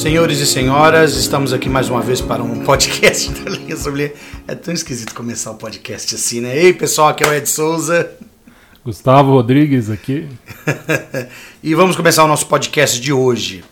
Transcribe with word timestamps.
Senhores 0.00 0.38
e 0.40 0.46
senhoras, 0.46 1.14
estamos 1.14 1.52
aqui 1.52 1.68
mais 1.68 1.90
uma 1.90 2.00
vez 2.00 2.22
para 2.22 2.42
um 2.42 2.60
podcast 2.64 3.30
da 3.32 3.50
Linha 3.50 3.76
sobre. 3.76 4.14
É 4.48 4.54
tão 4.54 4.72
esquisito 4.72 5.14
começar 5.14 5.50
o 5.50 5.54
um 5.54 5.56
podcast 5.58 6.14
assim, 6.14 6.40
né? 6.40 6.56
Ei, 6.56 6.72
pessoal, 6.72 7.08
aqui 7.08 7.22
é 7.22 7.28
o 7.28 7.34
Ed 7.34 7.46
Souza. 7.46 8.10
Gustavo 8.82 9.32
Rodrigues 9.32 9.90
aqui. 9.90 10.26
e 11.62 11.74
vamos 11.74 11.96
começar 11.96 12.24
o 12.24 12.26
nosso 12.26 12.46
podcast 12.46 12.98
de 12.98 13.12
hoje. 13.12 13.62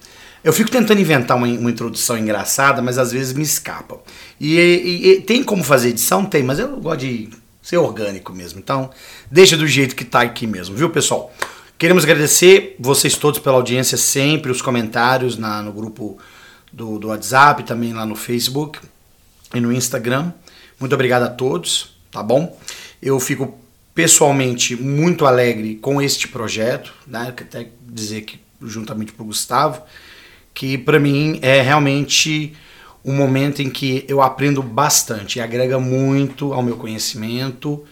Eu 0.44 0.52
fico 0.52 0.70
tentando 0.70 1.00
inventar 1.00 1.34
uma, 1.34 1.46
uma 1.46 1.70
introdução 1.70 2.18
engraçada, 2.18 2.82
mas 2.82 2.98
às 2.98 3.10
vezes 3.10 3.32
me 3.32 3.42
escapa. 3.42 3.98
E, 4.38 4.58
e, 4.58 5.08
e, 5.08 5.20
tem 5.22 5.42
como 5.42 5.64
fazer 5.64 5.88
edição? 5.88 6.26
Tem, 6.26 6.42
mas 6.42 6.58
eu 6.58 6.76
gosto 6.76 7.00
de 7.00 7.30
ser 7.62 7.78
orgânico 7.78 8.34
mesmo. 8.34 8.58
Então, 8.58 8.90
deixa 9.30 9.56
do 9.56 9.66
jeito 9.66 9.96
que 9.96 10.04
tá 10.04 10.20
aqui 10.20 10.46
mesmo, 10.46 10.76
viu, 10.76 10.90
pessoal? 10.90 11.32
Queremos 11.78 12.02
agradecer 12.02 12.74
vocês 12.76 13.16
todos 13.16 13.38
pela 13.38 13.54
audiência 13.54 13.96
sempre, 13.96 14.50
os 14.50 14.60
comentários 14.60 15.38
na, 15.38 15.62
no 15.62 15.70
grupo 15.70 16.18
do, 16.72 16.98
do 16.98 17.06
WhatsApp, 17.06 17.62
também 17.62 17.92
lá 17.92 18.04
no 18.04 18.16
Facebook 18.16 18.80
e 19.54 19.60
no 19.60 19.72
Instagram. 19.72 20.32
Muito 20.80 20.92
obrigado 20.92 21.22
a 21.22 21.28
todos, 21.28 21.96
tá 22.10 22.20
bom? 22.20 22.58
Eu 23.00 23.20
fico 23.20 23.56
pessoalmente 23.94 24.74
muito 24.74 25.24
alegre 25.24 25.76
com 25.76 26.02
este 26.02 26.26
projeto, 26.26 26.92
né? 27.06 27.28
Até 27.28 27.68
dizer 27.86 28.22
que 28.22 28.40
juntamente 28.60 29.12
com 29.12 29.22
o 29.22 29.26
Gustavo, 29.26 29.80
que 30.52 30.76
para 30.76 30.98
mim 30.98 31.38
é 31.42 31.62
realmente 31.62 32.56
um 33.04 33.14
momento 33.14 33.62
em 33.62 33.70
que 33.70 34.04
eu 34.08 34.20
aprendo 34.20 34.64
bastante, 34.64 35.40
agrega 35.40 35.78
muito 35.78 36.52
ao 36.52 36.60
meu 36.60 36.76
conhecimento 36.76 37.84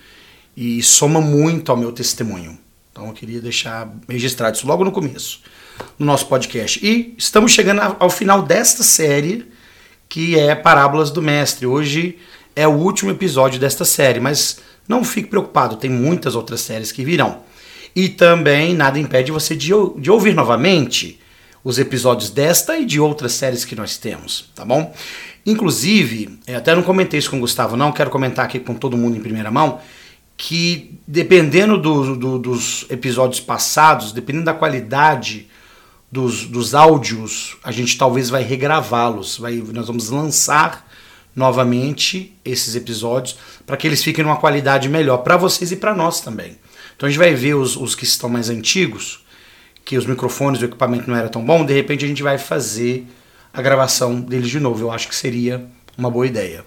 e 0.56 0.82
soma 0.82 1.20
muito 1.20 1.70
ao 1.70 1.78
meu 1.78 1.92
testemunho. 1.92 2.65
Então 2.96 3.08
eu 3.08 3.12
queria 3.12 3.42
deixar 3.42 3.92
registrado 4.08 4.56
isso 4.56 4.66
logo 4.66 4.82
no 4.82 4.90
começo 4.90 5.40
no 5.98 6.06
nosso 6.06 6.26
podcast. 6.28 6.80
E 6.82 7.14
estamos 7.18 7.52
chegando 7.52 7.82
ao 7.98 8.08
final 8.08 8.40
desta 8.40 8.82
série, 8.82 9.46
que 10.08 10.38
é 10.38 10.54
Parábolas 10.54 11.10
do 11.10 11.20
Mestre. 11.20 11.66
Hoje 11.66 12.16
é 12.54 12.66
o 12.66 12.70
último 12.70 13.10
episódio 13.10 13.60
desta 13.60 13.84
série, 13.84 14.18
mas 14.18 14.60
não 14.88 15.04
fique 15.04 15.28
preocupado, 15.28 15.76
tem 15.76 15.90
muitas 15.90 16.34
outras 16.34 16.62
séries 16.62 16.90
que 16.90 17.04
virão. 17.04 17.40
E 17.94 18.08
também 18.08 18.72
nada 18.72 18.98
impede 18.98 19.30
você 19.30 19.54
de, 19.54 19.72
de 19.98 20.10
ouvir 20.10 20.34
novamente 20.34 21.20
os 21.62 21.78
episódios 21.78 22.30
desta 22.30 22.78
e 22.78 22.86
de 22.86 22.98
outras 22.98 23.32
séries 23.32 23.66
que 23.66 23.76
nós 23.76 23.98
temos, 23.98 24.48
tá 24.54 24.64
bom? 24.64 24.94
Inclusive, 25.44 26.38
até 26.56 26.74
não 26.74 26.82
comentei 26.82 27.18
isso 27.18 27.28
com 27.28 27.36
o 27.36 27.40
Gustavo, 27.40 27.76
não, 27.76 27.92
quero 27.92 28.08
comentar 28.08 28.46
aqui 28.46 28.58
com 28.58 28.72
todo 28.72 28.96
mundo 28.96 29.18
em 29.18 29.20
primeira 29.20 29.50
mão 29.50 29.82
que 30.36 30.98
dependendo 31.06 31.78
do, 31.78 32.16
do, 32.16 32.38
dos 32.38 32.86
episódios 32.90 33.40
passados, 33.40 34.12
dependendo 34.12 34.44
da 34.44 34.54
qualidade 34.54 35.48
dos, 36.10 36.46
dos 36.46 36.74
áudios, 36.74 37.56
a 37.64 37.72
gente 37.72 37.96
talvez 37.96 38.28
vai 38.28 38.42
regravá-los. 38.42 39.38
Vai, 39.38 39.54
nós 39.72 39.86
vamos 39.86 40.10
lançar 40.10 40.86
novamente 41.34 42.34
esses 42.44 42.74
episódios 42.74 43.36
para 43.66 43.76
que 43.76 43.86
eles 43.86 44.02
fiquem 44.02 44.24
numa 44.24 44.36
qualidade 44.36 44.88
melhor 44.88 45.18
para 45.18 45.36
vocês 45.36 45.72
e 45.72 45.76
para 45.76 45.94
nós 45.94 46.20
também. 46.20 46.58
Então 46.96 47.06
a 47.06 47.10
gente 47.10 47.18
vai 47.18 47.34
ver 47.34 47.54
os, 47.54 47.76
os 47.76 47.94
que 47.94 48.04
estão 48.04 48.28
mais 48.28 48.48
antigos, 48.48 49.24
que 49.84 49.96
os 49.96 50.06
microfones, 50.06 50.62
o 50.62 50.64
equipamento 50.64 51.08
não 51.08 51.16
era 51.16 51.28
tão 51.28 51.44
bom, 51.44 51.64
de 51.64 51.74
repente 51.74 52.04
a 52.04 52.08
gente 52.08 52.22
vai 52.22 52.38
fazer 52.38 53.06
a 53.52 53.60
gravação 53.60 54.20
deles 54.20 54.48
de 54.48 54.60
novo. 54.60 54.82
Eu 54.82 54.90
acho 54.90 55.08
que 55.08 55.14
seria 55.14 55.66
uma 55.96 56.10
boa 56.10 56.26
ideia. 56.26 56.64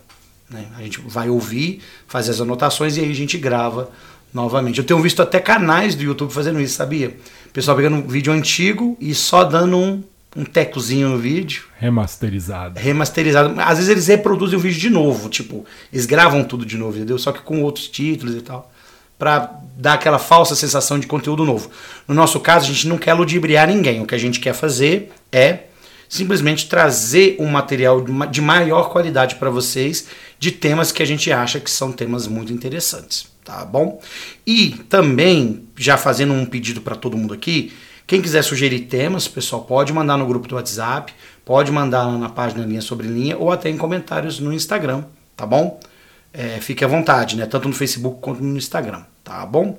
Né? 0.50 0.66
A 0.78 0.82
gente 0.82 1.00
vai 1.02 1.30
ouvir, 1.30 1.82
fazer 2.08 2.32
as 2.32 2.42
anotações 2.42 2.98
e 2.98 3.02
aí 3.02 3.12
a 3.12 3.16
gente 3.16 3.38
grava 3.38 3.90
novamente. 4.34 4.80
Eu 4.80 4.86
tenho 4.86 5.00
visto 5.02 5.22
até 5.22 5.40
canais 5.40 5.96
do 5.96 6.04
YouTube 6.04 6.32
fazendo 6.32 6.60
isso, 6.60 6.76
sabia? 6.76 7.16
O 7.48 7.52
pessoal 7.52 7.76
pegando 7.76 7.98
um 7.98 8.08
vídeo 8.08 8.34
antigo 8.34 8.98
e 9.00 9.14
só 9.14 9.44
dando 9.44 9.78
um, 9.78 10.04
um 10.36 10.44
tecozinho 10.44 11.10
no 11.10 11.18
vídeo. 11.18 11.64
Remasterizado. 11.78 12.80
Remasterizado. 12.80 13.60
Às 13.60 13.78
vezes 13.78 13.90
eles 13.90 14.08
reproduzem 14.08 14.58
o 14.58 14.62
vídeo 14.62 14.80
de 14.80 14.90
novo, 14.90 15.30
tipo, 15.30 15.66
eles 15.92 16.06
gravam 16.06 16.44
tudo 16.44 16.66
de 16.66 16.78
novo, 16.78 16.98
entendeu? 16.98 17.18
Só 17.18 17.32
que 17.32 17.42
com 17.42 17.62
outros 17.64 17.88
títulos 17.88 18.36
e 18.36 18.42
tal. 18.42 18.72
Pra 19.18 19.54
dar 19.78 19.94
aquela 19.94 20.18
falsa 20.18 20.56
sensação 20.56 20.98
de 20.98 21.06
conteúdo 21.06 21.44
novo. 21.44 21.70
No 22.08 22.16
nosso 22.16 22.40
caso, 22.40 22.66
a 22.66 22.74
gente 22.74 22.88
não 22.88 22.98
quer 22.98 23.14
ludibriar 23.14 23.68
ninguém. 23.68 24.02
O 24.02 24.06
que 24.06 24.16
a 24.16 24.20
gente 24.20 24.40
quer 24.40 24.54
fazer 24.54 25.12
é 25.30 25.64
simplesmente 26.08 26.68
trazer 26.68 27.36
um 27.40 27.48
material 27.48 28.02
de 28.02 28.42
maior 28.42 28.90
qualidade 28.90 29.36
para 29.36 29.50
vocês 29.50 30.08
de 30.40 30.52
temas 30.52 30.92
que 30.92 31.04
a 31.04 31.06
gente 31.06 31.32
acha 31.32 31.60
que 31.60 31.70
são 31.70 31.92
temas 31.92 32.26
muito 32.26 32.54
interessantes, 32.54 33.28
tá 33.44 33.66
bom? 33.66 34.02
E 34.48 34.70
também, 34.90 35.66
já 35.76 35.98
fazendo 35.98 36.34
um 36.34 36.46
pedido 36.46 36.82
para 36.82 36.96
todo 36.96 37.18
mundo 37.18 37.34
aqui, 37.34 37.74
quem 38.08 38.22
quiser 38.22 38.42
sugerir 38.42 38.80
temas, 38.82 39.28
pessoal, 39.28 39.64
pode 39.64 39.94
mandar 39.94 40.18
no 40.18 40.26
grupo 40.26 40.48
do 40.48 40.56
WhatsApp, 40.56 41.14
pode 41.46 41.72
mandar 41.72 42.08
na 42.18 42.30
página 42.30 42.66
Linha 42.66 42.82
Sobre 42.82 43.08
Linha 43.08 43.38
ou 43.38 43.52
até 43.52 43.70
em 43.70 43.78
comentários 43.78 44.40
no 44.40 44.54
Instagram, 44.54 45.04
tá 45.36 45.46
bom? 45.46 45.80
É, 46.34 46.60
fique 46.60 46.84
à 46.84 46.88
vontade, 46.88 47.36
né? 47.36 47.46
Tanto 47.46 47.68
no 47.68 47.74
Facebook 47.74 48.20
quanto 48.22 48.42
no 48.42 48.58
Instagram, 48.58 49.04
tá 49.24 49.46
bom? 49.46 49.78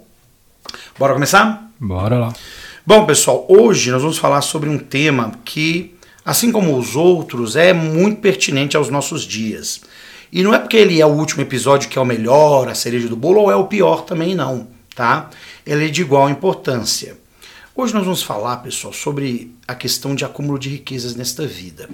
Bora 0.98 1.14
começar? 1.14 1.72
Bora 1.80 2.18
lá. 2.18 2.32
Bom, 2.84 3.06
pessoal, 3.06 3.46
hoje 3.48 3.90
nós 3.90 4.02
vamos 4.02 4.18
falar 4.18 4.42
sobre 4.42 4.68
um 4.68 4.78
tema 4.78 5.32
que, 5.44 5.94
assim 6.24 6.52
como 6.52 6.76
os 6.76 6.96
outros, 6.96 7.56
é 7.56 7.72
muito 7.72 8.20
pertinente 8.20 8.76
aos 8.76 8.90
nossos 8.90 9.22
dias. 9.22 9.80
E 10.32 10.42
não 10.42 10.54
é 10.54 10.58
porque 10.58 10.76
ele 10.76 11.00
é 11.00 11.06
o 11.06 11.10
último 11.10 11.42
episódio 11.42 11.88
que 11.88 11.98
é 11.98 12.00
o 12.00 12.04
melhor, 12.04 12.68
a 12.68 12.74
cereja 12.74 13.08
do 13.08 13.16
bolo, 13.16 13.40
ou 13.40 13.50
é 13.50 13.56
o 13.56 13.66
pior 13.66 14.02
também, 14.02 14.34
não, 14.34 14.68
tá? 14.94 15.28
Ele 15.66 15.86
é 15.86 15.88
de 15.88 16.02
igual 16.02 16.30
importância. 16.30 17.18
Hoje 17.74 17.94
nós 17.94 18.04
vamos 18.04 18.22
falar, 18.22 18.58
pessoal, 18.58 18.92
sobre 18.92 19.54
a 19.66 19.74
questão 19.74 20.14
de 20.14 20.24
acúmulo 20.24 20.58
de 20.58 20.68
riquezas 20.68 21.14
nesta 21.16 21.46
vida. 21.46 21.88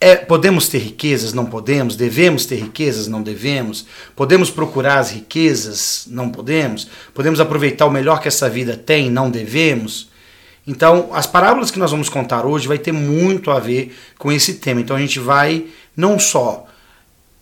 É, 0.00 0.14
podemos 0.14 0.68
ter 0.68 0.78
riquezas? 0.78 1.32
Não 1.32 1.46
podemos? 1.46 1.96
Devemos 1.96 2.46
ter 2.46 2.56
riquezas? 2.56 3.08
Não 3.08 3.22
devemos? 3.22 3.86
Podemos 4.14 4.50
procurar 4.50 4.98
as 4.98 5.10
riquezas? 5.10 6.06
Não 6.08 6.30
podemos? 6.30 6.88
Podemos 7.12 7.40
aproveitar 7.40 7.86
o 7.86 7.90
melhor 7.90 8.20
que 8.20 8.28
essa 8.28 8.48
vida 8.48 8.76
tem? 8.76 9.10
Não 9.10 9.30
devemos? 9.30 10.08
Então, 10.66 11.08
as 11.12 11.26
parábolas 11.26 11.70
que 11.70 11.78
nós 11.78 11.90
vamos 11.90 12.08
contar 12.08 12.44
hoje 12.44 12.68
vai 12.68 12.78
ter 12.78 12.92
muito 12.92 13.50
a 13.50 13.58
ver 13.58 13.96
com 14.18 14.30
esse 14.30 14.54
tema. 14.54 14.80
Então, 14.80 14.96
a 14.96 15.00
gente 15.00 15.18
vai 15.18 15.66
não 15.96 16.18
só 16.18 16.67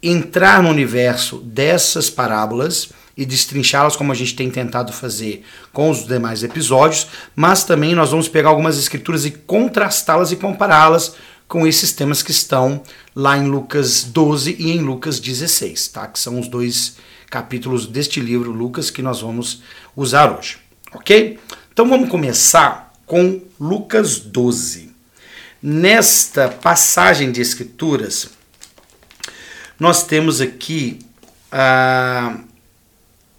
entrar 0.08 0.62
no 0.62 0.68
universo 0.68 1.38
dessas 1.38 2.08
parábolas 2.08 2.90
e 3.16 3.24
destrinchá-las 3.24 3.96
como 3.96 4.12
a 4.12 4.14
gente 4.14 4.36
tem 4.36 4.50
tentado 4.50 4.92
fazer 4.92 5.42
com 5.72 5.90
os 5.90 6.06
demais 6.06 6.42
episódios, 6.42 7.06
mas 7.34 7.64
também 7.64 7.94
nós 7.94 8.10
vamos 8.10 8.28
pegar 8.28 8.50
algumas 8.50 8.78
escrituras 8.78 9.24
e 9.24 9.30
contrastá-las 9.30 10.32
e 10.32 10.36
compará-las 10.36 11.14
com 11.48 11.66
esses 11.66 11.92
temas 11.92 12.22
que 12.22 12.30
estão 12.30 12.82
lá 13.14 13.38
em 13.38 13.46
Lucas 13.48 14.04
12 14.04 14.56
e 14.58 14.72
em 14.72 14.80
Lucas 14.80 15.18
16, 15.18 15.88
tá? 15.88 16.06
Que 16.06 16.18
são 16.18 16.38
os 16.38 16.48
dois 16.48 16.96
capítulos 17.30 17.86
deste 17.86 18.20
livro, 18.20 18.52
Lucas, 18.52 18.90
que 18.90 19.02
nós 19.02 19.20
vamos 19.20 19.62
usar 19.96 20.36
hoje, 20.36 20.58
ok? 20.92 21.38
Então 21.72 21.88
vamos 21.88 22.08
começar 22.08 22.92
com 23.06 23.40
Lucas 23.58 24.18
12. 24.18 24.90
Nesta 25.62 26.48
passagem 26.48 27.32
de 27.32 27.40
escrituras, 27.40 28.35
nós 29.78 30.04
temos 30.04 30.41
aqui 30.41 30.98
ah, 31.53 32.38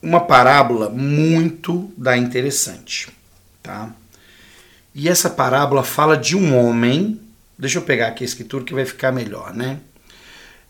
uma 0.01 0.21
parábola 0.21 0.89
muito 0.89 1.91
da 1.97 2.17
interessante, 2.17 3.09
tá? 3.61 3.89
E 4.93 5.07
essa 5.07 5.29
parábola 5.29 5.83
fala 5.83 6.17
de 6.17 6.35
um 6.35 6.57
homem. 6.57 7.19
Deixa 7.57 7.77
eu 7.77 7.83
pegar 7.83 8.07
aqui 8.07 8.23
a 8.23 8.27
escritura 8.27 8.63
que 8.63 8.73
vai 8.73 8.85
ficar 8.85 9.11
melhor, 9.11 9.53
né? 9.53 9.79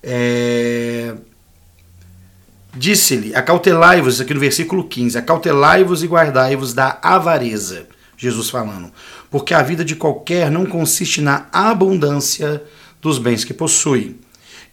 É, 0.03 1.15
Disse-lhe: 2.77 3.35
Acautelai-vos, 3.35 4.21
aqui 4.21 4.33
no 4.33 4.39
versículo 4.39 4.83
15: 4.83 5.17
Acautelai-vos 5.17 6.03
e 6.03 6.07
guardai-vos 6.07 6.73
da 6.73 6.99
avareza. 7.01 7.87
Jesus 8.15 8.49
falando. 8.49 8.91
Porque 9.29 9.53
a 9.53 9.61
vida 9.61 9.83
de 9.83 9.95
qualquer 9.95 10.49
não 10.49 10.65
consiste 10.65 11.21
na 11.21 11.47
abundância 11.51 12.63
dos 13.01 13.19
bens 13.19 13.43
que 13.43 13.53
possui 13.53 14.19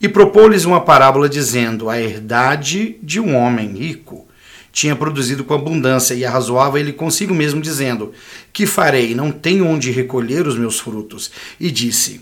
e 0.01 0.09
propôs-lhes 0.09 0.65
uma 0.65 0.81
parábola 0.81 1.29
dizendo: 1.29 1.89
A 1.89 1.99
herdade 1.99 2.97
de 3.01 3.19
um 3.19 3.35
homem 3.35 3.73
rico 3.73 4.25
tinha 4.71 4.95
produzido 4.95 5.45
com 5.45 5.53
abundância, 5.53 6.13
e 6.13 6.25
arrazoava 6.25 6.79
ele 6.79 6.91
consigo 6.91 7.33
mesmo, 7.33 7.61
dizendo: 7.61 8.11
Que 8.51 8.65
farei? 8.65 9.15
Não 9.15 9.31
tenho 9.31 9.65
onde 9.65 9.89
recolher 9.91 10.45
os 10.45 10.57
meus 10.57 10.79
frutos. 10.79 11.31
E 11.59 11.71
disse: 11.71 12.21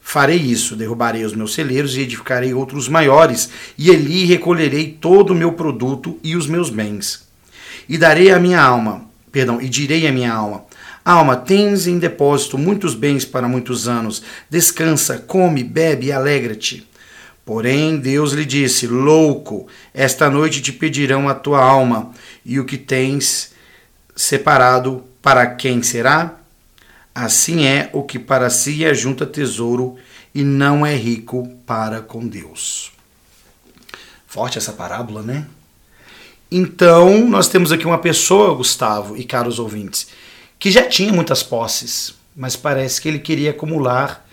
Farei 0.00 0.38
isso, 0.38 0.74
derrubarei 0.74 1.24
os 1.24 1.34
meus 1.34 1.52
celeiros 1.52 1.96
e 1.96 2.00
edificarei 2.00 2.54
outros 2.54 2.88
maiores, 2.88 3.50
e 3.76 3.90
ali 3.90 4.24
recolherei 4.24 4.96
todo 5.00 5.30
o 5.30 5.36
meu 5.36 5.52
produto 5.52 6.18
e 6.24 6.34
os 6.34 6.46
meus 6.46 6.70
bens. 6.70 7.28
E 7.88 7.98
darei 7.98 8.30
à 8.30 8.38
minha 8.38 8.62
alma, 8.62 9.04
perdão, 9.30 9.60
e 9.60 9.68
direi 9.68 10.06
à 10.06 10.12
minha 10.12 10.32
alma: 10.32 10.64
Alma, 11.04 11.36
tens 11.36 11.86
em 11.86 11.98
depósito 11.98 12.56
muitos 12.56 12.94
bens 12.94 13.24
para 13.24 13.46
muitos 13.46 13.86
anos. 13.86 14.22
Descansa, 14.48 15.18
come, 15.18 15.62
bebe 15.62 16.06
e 16.06 16.12
alegra-te. 16.12 16.88
Porém, 17.44 17.98
Deus 17.98 18.32
lhe 18.32 18.44
disse: 18.44 18.86
Louco, 18.86 19.66
esta 19.92 20.30
noite 20.30 20.60
te 20.60 20.72
pedirão 20.72 21.28
a 21.28 21.34
tua 21.34 21.62
alma, 21.62 22.12
e 22.44 22.60
o 22.60 22.64
que 22.64 22.78
tens 22.78 23.52
separado 24.14 25.04
para 25.22 25.46
quem 25.46 25.82
será? 25.82 26.36
Assim 27.14 27.64
é 27.64 27.90
o 27.92 28.02
que 28.02 28.18
para 28.18 28.48
si 28.50 28.84
ajunta 28.84 29.26
tesouro 29.26 29.96
e 30.34 30.42
não 30.44 30.86
é 30.86 30.94
rico 30.94 31.48
para 31.66 32.00
com 32.00 32.26
Deus. 32.26 32.92
Forte 34.26 34.58
essa 34.58 34.72
parábola, 34.72 35.22
né? 35.22 35.46
Então, 36.50 37.28
nós 37.28 37.48
temos 37.48 37.72
aqui 37.72 37.84
uma 37.84 37.98
pessoa, 37.98 38.54
Gustavo 38.54 39.16
e 39.16 39.24
caros 39.24 39.58
ouvintes, 39.58 40.08
que 40.58 40.70
já 40.70 40.88
tinha 40.88 41.12
muitas 41.12 41.42
posses, 41.42 42.14
mas 42.36 42.56
parece 42.56 43.00
que 43.00 43.08
ele 43.08 43.18
queria 43.18 43.50
acumular 43.50 44.26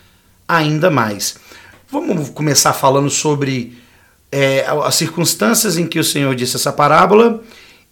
ainda 0.46 0.90
mais. 0.90 1.36
Vamos 1.90 2.28
começar 2.28 2.74
falando 2.74 3.08
sobre 3.08 3.78
é, 4.30 4.66
as 4.84 4.94
circunstâncias 4.94 5.78
em 5.78 5.86
que 5.86 5.98
o 5.98 6.04
Senhor 6.04 6.34
disse 6.34 6.56
essa 6.56 6.70
parábola 6.70 7.42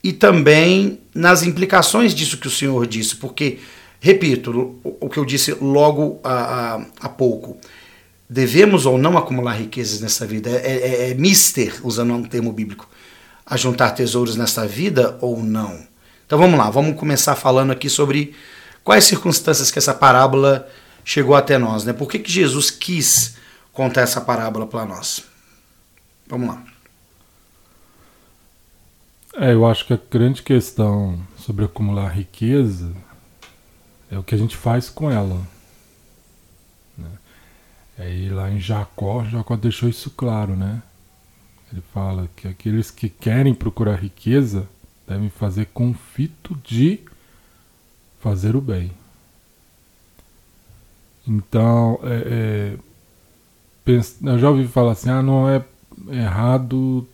e 0.05 0.13
também 0.13 1.01
nas 1.15 1.43
implicações 1.43 2.15
disso 2.15 2.37
que 2.37 2.47
o 2.47 2.51
Senhor 2.51 2.87
disse, 2.87 3.17
porque, 3.17 3.59
repito, 3.99 4.79
o 4.85 5.09
que 5.09 5.19
eu 5.19 5.25
disse 5.25 5.57
logo 5.63 6.21
há, 6.23 7.09
pouco, 7.09 7.57
devemos 8.29 8.85
ou 8.85 8.99
não 8.99 9.17
acumular 9.17 9.55
riquezas 9.55 10.03
nessa 10.03 10.27
vida? 10.27 10.51
É, 10.51 11.07
é, 11.07 11.11
é 11.11 11.15
mister, 11.15 11.81
usando 11.83 12.13
um 12.13 12.23
termo 12.23 12.53
bíblico, 12.53 12.87
a 13.47 13.57
juntar 13.57 13.93
tesouros 13.93 14.37
nessa 14.37 14.67
vida 14.67 15.17
ou 15.23 15.43
não? 15.43 15.87
Então 16.27 16.39
vamos 16.39 16.59
lá, 16.59 16.69
vamos 16.69 16.99
começar 16.99 17.35
falando 17.35 17.71
aqui 17.71 17.89
sobre 17.89 18.35
quais 18.85 19.05
circunstâncias 19.05 19.71
que 19.71 19.79
essa 19.79 19.95
parábola 19.95 20.69
chegou 21.03 21.35
até 21.35 21.57
nós, 21.57 21.87
né? 21.87 21.95
Por 21.95 22.11
que, 22.11 22.19
que 22.19 22.31
Jesus 22.31 22.71
quis 22.71 23.36
contar 23.77 24.01
essa 24.01 24.23
parábola 24.23 24.67
para 24.67 24.87
nós? 24.87 25.23
Vamos 26.27 26.49
lá. 26.49 26.65
É, 29.35 29.53
eu 29.53 29.67
acho 29.67 29.87
que 29.87 29.93
a 29.93 30.01
grande 30.11 30.43
questão 30.43 31.21
sobre 31.37 31.67
acumular 31.67 32.09
riqueza 32.09 32.97
é 34.11 34.19
o 34.19 34.23
que 34.23 34.35
a 34.35 34.39
gente 34.39 34.57
faz 34.57 34.89
com 34.89 35.11
ela. 35.11 35.39
Né? 36.97 37.11
Aí 37.99 38.31
lá 38.31 38.51
em 38.51 38.59
Jacó, 38.59 39.23
Jacó 39.25 39.57
deixou 39.57 39.91
isso 39.91 40.11
claro, 40.11 40.57
né? 40.57 40.83
Ele 41.71 41.83
fala 41.93 42.31
que 42.35 42.49
aqueles 42.49 42.91
que 42.91 43.11
querem 43.11 43.53
procurar 43.55 43.97
riqueza 43.97 44.67
devem 45.07 45.29
fazer 45.29 45.67
confito 45.67 46.59
de 46.65 47.01
fazer 48.21 48.57
o 48.57 48.61
bem. 48.61 48.91
Então, 51.29 52.01
é, 52.05 52.23
é, 52.75 52.79
eu 53.87 54.39
já 54.39 54.51
ouvi 54.51 54.67
falar 54.67 54.93
assim, 54.93 55.11
ah, 55.11 55.23
não 55.23 55.49
é 55.49 55.65
errado 56.09 57.07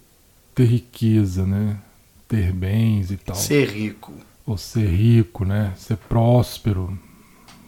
ter 0.54 0.64
riqueza, 0.64 1.46
né? 1.46 1.78
Ter 2.26 2.52
bens 2.52 3.10
e 3.10 3.16
tal. 3.16 3.36
Ser 3.36 3.68
rico. 3.68 4.12
Ou 4.46 4.56
ser 4.56 4.88
rico, 4.88 5.44
né? 5.44 5.72
Ser 5.76 5.96
próspero 5.96 6.98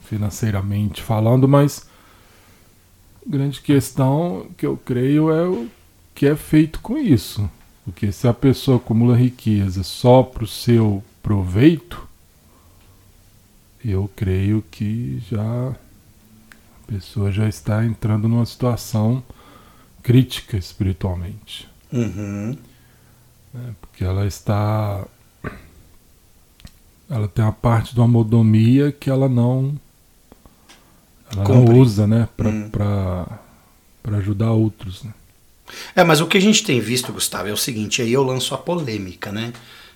financeiramente 0.02 1.02
falando, 1.02 1.48
mas 1.48 1.86
a 3.26 3.30
grande 3.30 3.60
questão 3.60 4.46
que 4.56 4.66
eu 4.66 4.76
creio 4.76 5.30
é 5.30 5.46
o 5.46 5.68
que 6.14 6.26
é 6.26 6.36
feito 6.36 6.80
com 6.80 6.96
isso. 6.98 7.48
Porque 7.84 8.10
se 8.12 8.26
a 8.26 8.32
pessoa 8.32 8.78
acumula 8.78 9.16
riqueza 9.16 9.82
só 9.82 10.22
para 10.22 10.44
o 10.44 10.48
seu 10.48 11.02
proveito, 11.22 12.06
eu 13.84 14.10
creio 14.16 14.64
que 14.70 15.22
já 15.30 15.74
a 16.86 16.92
pessoa 16.92 17.32
já 17.32 17.48
está 17.48 17.84
entrando 17.84 18.28
numa 18.28 18.44
situação 18.44 19.22
crítica 20.02 20.56
espiritualmente. 20.56 21.68
Uhum. 21.90 22.56
É, 23.54 23.70
porque 23.80 24.04
ela 24.04 24.26
está. 24.26 25.04
Ela 27.08 27.28
tem 27.28 27.44
uma 27.44 27.52
parte 27.52 27.94
do 27.94 28.06
modomia 28.06 28.92
que 28.92 29.08
ela 29.08 29.28
não. 29.28 29.78
Ela 31.32 31.48
não 31.48 31.64
usa, 31.78 32.06
né? 32.06 32.28
Para 32.36 32.48
hum. 32.48 34.16
ajudar 34.18 34.52
outros. 34.52 35.02
Né? 35.04 35.14
É, 35.96 36.04
mas 36.04 36.20
o 36.20 36.26
que 36.26 36.36
a 36.36 36.40
gente 36.40 36.64
tem 36.64 36.80
visto, 36.80 37.12
Gustavo, 37.12 37.48
é 37.48 37.52
o 37.52 37.56
seguinte: 37.56 38.02
aí 38.02 38.12
eu 38.12 38.22
lanço 38.22 38.54
a 38.54 38.58
polêmica, 38.58 39.32
né? 39.32 39.52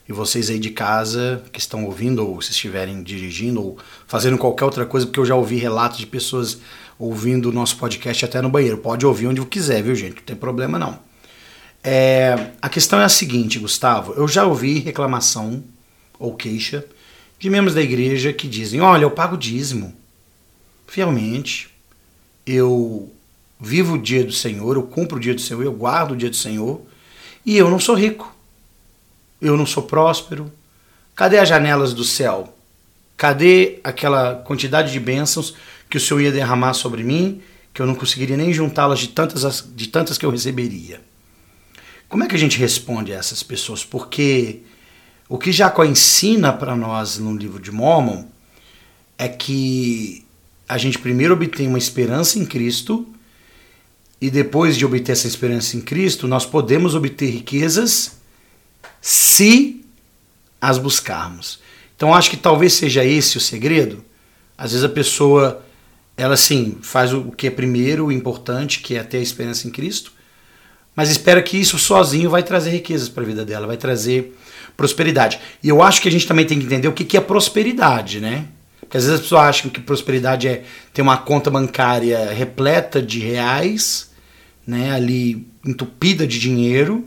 E 0.08 0.12
vocês 0.12 0.48
aí 0.48 0.58
de 0.58 0.70
casa 0.70 1.42
que 1.52 1.60
estão 1.60 1.84
ouvindo, 1.84 2.26
ou 2.26 2.40
se 2.40 2.50
estiverem 2.50 3.02
dirigindo, 3.02 3.62
ou 3.62 3.78
fazendo 4.06 4.38
qualquer 4.38 4.64
outra 4.64 4.86
coisa, 4.86 5.06
porque 5.06 5.20
eu 5.20 5.26
já 5.26 5.34
ouvi 5.34 5.56
relatos 5.56 5.98
de 5.98 6.06
pessoas 6.06 6.58
ouvindo 6.98 7.50
o 7.50 7.52
nosso 7.52 7.76
podcast 7.76 8.24
até 8.24 8.40
no 8.40 8.48
banheiro. 8.48 8.78
Pode 8.78 9.04
ouvir 9.04 9.26
onde 9.26 9.44
quiser, 9.44 9.82
viu, 9.82 9.94
gente? 9.94 10.16
Não 10.16 10.22
tem 10.22 10.34
problema 10.34 10.78
não. 10.78 10.98
É, 11.84 12.52
a 12.60 12.68
questão 12.68 13.00
é 13.00 13.04
a 13.04 13.08
seguinte, 13.08 13.58
Gustavo. 13.58 14.14
Eu 14.14 14.26
já 14.26 14.44
ouvi 14.44 14.78
reclamação 14.78 15.62
ou 16.18 16.34
queixa 16.34 16.84
de 17.38 17.48
membros 17.50 17.74
da 17.74 17.82
igreja 17.82 18.32
que 18.32 18.48
dizem: 18.48 18.80
olha, 18.80 19.02
eu 19.02 19.10
pago 19.10 19.36
dízimo 19.36 19.94
fielmente, 20.86 21.68
eu 22.46 23.12
vivo 23.60 23.94
o 23.94 23.98
dia 23.98 24.24
do 24.24 24.32
Senhor, 24.32 24.74
eu 24.74 24.82
cumpro 24.84 25.18
o 25.18 25.20
dia 25.20 25.34
do 25.34 25.40
Senhor, 25.40 25.62
eu 25.62 25.72
guardo 25.72 26.12
o 26.12 26.16
dia 26.16 26.30
do 26.30 26.36
Senhor 26.36 26.80
e 27.44 27.56
eu 27.56 27.70
não 27.70 27.78
sou 27.78 27.94
rico 27.94 28.34
eu 29.40 29.56
não 29.56 29.66
sou 29.66 29.82
próspero? 29.82 30.50
Cadê 31.14 31.38
as 31.38 31.48
janelas 31.48 31.92
do 31.92 32.04
céu? 32.04 32.54
Cadê 33.16 33.80
aquela 33.82 34.36
quantidade 34.36 34.92
de 34.92 35.00
bênçãos 35.00 35.54
que 35.90 35.96
o 35.96 36.00
Senhor 36.00 36.20
ia 36.20 36.32
derramar 36.32 36.74
sobre 36.74 37.02
mim, 37.02 37.40
que 37.74 37.82
eu 37.82 37.86
não 37.86 37.94
conseguiria 37.94 38.36
nem 38.36 38.52
juntá-las 38.52 39.00
de 39.00 39.08
tantas, 39.08 39.68
de 39.74 39.88
tantas 39.88 40.16
que 40.16 40.24
eu 40.24 40.30
receberia? 40.30 41.00
Como 42.08 42.24
é 42.24 42.26
que 42.26 42.34
a 42.34 42.38
gente 42.38 42.58
responde 42.58 43.12
a 43.12 43.16
essas 43.16 43.42
pessoas? 43.42 43.84
Porque 43.84 44.60
o 45.28 45.36
que 45.36 45.52
Jacó 45.52 45.84
ensina 45.84 46.52
para 46.52 46.74
nós 46.74 47.18
no 47.18 47.36
livro 47.36 47.60
de 47.60 47.70
Mormon 47.70 48.24
é 49.18 49.28
que 49.28 50.24
a 50.68 50.78
gente 50.78 50.98
primeiro 50.98 51.34
obtém 51.34 51.66
uma 51.66 51.78
esperança 51.78 52.38
em 52.38 52.46
Cristo 52.46 53.06
e 54.20 54.30
depois 54.30 54.76
de 54.76 54.84
obter 54.84 55.12
essa 55.12 55.26
esperança 55.26 55.76
em 55.76 55.80
Cristo, 55.80 56.26
nós 56.26 56.46
podemos 56.46 56.94
obter 56.94 57.30
riquezas 57.30 58.17
se 59.00 59.84
as 60.60 60.78
buscarmos. 60.78 61.60
Então 61.96 62.14
acho 62.14 62.30
que 62.30 62.36
talvez 62.36 62.74
seja 62.74 63.04
esse 63.04 63.36
o 63.36 63.40
segredo. 63.40 64.04
Às 64.56 64.72
vezes 64.72 64.84
a 64.84 64.88
pessoa, 64.88 65.64
ela 66.16 66.36
sim, 66.36 66.78
faz 66.82 67.12
o 67.12 67.30
que 67.32 67.46
é 67.46 67.50
primeiro, 67.50 68.06
o 68.06 68.12
importante, 68.12 68.80
que 68.80 68.96
é 68.96 69.02
ter 69.02 69.18
a 69.18 69.22
esperança 69.22 69.66
em 69.66 69.70
Cristo, 69.70 70.12
mas 70.94 71.10
espera 71.10 71.42
que 71.42 71.56
isso 71.56 71.78
sozinho 71.78 72.28
vai 72.28 72.42
trazer 72.42 72.70
riquezas 72.70 73.08
para 73.08 73.22
a 73.22 73.26
vida 73.26 73.44
dela, 73.44 73.66
vai 73.66 73.76
trazer 73.76 74.36
prosperidade. 74.76 75.38
E 75.62 75.68
eu 75.68 75.82
acho 75.82 76.00
que 76.00 76.08
a 76.08 76.12
gente 76.12 76.26
também 76.26 76.44
tem 76.44 76.58
que 76.58 76.66
entender 76.66 76.88
o 76.88 76.92
que 76.92 77.16
é 77.16 77.20
prosperidade, 77.20 78.20
né? 78.20 78.46
Porque 78.80 78.96
às 78.96 79.04
vezes 79.04 79.18
as 79.18 79.22
pessoas 79.22 79.42
acham 79.42 79.70
que 79.70 79.80
prosperidade 79.80 80.48
é 80.48 80.64
ter 80.92 81.02
uma 81.02 81.16
conta 81.18 81.50
bancária 81.50 82.32
repleta 82.32 83.02
de 83.02 83.20
reais, 83.20 84.10
né, 84.66 84.92
ali 84.92 85.46
entupida 85.64 86.26
de 86.26 86.38
dinheiro, 86.38 87.06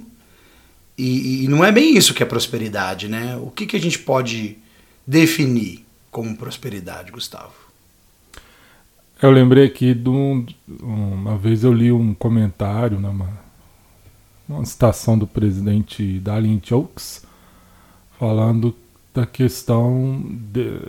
e, 1.02 1.46
e, 1.46 1.48
não 1.48 1.64
é 1.64 1.72
bem 1.72 1.98
isso 1.98 2.14
que 2.14 2.22
é 2.22 2.26
prosperidade, 2.26 3.08
né? 3.08 3.36
O 3.38 3.50
que, 3.50 3.66
que 3.66 3.76
a 3.76 3.80
gente 3.80 3.98
pode 4.00 4.58
definir 5.06 5.86
como 6.12 6.36
prosperidade, 6.38 7.12
Gustavo? 7.12 7.54
Eu 9.22 9.32
lembrei 9.32 9.66
aqui 9.66 9.94
de 9.94 10.10
um, 10.10 10.46
uma 10.82 11.38
vez 11.38 11.64
eu 11.64 11.74
li 11.74 11.92
um 11.92 12.14
comentário 12.14 13.00
né, 13.00 13.10
uma 14.48 14.66
citação 14.66 15.18
do 15.18 15.26
presidente 15.26 16.20
Darlene 16.20 16.62
Oaks 16.72 17.26
falando 18.20 18.76
da 19.14 19.26
questão 19.26 20.24
de, 20.52 20.82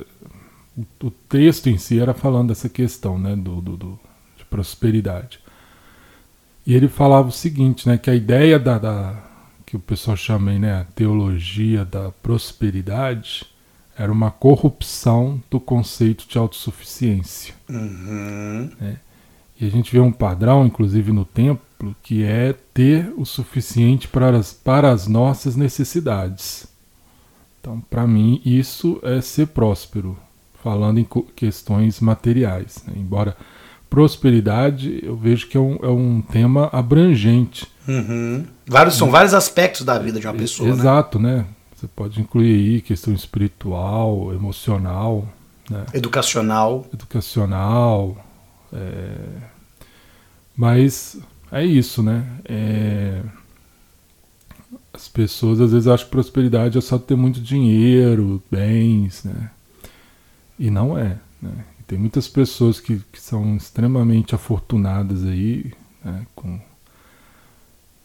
o, 1.00 1.10
texto 1.10 1.68
em 1.68 1.78
si 1.78 2.00
era 2.00 2.14
falando 2.14 2.48
dessa 2.48 2.68
questão 2.68 3.18
né, 3.18 3.36
do, 3.36 3.60
do, 3.60 3.76
do, 3.76 4.00
de 4.36 4.44
prosperidade. 4.44 5.40
E 6.66 6.74
ele 6.74 6.88
falava 6.88 7.28
o 7.28 7.32
seguinte, 7.32 7.88
né, 7.88 7.98
que 7.98 8.10
a 8.10 8.14
ideia 8.14 8.58
da, 8.58 8.78
da 8.78 9.31
que 9.72 9.76
o 9.76 9.80
pessoal 9.80 10.14
chama 10.18 10.50
aí, 10.50 10.58
né, 10.58 10.86
teologia 10.94 11.82
da 11.82 12.10
prosperidade, 12.22 13.46
era 13.96 14.12
uma 14.12 14.30
corrupção 14.30 15.42
do 15.50 15.58
conceito 15.58 16.28
de 16.28 16.36
autossuficiência. 16.36 17.54
Uhum. 17.70 18.70
Né? 18.78 18.98
E 19.58 19.66
a 19.66 19.70
gente 19.70 19.90
vê 19.90 19.98
um 19.98 20.12
padrão, 20.12 20.66
inclusive 20.66 21.10
no 21.10 21.24
templo, 21.24 21.96
que 22.02 22.22
é 22.22 22.54
ter 22.74 23.14
o 23.16 23.24
suficiente 23.24 24.08
para 24.08 24.36
as, 24.36 24.52
para 24.52 24.90
as 24.90 25.06
nossas 25.06 25.56
necessidades. 25.56 26.66
Então, 27.58 27.80
para 27.88 28.06
mim, 28.06 28.42
isso 28.44 29.00
é 29.02 29.22
ser 29.22 29.46
próspero, 29.46 30.18
falando 30.62 30.98
em 30.98 31.08
questões 31.34 31.98
materiais. 31.98 32.84
Né? 32.86 32.92
Embora 32.98 33.34
prosperidade, 33.88 35.00
eu 35.02 35.16
vejo 35.16 35.46
que 35.48 35.56
é 35.56 35.60
um, 35.60 35.78
é 35.82 35.88
um 35.88 36.20
tema 36.20 36.68
abrangente. 36.72 37.66
Uhum. 37.88 38.44
Vários, 38.72 38.96
são 38.96 39.10
vários 39.10 39.34
aspectos 39.34 39.84
da 39.84 39.98
vida 39.98 40.18
de 40.18 40.26
uma 40.26 40.34
pessoa. 40.34 40.68
Né? 40.68 40.74
Exato, 40.74 41.18
né? 41.18 41.36
né? 41.36 41.46
Você 41.76 41.86
pode 41.88 42.20
incluir 42.20 42.54
aí 42.54 42.80
questão 42.80 43.12
espiritual, 43.12 44.32
emocional, 44.32 45.28
né? 45.68 45.84
educacional. 45.92 46.86
Educacional. 46.92 48.16
É... 48.72 49.14
Mas 50.56 51.18
é 51.50 51.64
isso, 51.64 52.02
né? 52.02 52.24
É... 52.44 53.22
As 54.94 55.08
pessoas 55.08 55.60
às 55.60 55.72
vezes 55.72 55.88
acham 55.88 56.06
que 56.06 56.12
prosperidade 56.12 56.78
é 56.78 56.80
só 56.80 56.98
ter 56.98 57.16
muito 57.16 57.40
dinheiro, 57.40 58.42
bens, 58.50 59.24
né? 59.24 59.50
E 60.58 60.70
não 60.70 60.96
é. 60.96 61.18
Né? 61.40 61.52
E 61.80 61.82
tem 61.82 61.98
muitas 61.98 62.28
pessoas 62.28 62.78
que, 62.78 63.02
que 63.10 63.20
são 63.20 63.56
extremamente 63.56 64.34
afortunadas 64.34 65.24
aí, 65.24 65.72
né, 66.04 66.26
com 66.34 66.60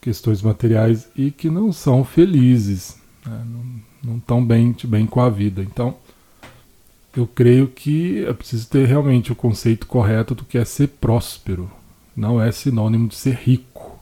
questões 0.07 0.41
materiais 0.41 1.09
e 1.17 1.31
que 1.31 1.49
não 1.49 1.73
são 1.73 2.01
felizes, 2.01 2.95
né, 3.25 3.43
não 4.01 4.15
estão 4.15 4.43
bem, 4.43 4.73
bem 4.85 5.05
com 5.05 5.19
a 5.19 5.29
vida. 5.29 5.61
Então, 5.61 5.97
eu 7.13 7.27
creio 7.27 7.67
que 7.67 8.23
é 8.23 8.31
preciso 8.31 8.69
ter 8.69 8.87
realmente 8.87 9.33
o 9.33 9.35
conceito 9.35 9.85
correto 9.85 10.33
do 10.33 10.45
que 10.45 10.57
é 10.57 10.63
ser 10.63 10.87
próspero. 10.87 11.69
Não 12.15 12.41
é 12.41 12.53
sinônimo 12.53 13.09
de 13.09 13.15
ser 13.15 13.35
rico. 13.35 13.99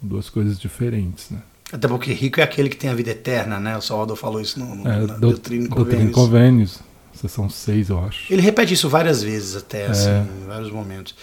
São 0.00 0.08
duas 0.08 0.30
coisas 0.30 0.58
diferentes, 0.58 1.28
né? 1.28 1.42
Até 1.70 1.86
porque 1.86 2.10
rico 2.14 2.40
é 2.40 2.42
aquele 2.42 2.70
que 2.70 2.76
tem 2.76 2.88
a 2.88 2.94
vida 2.94 3.10
eterna, 3.10 3.60
né? 3.60 3.76
O 3.76 3.82
Salvador 3.82 4.16
falou 4.16 4.40
isso 4.40 4.58
no, 4.58 4.76
no 4.76 4.88
é, 4.88 5.06
na 5.06 5.14
do, 5.14 5.20
Doutrina 5.20 5.68
Convênios. 5.68 6.14
Convênios. 6.14 6.80
Sessão 7.12 7.50
6, 7.50 7.90
eu 7.90 8.02
acho. 8.02 8.32
Ele 8.32 8.40
repete 8.40 8.72
isso 8.72 8.88
várias 8.88 9.22
vezes 9.22 9.56
até, 9.56 9.82
é. 9.82 9.86
assim, 9.88 10.08
em 10.08 10.46
vários 10.46 10.70
momentos. 10.70 11.14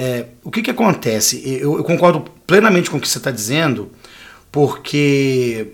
É, 0.00 0.26
o 0.44 0.50
que, 0.52 0.62
que 0.62 0.70
acontece? 0.70 1.42
Eu, 1.44 1.76
eu, 1.76 1.82
concordo 1.82 2.20
plenamente 2.46 2.88
com 2.88 2.98
o 2.98 3.00
que 3.00 3.08
você 3.08 3.18
está 3.18 3.32
dizendo, 3.32 3.90
porque 4.52 5.72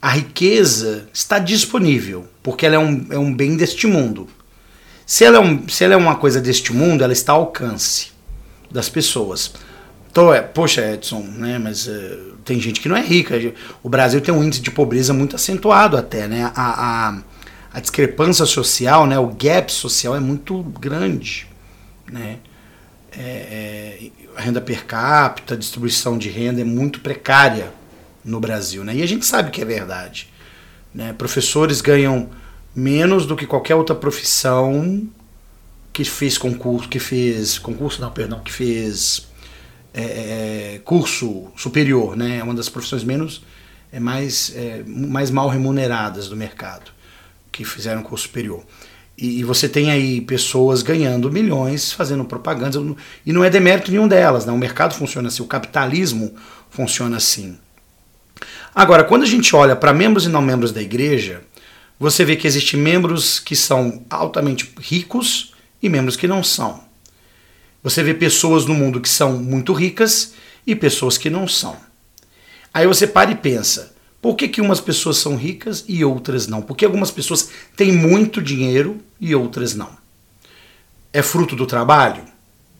a 0.00 0.08
riqueza 0.08 1.06
está 1.12 1.38
disponível, 1.38 2.26
porque 2.42 2.64
ela 2.64 2.76
é 2.76 2.78
um, 2.78 3.06
é 3.10 3.18
um 3.18 3.34
bem 3.34 3.54
deste 3.54 3.86
mundo. 3.86 4.26
Se 5.04 5.26
ela, 5.26 5.36
é 5.36 5.40
um, 5.40 5.68
se 5.68 5.84
ela 5.84 5.92
é 5.92 5.96
uma 5.96 6.16
coisa 6.16 6.40
deste 6.40 6.72
mundo, 6.72 7.04
ela 7.04 7.12
está 7.12 7.34
ao 7.34 7.40
alcance 7.40 8.12
das 8.70 8.88
pessoas. 8.88 9.52
Então, 10.10 10.32
é, 10.32 10.40
poxa, 10.40 10.94
Edson, 10.94 11.20
né, 11.20 11.58
mas 11.58 11.86
é, 11.86 12.18
tem 12.46 12.58
gente 12.58 12.80
que 12.80 12.88
não 12.88 12.96
é 12.96 13.02
rica. 13.02 13.34
O 13.82 13.90
Brasil 13.90 14.22
tem 14.22 14.32
um 14.32 14.42
índice 14.42 14.62
de 14.62 14.70
pobreza 14.70 15.12
muito 15.12 15.36
acentuado 15.36 15.98
até, 15.98 16.26
né? 16.26 16.50
A, 16.54 17.08
a, 17.10 17.18
a 17.74 17.80
discrepância 17.80 18.46
social, 18.46 19.06
né, 19.06 19.18
o 19.18 19.26
gap 19.26 19.70
social 19.70 20.16
é 20.16 20.20
muito 20.20 20.62
grande, 20.62 21.46
né? 22.10 22.38
É, 23.16 23.20
é, 23.22 24.10
a 24.36 24.40
renda 24.40 24.60
per 24.60 24.84
capita, 24.84 25.54
a 25.54 25.56
distribuição 25.56 26.18
de 26.18 26.28
renda 26.28 26.60
é 26.60 26.64
muito 26.64 27.00
precária 27.00 27.72
no 28.24 28.40
Brasil, 28.40 28.82
né? 28.82 28.94
E 28.96 29.02
a 29.02 29.06
gente 29.06 29.24
sabe 29.24 29.50
que 29.50 29.60
é 29.60 29.64
verdade, 29.64 30.28
né? 30.92 31.12
Professores 31.12 31.80
ganham 31.80 32.30
menos 32.74 33.26
do 33.26 33.36
que 33.36 33.46
qualquer 33.46 33.76
outra 33.76 33.94
profissão 33.94 35.08
que 35.92 36.04
fez 36.04 36.36
concurso, 36.36 36.88
que 36.88 36.98
fez 36.98 37.58
concurso, 37.58 38.00
não, 38.00 38.10
perdão, 38.10 38.40
que 38.40 38.52
fez 38.52 39.28
é, 39.92 40.02
é, 40.74 40.80
curso 40.84 41.52
superior, 41.56 42.16
né? 42.16 42.38
É 42.38 42.42
uma 42.42 42.54
das 42.54 42.68
profissões 42.68 43.04
menos 43.04 43.42
é 43.92 44.00
mais 44.00 44.52
é, 44.56 44.82
mais 44.84 45.30
mal 45.30 45.48
remuneradas 45.48 46.28
do 46.28 46.36
mercado 46.36 46.90
que 47.52 47.64
fizeram 47.64 48.02
curso 48.02 48.26
superior. 48.26 48.64
E, 49.16 49.40
e, 49.40 49.44
você 49.44 49.68
tem 49.68 49.90
aí 49.90 50.20
pessoas 50.20 50.82
ganhando 50.82 51.30
milhões 51.30 51.92
fazendo 51.92 52.24
propaganda, 52.24 52.78
e 53.24 53.32
não 53.32 53.44
é 53.44 53.50
demérito 53.50 53.90
nenhum 53.90 54.08
delas, 54.08 54.44
né? 54.44 54.52
o 54.52 54.58
mercado 54.58 54.94
funciona 54.94 55.28
assim, 55.28 55.42
o 55.42 55.46
capitalismo 55.46 56.34
funciona 56.68 57.16
assim. 57.16 57.56
Agora, 58.74 59.04
quando 59.04 59.22
a 59.22 59.26
gente 59.26 59.54
olha 59.54 59.76
para 59.76 59.94
membros 59.94 60.26
e 60.26 60.28
não 60.28 60.42
membros 60.42 60.72
da 60.72 60.82
igreja, 60.82 61.42
você 61.98 62.24
vê 62.24 62.34
que 62.34 62.46
existem 62.46 62.80
membros 62.80 63.38
que 63.38 63.54
são 63.54 64.04
altamente 64.10 64.74
ricos 64.80 65.54
e 65.80 65.88
membros 65.88 66.16
que 66.16 66.26
não 66.26 66.42
são. 66.42 66.82
Você 67.84 68.02
vê 68.02 68.14
pessoas 68.14 68.66
no 68.66 68.74
mundo 68.74 69.00
que 69.00 69.08
são 69.08 69.34
muito 69.34 69.72
ricas 69.72 70.34
e 70.66 70.74
pessoas 70.74 71.16
que 71.16 71.30
não 71.30 71.46
são. 71.46 71.76
Aí 72.72 72.86
você 72.86 73.06
para 73.06 73.30
e 73.30 73.36
pensa: 73.36 73.93
por 74.24 74.36
que, 74.36 74.48
que 74.48 74.62
umas 74.62 74.80
pessoas 74.80 75.18
são 75.18 75.36
ricas 75.36 75.84
e 75.86 76.02
outras 76.02 76.46
não? 76.46 76.62
Por 76.62 76.74
que 76.74 76.86
algumas 76.86 77.10
pessoas 77.10 77.50
têm 77.76 77.92
muito 77.92 78.40
dinheiro 78.40 78.96
e 79.20 79.34
outras 79.34 79.74
não? 79.74 79.90
É 81.12 81.20
fruto 81.20 81.54
do 81.54 81.66
trabalho? 81.66 82.24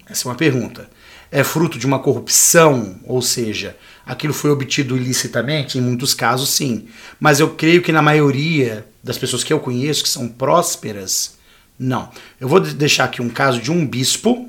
Essa 0.09 0.27
é 0.27 0.31
uma 0.31 0.37
pergunta. 0.37 0.89
É 1.31 1.45
fruto 1.45 1.79
de 1.79 1.85
uma 1.85 1.99
corrupção, 1.99 2.99
ou 3.05 3.21
seja, 3.21 3.77
aquilo 4.07 4.33
foi 4.33 4.51
obtido 4.53 4.97
ilicitamente? 4.97 5.77
Em 5.77 5.83
muitos 5.83 6.15
casos, 6.15 6.49
sim. 6.49 6.89
Mas 7.21 7.41
eu 7.41 7.51
creio 7.51 7.83
que 7.83 7.93
na 7.93 8.01
maioria 8.01 8.87
das 9.03 9.19
pessoas 9.19 9.45
que 9.45 9.53
eu 9.53 9.61
conheço 9.61 10.03
que 10.03 10.09
são 10.09 10.27
prósperas, 10.27 11.37
não. 11.79 12.09
Eu 12.41 12.49
vou 12.49 12.59
deixar 12.59 13.05
aqui 13.05 13.21
um 13.21 13.29
caso 13.29 13.61
de 13.61 13.71
um 13.71 13.87
bispo, 13.87 14.49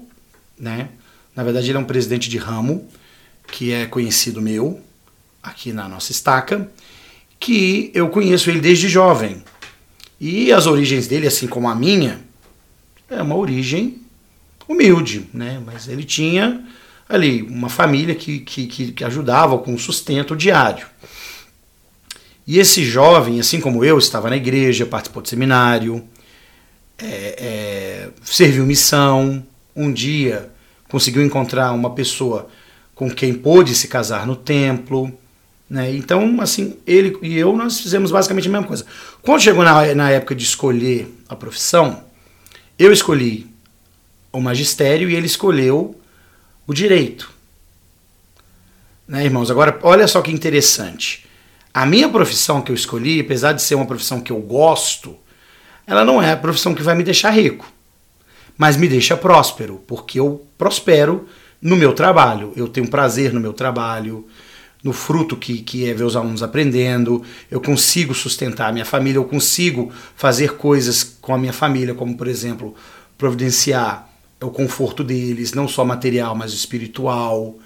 né? 0.58 0.88
Na 1.36 1.44
verdade, 1.44 1.70
ele 1.70 1.78
é 1.78 1.82
um 1.82 1.84
presidente 1.84 2.30
de 2.30 2.38
ramo, 2.38 2.88
que 3.52 3.74
é 3.74 3.86
conhecido 3.86 4.42
meu, 4.42 4.80
aqui 5.44 5.74
na 5.74 5.90
nossa 5.90 6.14
estaca 6.14 6.72
que 7.46 7.92
eu 7.94 8.10
conheço 8.10 8.50
ele 8.50 8.60
desde 8.60 8.90
jovem. 8.90 9.44
E 10.20 10.52
as 10.52 10.66
origens 10.66 11.06
dele, 11.06 11.28
assim 11.28 11.46
como 11.46 11.70
a 11.70 11.76
minha, 11.76 12.20
é 13.08 13.22
uma 13.22 13.36
origem 13.36 14.02
humilde, 14.68 15.30
né? 15.32 15.62
Mas 15.64 15.88
ele 15.88 16.04
tinha 16.04 16.66
ali 17.08 17.44
uma 17.44 17.70
família 17.70 18.16
que, 18.16 18.40
que, 18.40 18.66
que 18.92 19.04
ajudava 19.04 19.60
com 19.60 19.78
sustento 19.78 20.36
diário. 20.36 20.88
E 22.48 22.58
esse 22.58 22.84
jovem, 22.84 23.40
assim 23.40 23.62
como 23.62 23.86
eu, 23.86 24.00
estava 24.00 24.28
na 24.28 24.38
igreja, 24.38 24.84
participou 24.84 25.22
do 25.22 25.30
seminário, 25.30 26.04
é, 26.98 27.06
é, 27.06 28.10
serviu 28.24 28.66
missão. 28.66 29.46
Um 29.76 29.94
dia 29.94 30.52
conseguiu 30.90 31.24
encontrar 31.24 31.74
uma 31.74 31.92
pessoa 31.92 32.50
com 32.96 33.08
quem 33.08 33.36
pôde 33.36 33.76
se 33.76 33.88
casar 33.88 34.26
no 34.26 34.36
templo. 34.36 35.16
Né? 35.70 35.96
Então, 35.96 36.40
assim, 36.42 36.78
ele 36.86 37.18
e 37.22 37.38
eu, 37.38 37.56
nós 37.56 37.80
fizemos 37.80 38.12
basicamente 38.12 38.48
a 38.48 38.52
mesma 38.52 38.68
coisa. 38.68 38.86
Quando 39.22 39.42
chegou 39.42 39.64
na, 39.64 39.96
na 39.96 40.12
época 40.12 40.36
de 40.36 40.44
escolher 40.44 41.08
a 41.28 41.36
profissão, 41.36 42.04
eu 42.78 42.94
escolhi 42.94 43.48
o 44.32 44.40
magistério 44.40 45.10
e 45.10 45.16
ele 45.16 45.26
escolheu 45.26 46.00
o 46.68 46.74
direito. 46.74 47.32
Né, 49.08 49.24
irmãos? 49.26 49.50
Agora, 49.50 49.80
olha 49.84 50.08
só 50.08 50.22
que 50.22 50.32
interessante. 50.32 51.26
A 51.74 51.86
minha 51.86 52.10
profissão 52.10 52.62
que 52.62 52.72
eu 52.72 52.76
escolhi, 52.76 53.20
apesar 53.20 53.54
de 53.54 53.62
ser 53.62 53.76
uma 53.76 53.86
profissão 53.86 54.22
que 54.22 54.32
eu 54.32 54.40
gosto, 54.40 55.16
ela 55.86 56.04
não 56.04 56.22
é 56.22 56.32
a 56.32 56.38
profissão 56.38 56.74
que 56.74 56.82
vai 56.82 56.96
me 56.96 57.04
deixar 57.04 57.32
rico, 57.32 57.70
mas 58.58 58.78
me 58.78 58.88
deixa 58.88 59.16
próspero, 59.16 59.84
porque 59.86 60.20
eu 60.20 60.46
prospero 60.58 61.28
no 61.62 61.76
meu 61.76 61.94
trabalho. 61.94 62.54
Eu 62.56 62.68
tenho 62.68 62.88
prazer 62.88 63.34
no 63.34 63.40
meu 63.40 63.54
trabalho, 63.54 64.28
no 64.86 64.94
fruto 64.94 65.36
que, 65.36 65.64
que 65.64 65.90
é 65.90 65.96
ver 65.96 66.04
os 66.04 66.16
alunos 66.16 66.44
aprendendo, 66.44 67.24
eu 67.50 67.60
consigo 67.60 68.14
sustentar 68.14 68.70
a 68.70 68.72
minha 68.72 68.86
família, 68.86 69.18
eu 69.18 69.26
consigo 69.26 69.92
fazer 70.16 70.52
coisas 70.58 71.04
com 71.20 71.34
a 71.34 71.40
minha 71.40 71.52
família, 71.52 71.96
como 71.96 72.16
por 72.16 72.28
exemplo, 72.28 72.76
providenciar 73.18 74.08
o 74.40 74.52
conforto 74.52 75.04
deles, 75.04 75.54
não 75.54 75.68
só 75.68 75.84
material, 75.84 76.36
mas 76.36 76.54
espiritual. 76.54 77.58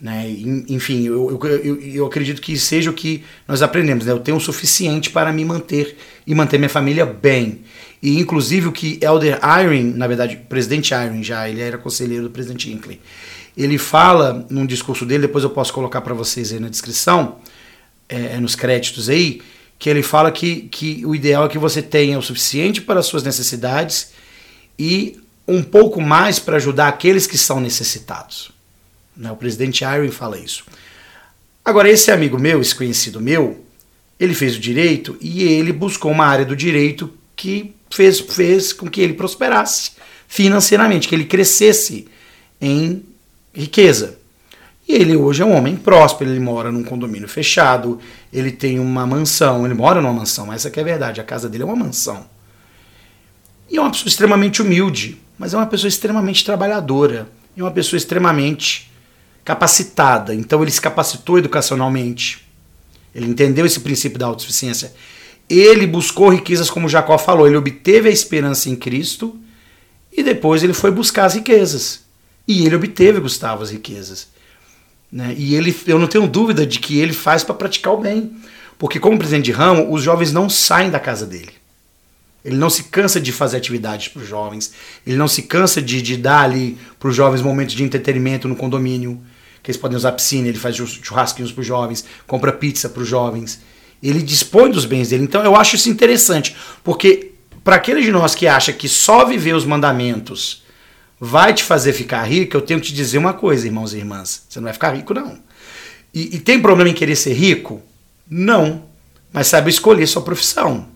Né? 0.00 0.28
Enfim, 0.68 1.06
eu, 1.06 1.38
eu, 1.40 1.80
eu, 1.80 2.06
acredito 2.06 2.42
que 2.42 2.58
seja 2.58 2.90
o 2.90 2.94
que 2.94 3.22
nós 3.46 3.62
aprendemos. 3.62 4.06
Né? 4.06 4.10
Eu 4.10 4.18
tenho 4.18 4.36
o 4.36 4.40
suficiente 4.40 5.10
para 5.10 5.32
me 5.32 5.44
manter 5.44 5.96
e 6.26 6.34
manter 6.34 6.58
minha 6.58 6.68
família 6.68 7.06
bem. 7.06 7.60
E 8.02 8.18
inclusive 8.18 8.66
o 8.66 8.72
que 8.72 8.98
Elder 9.00 9.38
Iron, 9.62 9.96
na 9.96 10.08
verdade, 10.08 10.38
presidente 10.48 10.92
Iron 10.92 11.22
já, 11.22 11.48
ele 11.48 11.60
era 11.60 11.78
conselheiro 11.78 12.24
do 12.24 12.30
presidente 12.30 12.68
Hinckley 12.68 13.00
ele 13.56 13.78
fala 13.78 14.46
num 14.50 14.66
discurso 14.66 15.06
dele, 15.06 15.26
depois 15.26 15.44
eu 15.44 15.50
posso 15.50 15.72
colocar 15.72 16.00
para 16.00 16.14
vocês 16.14 16.52
aí 16.52 16.58
na 16.58 16.68
descrição, 16.68 17.38
é, 18.08 18.34
é, 18.34 18.40
nos 18.40 18.54
créditos 18.54 19.08
aí, 19.08 19.40
que 19.78 19.88
ele 19.88 20.02
fala 20.02 20.30
que, 20.30 20.62
que 20.62 21.04
o 21.06 21.14
ideal 21.14 21.46
é 21.46 21.48
que 21.48 21.58
você 21.58 21.80
tenha 21.80 22.18
o 22.18 22.22
suficiente 22.22 22.80
para 22.80 23.00
as 23.00 23.06
suas 23.06 23.22
necessidades 23.22 24.12
e 24.78 25.20
um 25.46 25.62
pouco 25.62 26.00
mais 26.00 26.38
para 26.38 26.56
ajudar 26.56 26.88
aqueles 26.88 27.26
que 27.26 27.38
são 27.38 27.60
necessitados. 27.60 28.50
Né? 29.16 29.30
O 29.30 29.36
presidente 29.36 29.84
Irwin 29.84 30.10
fala 30.10 30.38
isso. 30.38 30.64
Agora, 31.64 31.88
esse 31.88 32.10
amigo 32.10 32.38
meu, 32.38 32.60
esse 32.60 32.74
conhecido 32.74 33.20
meu, 33.20 33.64
ele 34.18 34.34
fez 34.34 34.56
o 34.56 34.60
direito 34.60 35.16
e 35.20 35.44
ele 35.44 35.72
buscou 35.72 36.10
uma 36.12 36.26
área 36.26 36.44
do 36.44 36.56
direito 36.56 37.12
que 37.36 37.74
fez, 37.90 38.20
fez 38.20 38.72
com 38.72 38.88
que 38.88 39.00
ele 39.00 39.14
prosperasse 39.14 39.92
financeiramente, 40.26 41.08
que 41.08 41.14
ele 41.14 41.24
crescesse 41.24 42.08
em 42.60 43.02
riqueza. 43.54 44.18
E 44.86 44.92
ele 44.92 45.16
hoje 45.16 45.42
é 45.42 45.46
um 45.46 45.54
homem 45.56 45.76
próspero, 45.76 46.30
ele 46.30 46.40
mora 46.40 46.70
num 46.70 46.84
condomínio 46.84 47.28
fechado, 47.28 47.98
ele 48.32 48.52
tem 48.52 48.78
uma 48.78 49.06
mansão, 49.06 49.64
ele 49.64 49.74
mora 49.74 50.00
numa 50.00 50.12
mansão, 50.12 50.52
essa 50.52 50.70
que 50.70 50.78
é 50.78 50.82
a 50.82 50.86
verdade, 50.86 51.20
a 51.20 51.24
casa 51.24 51.48
dele 51.48 51.62
é 51.62 51.66
uma 51.66 51.76
mansão. 51.76 52.26
E 53.70 53.78
é 53.78 53.80
uma 53.80 53.90
pessoa 53.90 54.08
extremamente 54.08 54.60
humilde, 54.60 55.18
mas 55.38 55.54
é 55.54 55.56
uma 55.56 55.66
pessoa 55.66 55.88
extremamente 55.88 56.44
trabalhadora, 56.44 57.28
e 57.56 57.62
uma 57.62 57.70
pessoa 57.70 57.96
extremamente 57.96 58.90
capacitada. 59.44 60.34
Então 60.34 60.62
ele 60.62 60.70
se 60.70 60.80
capacitou 60.80 61.38
educacionalmente. 61.38 62.44
Ele 63.14 63.26
entendeu 63.26 63.64
esse 63.64 63.80
princípio 63.80 64.18
da 64.18 64.26
autossuficiência. 64.26 64.92
Ele 65.48 65.86
buscou 65.86 66.30
riquezas, 66.30 66.70
como 66.70 66.88
Jacó 66.88 67.16
falou, 67.18 67.46
ele 67.46 67.56
obteve 67.56 68.08
a 68.08 68.12
esperança 68.12 68.68
em 68.68 68.76
Cristo 68.76 69.38
e 70.12 70.22
depois 70.22 70.62
ele 70.62 70.72
foi 70.72 70.90
buscar 70.90 71.26
as 71.26 71.34
riquezas. 71.34 72.03
E 72.46 72.66
ele 72.66 72.76
obteve, 72.76 73.20
Gustavo, 73.20 73.62
as 73.62 73.70
riquezas. 73.70 74.28
Né? 75.10 75.34
E 75.36 75.54
ele, 75.54 75.74
eu 75.86 75.98
não 75.98 76.06
tenho 76.06 76.26
dúvida 76.26 76.66
de 76.66 76.78
que 76.78 76.98
ele 76.98 77.12
faz 77.12 77.42
para 77.44 77.54
praticar 77.54 77.94
o 77.94 77.98
bem. 77.98 78.32
Porque, 78.78 78.98
como 78.98 79.18
presidente 79.18 79.44
de 79.46 79.52
ramo, 79.52 79.92
os 79.92 80.02
jovens 80.02 80.32
não 80.32 80.50
saem 80.50 80.90
da 80.90 80.98
casa 80.98 81.24
dele. 81.24 81.52
Ele 82.44 82.56
não 82.56 82.68
se 82.68 82.84
cansa 82.84 83.20
de 83.20 83.32
fazer 83.32 83.56
atividades 83.56 84.08
para 84.08 84.20
os 84.20 84.28
jovens. 84.28 84.72
Ele 85.06 85.16
não 85.16 85.26
se 85.26 85.42
cansa 85.42 85.80
de, 85.80 86.02
de 86.02 86.16
dar 86.16 86.42
ali 86.42 86.76
para 86.98 87.08
os 87.08 87.16
jovens 87.16 87.40
momentos 87.40 87.74
de 87.74 87.82
entretenimento 87.82 88.46
no 88.46 88.56
condomínio. 88.56 89.20
Que 89.62 89.70
eles 89.70 89.80
podem 89.80 89.96
usar 89.96 90.12
piscina, 90.12 90.48
ele 90.48 90.58
faz 90.58 90.76
churrasquinhos 90.76 91.50
para 91.50 91.62
os 91.62 91.66
jovens, 91.66 92.04
compra 92.26 92.52
pizza 92.52 92.88
para 92.88 93.02
os 93.02 93.08
jovens. 93.08 93.62
Ele 94.02 94.20
dispõe 94.20 94.70
dos 94.70 94.84
bens 94.84 95.08
dele. 95.08 95.22
Então 95.22 95.42
eu 95.42 95.56
acho 95.56 95.76
isso 95.76 95.88
interessante. 95.88 96.54
Porque 96.82 97.32
para 97.62 97.76
aquele 97.76 98.02
de 98.02 98.10
nós 98.10 98.34
que 98.34 98.46
acha 98.46 98.74
que 98.74 98.90
só 98.90 99.24
viver 99.24 99.54
os 99.54 99.64
mandamentos 99.64 100.63
vai 101.24 101.54
te 101.54 101.64
fazer 101.64 101.94
ficar 101.94 102.22
rico, 102.24 102.54
eu 102.54 102.60
tenho 102.60 102.78
que 102.78 102.88
te 102.88 102.92
dizer 102.92 103.16
uma 103.16 103.32
coisa, 103.32 103.66
irmãos 103.66 103.94
e 103.94 103.96
irmãs. 103.96 104.44
Você 104.46 104.60
não 104.60 104.64
vai 104.64 104.74
ficar 104.74 104.94
rico, 104.94 105.14
não. 105.14 105.38
E, 106.12 106.36
e 106.36 106.38
tem 106.38 106.60
problema 106.60 106.90
em 106.90 106.94
querer 106.94 107.16
ser 107.16 107.32
rico? 107.32 107.80
Não. 108.28 108.82
Mas 109.32 109.46
sabe 109.46 109.70
escolher 109.70 110.06
sua 110.06 110.22
profissão. 110.22 110.86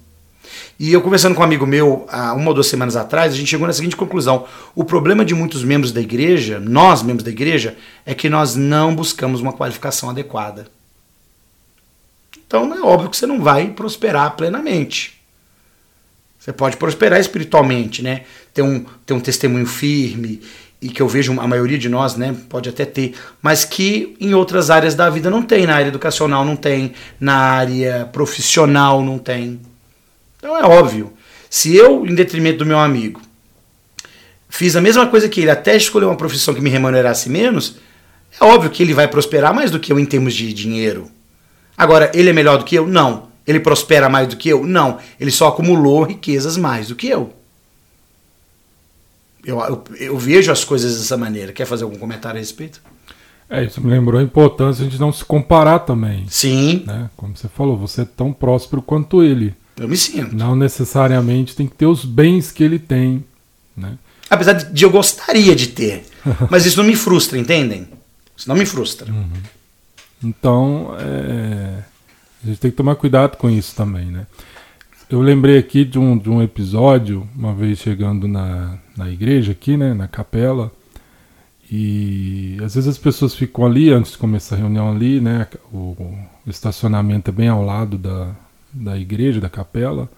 E 0.78 0.92
eu 0.92 1.00
conversando 1.00 1.34
com 1.34 1.40
um 1.40 1.44
amigo 1.44 1.66
meu 1.66 2.06
há 2.08 2.34
uma 2.34 2.48
ou 2.48 2.54
duas 2.54 2.68
semanas 2.68 2.94
atrás, 2.94 3.32
a 3.32 3.36
gente 3.36 3.48
chegou 3.48 3.66
na 3.66 3.72
seguinte 3.72 3.96
conclusão: 3.96 4.46
o 4.74 4.84
problema 4.84 5.24
de 5.24 5.34
muitos 5.34 5.64
membros 5.64 5.92
da 5.92 6.00
igreja, 6.00 6.60
nós 6.60 7.02
membros 7.02 7.24
da 7.24 7.30
igreja, 7.30 7.76
é 8.04 8.14
que 8.14 8.28
nós 8.28 8.54
não 8.54 8.94
buscamos 8.94 9.40
uma 9.40 9.52
qualificação 9.52 10.10
adequada. 10.10 10.68
Então 12.46 12.72
é 12.74 12.80
óbvio 12.80 13.10
que 13.10 13.16
você 13.16 13.26
não 13.26 13.40
vai 13.40 13.70
prosperar 13.70 14.36
plenamente. 14.36 15.17
Você 16.48 16.52
pode 16.54 16.78
prosperar 16.78 17.20
espiritualmente, 17.20 18.02
né? 18.02 18.22
Ter 18.54 18.62
um, 18.62 18.82
ter 19.04 19.12
um 19.12 19.20
testemunho 19.20 19.66
firme 19.66 20.40
e 20.80 20.88
que 20.88 21.02
eu 21.02 21.06
vejo 21.06 21.38
a 21.38 21.46
maioria 21.46 21.76
de 21.76 21.90
nós, 21.90 22.16
né, 22.16 22.34
pode 22.48 22.70
até 22.70 22.86
ter, 22.86 23.14
mas 23.42 23.66
que 23.66 24.16
em 24.18 24.32
outras 24.32 24.70
áreas 24.70 24.94
da 24.94 25.10
vida 25.10 25.28
não 25.28 25.42
tem, 25.42 25.66
na 25.66 25.74
área 25.74 25.88
educacional 25.88 26.46
não 26.46 26.56
tem, 26.56 26.94
na 27.20 27.34
área 27.34 28.08
profissional 28.12 29.04
não 29.04 29.18
tem. 29.18 29.60
Então 30.38 30.56
é 30.56 30.64
óbvio. 30.64 31.12
Se 31.50 31.76
eu, 31.76 32.06
em 32.06 32.14
detrimento 32.14 32.60
do 32.60 32.66
meu 32.66 32.78
amigo, 32.78 33.20
fiz 34.48 34.74
a 34.74 34.80
mesma 34.80 35.06
coisa 35.06 35.28
que 35.28 35.42
ele, 35.42 35.50
até 35.50 35.76
escolher 35.76 36.06
uma 36.06 36.16
profissão 36.16 36.54
que 36.54 36.62
me 36.62 36.70
remunerasse 36.70 37.28
menos, 37.28 37.76
é 38.40 38.42
óbvio 38.42 38.70
que 38.70 38.82
ele 38.82 38.94
vai 38.94 39.06
prosperar 39.06 39.52
mais 39.52 39.70
do 39.70 39.78
que 39.78 39.92
eu 39.92 39.98
em 39.98 40.06
termos 40.06 40.32
de 40.32 40.50
dinheiro. 40.54 41.10
Agora, 41.76 42.10
ele 42.14 42.30
é 42.30 42.32
melhor 42.32 42.56
do 42.56 42.64
que 42.64 42.76
eu? 42.76 42.86
Não. 42.86 43.27
Ele 43.48 43.58
prospera 43.58 44.10
mais 44.10 44.28
do 44.28 44.36
que 44.36 44.50
eu? 44.50 44.66
Não. 44.66 44.98
Ele 45.18 45.30
só 45.30 45.48
acumulou 45.48 46.02
riquezas 46.02 46.58
mais 46.58 46.88
do 46.88 46.94
que 46.94 47.08
eu. 47.08 47.32
Eu, 49.42 49.58
eu, 49.60 49.84
eu 49.98 50.18
vejo 50.18 50.52
as 50.52 50.64
coisas 50.64 50.98
dessa 50.98 51.16
maneira. 51.16 51.50
Quer 51.50 51.64
fazer 51.64 51.84
algum 51.84 51.96
comentário 51.96 52.36
a 52.36 52.40
respeito? 52.40 52.82
É, 53.48 53.64
isso 53.64 53.80
me 53.80 53.90
lembrou 53.90 54.20
a 54.20 54.22
importância 54.22 54.84
de 54.86 55.00
não 55.00 55.10
se 55.10 55.24
comparar 55.24 55.78
também. 55.78 56.26
Sim. 56.28 56.84
Né? 56.86 57.08
Como 57.16 57.34
você 57.34 57.48
falou, 57.48 57.78
você 57.78 58.02
é 58.02 58.04
tão 58.04 58.34
próspero 58.34 58.82
quanto 58.82 59.22
ele. 59.22 59.54
Eu 59.78 59.88
me 59.88 59.96
sinto. 59.96 60.36
Não 60.36 60.54
necessariamente 60.54 61.56
tem 61.56 61.66
que 61.66 61.74
ter 61.74 61.86
os 61.86 62.04
bens 62.04 62.52
que 62.52 62.62
ele 62.62 62.78
tem. 62.78 63.24
Né? 63.74 63.96
Apesar 64.28 64.52
de 64.52 64.84
eu 64.84 64.90
gostaria 64.90 65.56
de 65.56 65.68
ter. 65.68 66.04
Mas 66.50 66.66
isso 66.66 66.76
não 66.76 66.84
me 66.84 66.94
frustra, 66.94 67.38
entendem? 67.38 67.88
Isso 68.36 68.46
não 68.46 68.56
me 68.56 68.66
frustra. 68.66 69.10
Uhum. 69.10 69.30
Então, 70.22 70.94
é... 70.98 71.57
a 72.42 72.46
gente 72.46 72.60
tem 72.60 72.70
que 72.70 72.76
tomar 72.76 72.94
cuidado 72.94 73.36
com 73.36 73.50
isso 73.50 73.74
também, 73.74 74.06
né? 74.06 74.26
Eu 75.10 75.22
lembrei 75.22 75.56
aqui 75.56 75.86
de 75.86 75.98
um, 75.98 76.18
de 76.18 76.28
um 76.28 76.42
episódio, 76.42 77.26
uma 77.34 77.54
vez 77.54 77.78
chegando 77.78 78.28
na, 78.28 78.78
na 78.94 79.08
igreja 79.08 79.52
aqui, 79.52 79.74
né, 79.74 79.94
na 79.94 80.06
capela, 80.06 80.70
e 81.70 82.58
às 82.62 82.74
vezes 82.74 82.88
as 82.88 82.98
pessoas 82.98 83.34
ficam 83.34 83.64
ali 83.64 83.90
antes 83.90 84.12
de 84.12 84.18
começar 84.18 84.56
a 84.56 84.58
reunião 84.58 84.90
ali, 84.90 85.18
né, 85.18 85.46
o, 85.72 85.96
o 86.46 86.50
estacionamento 86.50 87.30
é 87.30 87.32
bem 87.32 87.48
ao 87.48 87.64
lado 87.64 87.96
da, 87.96 88.36
da 88.70 88.98
igreja, 88.98 89.40
da 89.40 89.48
capela, 89.48 90.10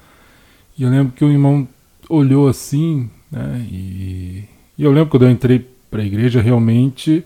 e 0.77 0.83
eu 0.83 0.91
lembro 0.91 1.13
que 1.13 1.25
o 1.25 1.31
irmão 1.31 1.69
olhou 2.09 2.49
assim, 2.49 3.09
né, 3.31 3.65
e, 3.71 4.45
e 4.77 4.83
eu 4.83 4.91
lembro 4.91 5.11
quando 5.11 5.25
eu 5.25 5.31
entrei 5.31 5.65
para 5.89 6.03
a 6.03 6.07
igreja, 6.07 6.41
realmente, 6.41 7.25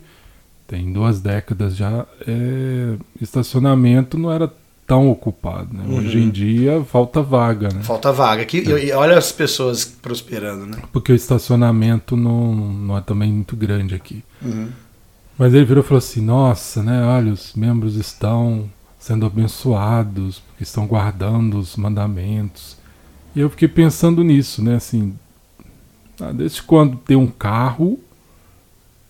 tem 0.68 0.92
duas 0.92 1.18
décadas 1.22 1.74
já, 1.74 2.07
é, 2.26 2.96
estacionamento 3.22 4.18
não 4.18 4.30
era 4.30 4.52
tão 4.87 5.11
ocupado. 5.11 5.75
Né? 5.75 5.85
Uhum. 5.87 5.99
Hoje 5.99 6.18
em 6.18 6.31
dia 6.31 6.85
falta 6.85 7.23
vaga. 7.23 7.68
Né? 7.68 7.83
Falta 7.83 8.12
vaga. 8.12 8.42
Aqui, 8.42 8.64
é. 8.70 8.87
E 8.87 8.92
olha 8.92 9.16
as 9.16 9.33
pessoas 9.33 9.85
prosperando. 9.85 10.66
Né? 10.66 10.79
Porque 10.92 11.12
o 11.12 11.14
estacionamento 11.14 12.16
não, 12.16 12.55
não 12.55 12.97
é 12.97 13.01
também 13.01 13.33
muito 13.33 13.57
grande 13.57 13.94
aqui. 13.94 14.23
Uhum. 14.42 14.68
Mas 15.37 15.53
ele 15.53 15.64
virou 15.64 15.83
e 15.83 15.87
falou 15.87 15.99
assim: 15.99 16.20
Nossa, 16.20 16.83
né? 16.83 17.03
Olha, 17.05 17.33
os 17.33 17.55
membros 17.55 17.97
estão 17.97 18.70
sendo 18.99 19.27
abençoados, 19.27 20.38
porque 20.38 20.62
estão 20.62 20.87
guardando 20.87 21.59
os 21.59 21.77
mandamentos. 21.77 22.77
E 23.35 23.40
eu 23.40 23.51
fiquei 23.51 23.68
pensando 23.68 24.23
nisso, 24.23 24.62
né? 24.62 24.77
Assim, 24.77 25.14
ah, 26.20 26.33
desde 26.33 26.62
quando 26.62 26.97
tem 26.97 27.16
um 27.16 27.27
carro, 27.27 27.99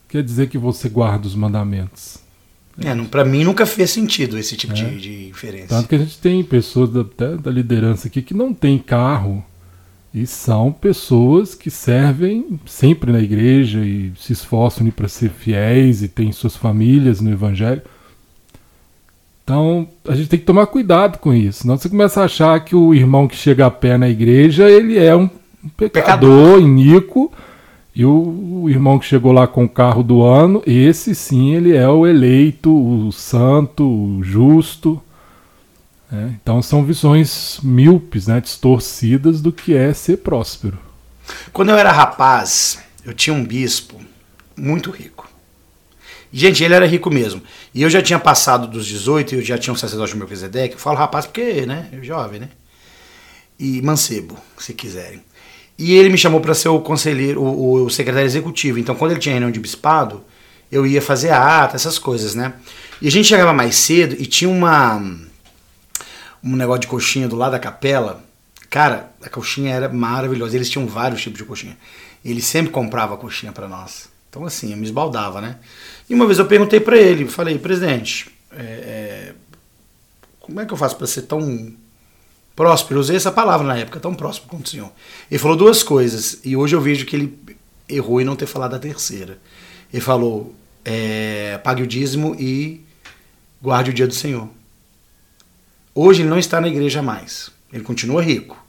quer 0.09 0.23
dizer 0.23 0.49
que 0.49 0.57
você 0.57 0.89
guarda 0.89 1.27
os 1.27 1.35
mandamentos. 1.35 2.24
É, 2.83 2.95
para 3.05 3.25
mim 3.25 3.45
nunca 3.45 3.65
fez 3.67 3.91
sentido 3.91 4.37
esse 4.37 4.57
tipo 4.57 4.73
é. 4.73 4.77
de, 4.77 5.01
de 5.01 5.29
inferência. 5.29 5.69
Tanto 5.69 5.89
que 5.89 5.95
a 5.95 5.99
gente 5.99 6.19
tem 6.19 6.43
pessoas 6.43 6.91
da, 6.91 7.03
da 7.37 7.51
liderança 7.51 8.09
aqui 8.09 8.21
que 8.21 8.35
não 8.35 8.53
tem 8.53 8.79
carro 8.79 9.45
e 10.13 10.27
são 10.27 10.73
pessoas 10.73 11.55
que 11.55 11.71
servem 11.71 12.59
sempre 12.67 13.11
na 13.13 13.21
igreja 13.21 13.81
e 13.81 14.13
se 14.19 14.33
esforçam 14.33 14.89
para 14.91 15.09
ser 15.09 15.31
fiéis 15.31 16.03
e 16.03 16.09
têm 16.09 16.33
suas 16.33 16.57
famílias 16.57 17.21
no 17.21 17.31
evangelho. 17.33 17.83
Então 19.43 19.89
a 20.09 20.15
gente 20.15 20.29
tem 20.29 20.39
que 20.39 20.47
tomar 20.47 20.67
cuidado 20.67 21.19
com 21.19 21.35
isso. 21.35 21.63
Senão 21.63 21.77
você 21.77 21.89
começa 21.89 22.23
a 22.23 22.25
achar 22.25 22.59
que 22.65 22.75
o 22.75 22.95
irmão 22.95 23.29
que 23.29 23.37
chega 23.37 23.67
a 23.67 23.71
pé 23.71 23.99
na 23.99 24.09
igreja 24.09 24.71
ele 24.71 24.99
é 24.99 25.15
um 25.15 25.29
pecador, 25.77 25.91
pecador. 25.91 26.61
iníquo 26.61 27.33
e 27.95 28.05
o, 28.05 28.63
o, 28.63 28.69
irmão 28.69 28.99
que 28.99 29.07
chegou 29.07 29.31
lá 29.31 29.47
com 29.47 29.65
o 29.65 29.69
carro 29.69 30.03
do 30.03 30.23
ano, 30.23 30.63
esse 30.67 31.15
sim, 31.15 31.55
ele 31.55 31.77
é 31.77 31.89
o 31.89 32.05
eleito, 32.05 32.75
o 32.75 33.13
santo, 33.13 33.85
o 33.85 34.23
justo. 34.23 35.01
Né? 36.11 36.37
Então 36.43 36.61
são 36.61 36.85
visões 36.85 37.61
míopes, 37.63 38.27
né? 38.27 38.41
distorcidas 38.41 39.41
do 39.41 39.53
que 39.53 39.77
é 39.77 39.95
ser 39.95 40.19
próspero. 40.19 40.77
Quando 41.53 41.71
eu 41.71 41.79
era 41.79 41.93
rapaz, 41.93 42.83
eu 43.05 43.15
tinha 43.15 43.33
um 43.33 43.45
bispo 43.45 44.01
muito 44.57 44.91
rico. 44.91 45.29
Gente, 46.33 46.65
ele 46.65 46.75
era 46.75 46.85
rico 46.85 47.11
mesmo. 47.11 47.41
E 47.73 47.81
eu 47.81 47.89
já 47.89 48.03
tinha 48.03 48.19
passado 48.19 48.67
dos 48.67 48.85
18 48.87 49.35
e 49.35 49.39
eu 49.39 49.43
já 49.43 49.57
tinha 49.57 49.73
um 49.73 49.77
sacerdote 49.77 50.17
meu 50.17 50.27
Melquisedeque. 50.27 50.75
Eu 50.75 50.81
falo 50.81 50.99
rapaz 50.99 51.27
porque, 51.27 51.65
né? 51.65 51.89
Jovem, 52.03 52.41
né? 52.41 52.49
E 53.57 53.81
mancebo, 53.83 54.37
se 54.59 54.75
quiserem. 54.75 55.23
E 55.77 55.95
ele 55.95 56.09
me 56.09 56.19
chamou 56.19 56.41
para 56.41 56.55
ser 56.55 56.69
o 56.69 56.81
conselheiro, 56.81 57.43
o, 57.43 57.85
o, 57.85 57.91
secretário 57.91 58.27
executivo. 58.27 58.79
Então, 58.79 58.95
quando 58.95 59.11
ele 59.11 59.21
tinha 59.21 59.33
reunião 59.33 59.51
de 59.51 59.59
bispado, 59.59 60.23
eu 60.71 60.87
ia 60.87 61.03
fazer 61.03 61.31
ata, 61.31 61.75
essas 61.75 61.99
coisas, 61.99 62.35
né? 62.35 62.55
E 63.03 63.09
a 63.09 63.11
gente 63.11 63.27
chegava 63.27 63.53
mais 63.53 63.75
cedo 63.77 64.15
e 64.19 64.27
tinha 64.27 64.49
uma 64.49 65.03
um 66.43 66.57
negócio 66.57 66.83
de 66.83 66.87
coxinha 66.87 67.27
do 67.27 67.37
lado 67.37 67.53
da 67.53 67.59
capela. 67.59 68.23
Cara, 68.69 69.11
a 69.23 69.29
coxinha 69.29 69.75
era 69.75 69.89
maravilhosa. 69.89 70.55
Eles 70.55 70.69
tinham 70.69 70.87
vários 70.87 71.23
tipos 71.23 71.39
de 71.39 71.45
coxinha. 71.45 71.77
Ele 72.25 72.43
sempre 72.43 72.71
comprava 72.71 73.17
coxinha 73.17 73.51
para 73.51 73.67
nós. 73.67 74.09
Então, 74.29 74.45
assim, 74.45 74.73
eu 74.73 74.77
me 74.77 74.85
esbaldava, 74.85 75.41
né? 75.41 75.57
E 76.09 76.15
uma 76.15 76.27
vez 76.27 76.39
eu 76.39 76.47
perguntei 76.47 76.81
para 76.81 76.99
ele, 76.99 77.27
falei, 77.27 77.59
presidente, 77.59 78.31
é, 78.53 78.63
é, 78.63 79.35
como 80.41 80.61
é 80.61 80.67
que 80.67 80.73
eu 80.73 80.77
faço 80.77 80.97
para 80.97 81.07
ser 81.07 81.23
tão 81.23 81.73
próspero, 82.55 83.01
usei 83.01 83.17
essa 83.17 83.33
palavra 83.33 83.67
na 83.67 83.77
época, 83.77 84.01
tão 84.01 84.15
próximo 84.15 84.47
quanto 84.49 84.67
o 84.67 84.69
senhor. 84.69 84.93
Ele 85.31 85.39
falou 85.39 85.57
duas 85.57 85.83
coisas, 85.83 86.41
e 86.45 86.57
hoje 86.57 86.75
eu 86.75 86.81
vejo 86.81 87.05
que 87.05 87.17
ele 87.17 87.39
errou 87.89 88.21
em 88.21 88.25
não 88.25 88.37
ter 88.37 88.47
falado 88.47 88.75
a 88.75 88.79
terceira. 88.79 89.39
Ele 89.93 90.03
falou: 90.03 90.55
é, 90.85 91.59
pague 91.63 91.83
o 91.83 91.87
dízimo 91.87 92.35
e 92.39 92.83
guarde 93.63 93.91
o 93.91 93.95
dia 93.95 94.07
do 94.07 94.15
Senhor. 94.15 94.49
Hoje 95.95 96.23
ele 96.23 96.29
não 96.29 96.39
está 96.39 96.61
na 96.61 96.69
igreja 96.69 97.01
mais. 97.01 97.51
Ele 97.73 97.83
continua 97.83 98.23
rico, 98.23 98.63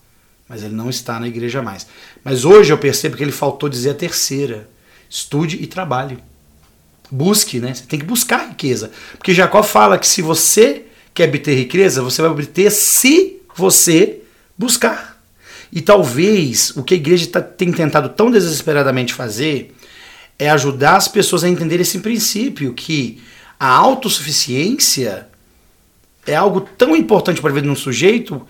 mas 0.47 0.63
ele 0.63 0.73
não 0.73 0.89
está 0.89 1.19
na 1.19 1.27
igreja 1.27 1.61
mais. 1.61 1.87
Mas 2.23 2.45
hoje 2.45 2.71
eu 2.71 2.77
percebo 2.77 3.17
que 3.17 3.23
ele 3.23 3.31
faltou 3.31 3.67
dizer 3.67 3.91
a 3.91 3.95
terceira: 3.95 4.69
estude 5.09 5.61
e 5.61 5.67
trabalhe. 5.67 6.17
Busque, 7.11 7.59
né? 7.59 7.73
Você 7.73 7.83
tem 7.83 7.99
que 7.99 8.05
buscar 8.05 8.49
riqueza. 8.49 8.91
Porque 9.17 9.33
Jacó 9.33 9.61
fala 9.61 9.97
que 9.97 10.07
se 10.07 10.21
você 10.21 10.85
quer 11.13 11.29
obter 11.29 11.55
riqueza, 11.55 12.01
você 12.01 12.21
vai 12.21 12.31
obter 12.31 12.71
se 12.71 13.34
você 13.55 14.21
buscar. 14.57 15.19
E 15.71 15.81
talvez 15.81 16.71
o 16.75 16.83
que 16.83 16.93
a 16.93 16.97
igreja 16.97 17.27
tá, 17.27 17.41
tem 17.41 17.71
tentado 17.71 18.09
tão 18.09 18.29
desesperadamente 18.29 19.13
fazer 19.13 19.73
é 20.37 20.49
ajudar 20.49 20.97
as 20.97 21.07
pessoas 21.07 21.43
a 21.43 21.49
entender 21.49 21.79
esse 21.79 21.99
princípio 21.99 22.73
que 22.73 23.21
a 23.59 23.67
autossuficiência 23.67 25.27
é 26.27 26.35
algo 26.35 26.61
tão 26.61 26.95
importante 26.95 27.41
para 27.41 27.51
a 27.51 27.53
vida 27.53 27.67
de 27.67 27.71
um 27.71 27.75
sujeito 27.75 28.45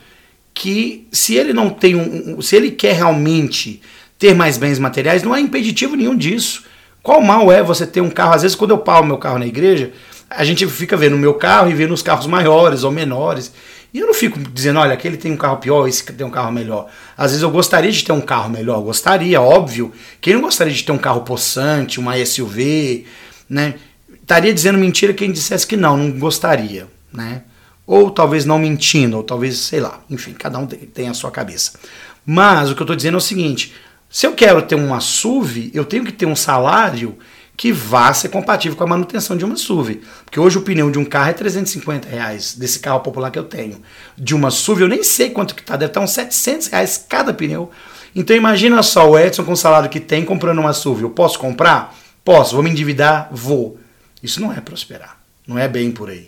que 0.53 1.07
se 1.11 1.35
ele 1.35 1.53
não 1.53 1.69
tem 1.69 1.95
um, 1.95 2.41
se 2.41 2.55
ele 2.55 2.71
quer 2.71 2.95
realmente 2.95 3.81
ter 4.17 4.33
mais 4.33 4.57
bens 4.57 4.79
materiais, 4.79 5.21
não 5.21 5.33
há 5.33 5.39
impeditivo 5.39 5.95
nenhum 5.95 6.15
disso. 6.15 6.63
Qual 7.03 7.21
mal 7.21 7.51
é 7.51 7.61
você 7.61 7.85
ter 7.85 8.01
um 8.01 8.09
carro? 8.09 8.33
Às 8.33 8.41
vezes, 8.41 8.55
quando 8.55 8.71
eu 8.71 8.77
paro 8.79 9.05
meu 9.05 9.17
carro 9.17 9.37
na 9.37 9.45
igreja, 9.45 9.91
a 10.29 10.43
gente 10.43 10.65
fica 10.65 10.97
vendo 10.97 11.15
o 11.15 11.19
meu 11.19 11.35
carro 11.35 11.69
e 11.69 11.73
vendo 11.73 11.93
os 11.93 12.01
carros 12.01 12.25
maiores 12.25 12.83
ou 12.83 12.91
menores. 12.91 13.51
E 13.95 13.99
eu 13.99 14.07
não 14.07 14.13
fico 14.13 14.37
dizendo, 14.37 14.77
olha, 14.77 14.93
aquele 14.93 15.15
tem 15.15 15.31
um 15.31 15.37
carro 15.37 15.55
pior, 15.55 15.87
esse 15.87 16.03
tem 16.03 16.27
um 16.27 16.29
carro 16.29 16.51
melhor. 16.51 16.91
Às 17.15 17.31
vezes 17.31 17.41
eu 17.41 17.49
gostaria 17.49 17.89
de 17.89 18.03
ter 18.03 18.11
um 18.11 18.19
carro 18.19 18.49
melhor, 18.49 18.81
gostaria, 18.81 19.39
óbvio. 19.39 19.89
Quem 20.19 20.33
não 20.33 20.41
gostaria 20.41 20.73
de 20.73 20.83
ter 20.83 20.91
um 20.91 20.97
carro 20.97 21.21
possante, 21.21 21.97
uma 21.97 22.13
SUV, 22.25 23.05
né? 23.49 23.75
Estaria 24.21 24.53
dizendo 24.53 24.77
mentira 24.77 25.13
quem 25.13 25.31
dissesse 25.31 25.65
que 25.65 25.77
não, 25.77 25.95
não 25.95 26.11
gostaria, 26.19 26.87
né? 27.13 27.43
Ou 27.87 28.11
talvez 28.11 28.43
não 28.43 28.59
mentindo, 28.59 29.15
ou 29.15 29.23
talvez, 29.23 29.59
sei 29.59 29.79
lá, 29.79 30.01
enfim, 30.09 30.33
cada 30.33 30.59
um 30.59 30.67
tem 30.67 31.07
a 31.07 31.13
sua 31.13 31.31
cabeça. 31.31 31.79
Mas 32.25 32.69
o 32.69 32.75
que 32.75 32.81
eu 32.81 32.83
estou 32.83 32.97
dizendo 32.97 33.15
é 33.15 33.19
o 33.19 33.21
seguinte: 33.21 33.73
se 34.09 34.27
eu 34.27 34.33
quero 34.33 34.61
ter 34.63 34.75
uma 34.75 34.99
SUV, 34.99 35.71
eu 35.73 35.85
tenho 35.85 36.03
que 36.03 36.11
ter 36.11 36.25
um 36.25 36.35
salário 36.35 37.17
que 37.57 37.71
vá 37.71 38.13
ser 38.13 38.29
compatível 38.29 38.77
com 38.77 38.83
a 38.83 38.87
manutenção 38.87 39.37
de 39.37 39.45
uma 39.45 39.55
SUV. 39.55 40.01
Porque 40.25 40.39
hoje 40.39 40.57
o 40.57 40.61
pneu 40.61 40.91
de 40.91 40.99
um 40.99 41.05
carro 41.05 41.29
é 41.29 41.33
350 41.33 42.09
reais, 42.09 42.55
desse 42.55 42.79
carro 42.79 42.99
popular 42.99 43.31
que 43.31 43.39
eu 43.39 43.43
tenho. 43.43 43.81
De 44.17 44.35
uma 44.35 44.51
SUV 44.51 44.83
eu 44.83 44.87
nem 44.87 45.03
sei 45.03 45.29
quanto 45.29 45.55
que 45.55 45.63
tá, 45.63 45.75
deve 45.75 45.91
estar 45.91 46.01
uns 46.01 46.11
700 46.11 46.67
reais 46.67 47.05
cada 47.07 47.33
pneu. 47.33 47.71
Então 48.15 48.35
imagina 48.35 48.81
só 48.83 49.09
o 49.09 49.17
Edson 49.17 49.43
com 49.43 49.53
o 49.53 49.57
salário 49.57 49.89
que 49.89 49.99
tem 49.99 50.23
comprando 50.25 50.59
uma 50.59 50.73
SUV. 50.73 51.03
Eu 51.03 51.09
posso 51.09 51.39
comprar? 51.39 51.95
Posso. 52.23 52.55
Vou 52.55 52.63
me 52.63 52.69
endividar? 52.69 53.29
Vou. 53.31 53.77
Isso 54.21 54.41
não 54.41 54.51
é 54.51 54.59
prosperar. 54.59 55.17
Não 55.47 55.57
é 55.57 55.67
bem 55.67 55.91
por 55.91 56.09
aí. 56.09 56.27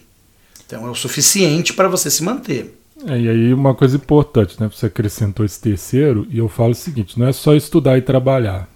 Então 0.66 0.86
é 0.86 0.90
o 0.90 0.96
suficiente 0.96 1.74
para 1.74 1.88
você 1.88 2.12
se 2.12 2.24
manter. 2.24 2.78
É, 3.06 3.18
e 3.18 3.30
aí 3.30 3.54
uma 3.54 3.76
coisa 3.76 3.96
importante, 3.96 4.60
né? 4.60 4.70
Você 4.74 4.88
acrescentou 4.88 5.46
esse 5.46 5.60
terceiro, 5.62 6.28
e 6.30 6.40
eu 6.40 6.50
falo 6.50 6.72
o 6.72 6.76
seguinte, 6.76 7.18
não 7.18 7.28
é 7.28 7.32
só 7.32 7.54
estudar 7.54 7.98
e 7.98 8.02
trabalhar. 8.02 8.68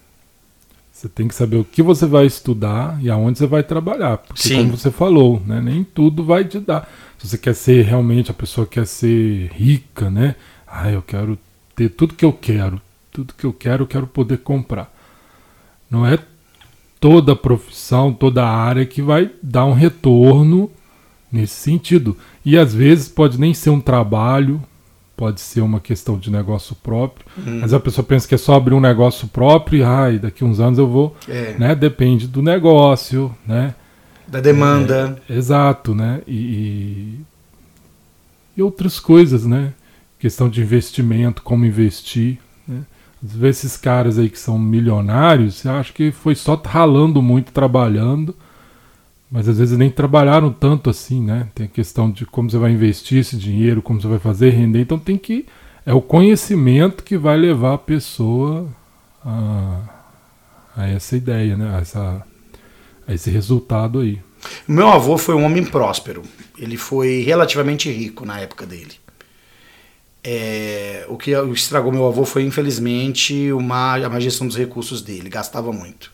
Você 1.01 1.09
tem 1.09 1.27
que 1.27 1.33
saber 1.33 1.57
o 1.57 1.63
que 1.63 1.81
você 1.81 2.05
vai 2.05 2.27
estudar 2.27 2.95
e 3.01 3.09
aonde 3.09 3.39
você 3.39 3.47
vai 3.47 3.63
trabalhar. 3.63 4.19
Porque, 4.19 4.49
Sim. 4.49 4.57
como 4.57 4.77
você 4.77 4.91
falou, 4.91 5.41
né, 5.43 5.59
nem 5.59 5.83
tudo 5.83 6.23
vai 6.23 6.45
te 6.45 6.59
dar. 6.59 6.87
Se 7.17 7.27
você 7.27 7.39
quer 7.39 7.55
ser 7.55 7.83
realmente, 7.83 8.29
a 8.29 8.35
pessoa 8.35 8.67
quer 8.67 8.85
ser 8.85 9.49
rica, 9.55 10.11
né? 10.11 10.35
Ah, 10.67 10.91
eu 10.91 11.01
quero 11.01 11.39
ter 11.75 11.89
tudo 11.89 12.13
que 12.13 12.23
eu 12.23 12.31
quero. 12.31 12.79
Tudo 13.11 13.33
que 13.35 13.45
eu 13.45 13.51
quero, 13.51 13.81
eu 13.81 13.87
quero 13.87 14.05
poder 14.05 14.37
comprar. 14.41 14.93
Não 15.89 16.05
é 16.05 16.19
toda 16.99 17.35
profissão, 17.35 18.13
toda 18.13 18.45
área 18.45 18.85
que 18.85 19.01
vai 19.01 19.31
dar 19.41 19.65
um 19.65 19.73
retorno 19.73 20.69
nesse 21.31 21.55
sentido. 21.55 22.15
E 22.45 22.55
às 22.55 22.75
vezes 22.75 23.09
pode 23.09 23.39
nem 23.39 23.55
ser 23.55 23.71
um 23.71 23.81
trabalho, 23.81 24.61
pode 25.21 25.39
ser 25.39 25.61
uma 25.61 25.79
questão 25.79 26.17
de 26.17 26.31
negócio 26.31 26.75
próprio, 26.75 27.23
hum. 27.37 27.59
mas 27.61 27.75
a 27.75 27.79
pessoa 27.79 28.03
pensa 28.03 28.27
que 28.27 28.33
é 28.33 28.37
só 28.39 28.55
abrir 28.55 28.73
um 28.73 28.79
negócio 28.79 29.27
próprio 29.27 29.77
e 29.77 29.83
ai, 29.83 30.17
daqui 30.17 30.43
uns 30.43 30.59
anos 30.59 30.79
eu 30.79 30.87
vou, 30.87 31.15
é. 31.27 31.55
né? 31.59 31.75
Depende 31.75 32.27
do 32.27 32.41
negócio, 32.41 33.31
né? 33.45 33.75
Da 34.27 34.41
demanda. 34.41 35.21
É, 35.29 35.35
exato, 35.35 35.93
né? 35.93 36.23
E, 36.27 37.19
e, 38.57 38.63
outras 38.63 38.99
coisas, 38.99 39.45
né? 39.45 39.73
Questão 40.17 40.49
de 40.49 40.59
investimento, 40.59 41.43
como 41.43 41.67
investir, 41.67 42.39
né? 42.67 42.81
Às 43.23 43.35
vezes 43.35 43.65
esses 43.65 43.77
caras 43.77 44.17
aí 44.17 44.27
que 44.27 44.39
são 44.39 44.57
milionários, 44.57 45.57
você 45.57 45.69
acha 45.69 45.93
que 45.93 46.11
foi 46.11 46.33
só 46.33 46.59
ralando 46.65 47.21
muito, 47.21 47.51
trabalhando, 47.51 48.35
mas 49.31 49.47
às 49.47 49.57
vezes 49.57 49.77
nem 49.77 49.89
trabalharam 49.89 50.51
tanto 50.51 50.89
assim, 50.89 51.23
né? 51.23 51.47
Tem 51.55 51.65
a 51.65 51.69
questão 51.69 52.11
de 52.11 52.25
como 52.25 52.51
você 52.51 52.57
vai 52.57 52.71
investir 52.71 53.19
esse 53.19 53.37
dinheiro, 53.37 53.81
como 53.81 54.01
você 54.01 54.07
vai 54.07 54.19
fazer 54.19 54.49
render. 54.49 54.81
Então 54.81 54.99
tem 54.99 55.17
que. 55.17 55.45
É 55.85 55.93
o 55.93 56.01
conhecimento 56.01 57.01
que 57.01 57.17
vai 57.17 57.37
levar 57.37 57.75
a 57.75 57.77
pessoa 57.77 58.67
a, 59.25 59.79
a 60.75 60.87
essa 60.89 61.15
ideia, 61.15 61.55
né? 61.55 61.73
A, 61.73 61.79
essa, 61.79 62.25
a 63.07 63.13
esse 63.13 63.29
resultado 63.29 63.99
aí. 63.99 64.19
Meu 64.67 64.89
avô 64.89 65.17
foi 65.17 65.33
um 65.33 65.45
homem 65.45 65.63
próspero. 65.63 66.23
Ele 66.57 66.75
foi 66.75 67.21
relativamente 67.21 67.89
rico 67.89 68.25
na 68.25 68.37
época 68.37 68.65
dele. 68.65 68.99
É, 70.21 71.05
o 71.07 71.17
que 71.17 71.31
estragou 71.53 71.91
meu 71.91 72.05
avô 72.05 72.25
foi, 72.25 72.43
infelizmente, 72.43 73.49
uma, 73.53 73.95
a 73.95 74.09
má 74.09 74.19
gestão 74.19 74.45
dos 74.45 74.57
recursos 74.57 75.01
dele. 75.01 75.29
Gastava 75.29 75.71
muito. 75.71 76.11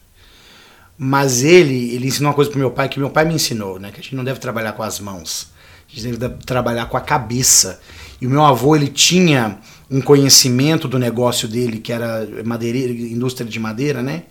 Mas 0.98 1.44
ele, 1.44 1.94
ele 1.94 2.08
ensinou 2.08 2.30
uma 2.30 2.36
coisa 2.36 2.50
pro 2.50 2.60
meu 2.60 2.72
pai 2.72 2.90
que 2.90 3.00
meu 3.00 3.10
pai 3.10 3.24
me 3.24 3.36
ensinou, 3.36 3.80
né? 3.80 3.92
Que 3.92 4.00
a 4.00 4.04
gente 4.04 4.16
não 4.16 4.24
deve 4.24 4.40
trabalhar 4.40 4.74
com 4.74 4.82
as 4.82 5.00
mãos. 5.00 5.52
A 5.88 6.00
gente 6.00 6.18
deve 6.18 6.36
trabalhar 6.38 6.88
com 6.88 6.98
a 6.98 7.02
cabeça. 7.02 7.80
E 8.20 8.26
o 8.26 8.30
meu 8.30 8.44
avô, 8.44 8.76
ele 8.76 8.88
tinha 8.88 9.60
um 9.90 10.02
conhecimento 10.02 10.88
do 10.88 10.98
negócio 10.98 11.48
dele, 11.48 11.80
que 11.80 11.94
era 11.94 12.28
madeireira, 12.44 12.92
indústria 12.92 13.48
de 13.48 13.60
madeira, 13.60 14.02
né? 14.02 14.24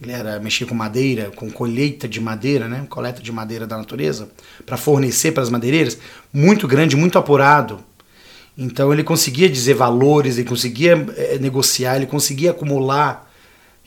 Ele 0.00 0.12
era 0.12 0.40
mexia 0.40 0.66
com 0.66 0.74
madeira, 0.74 1.30
com 1.34 1.50
colheita 1.50 2.08
de 2.08 2.20
madeira, 2.20 2.68
né? 2.68 2.86
Coleta 2.88 3.22
de 3.22 3.32
madeira 3.32 3.66
da 3.66 3.76
natureza, 3.76 4.28
para 4.64 4.76
fornecer 4.76 5.32
para 5.32 5.42
as 5.42 5.50
madeireiras, 5.50 5.98
muito 6.32 6.66
grande, 6.68 6.96
muito 6.96 7.18
apurado. 7.18 7.80
Então 8.56 8.92
ele 8.92 9.02
conseguia 9.02 9.48
dizer 9.48 9.74
valores, 9.74 10.38
ele 10.38 10.48
conseguia 10.48 11.06
é, 11.16 11.38
negociar, 11.38 11.96
ele 11.96 12.06
conseguia 12.06 12.50
acumular 12.50 13.29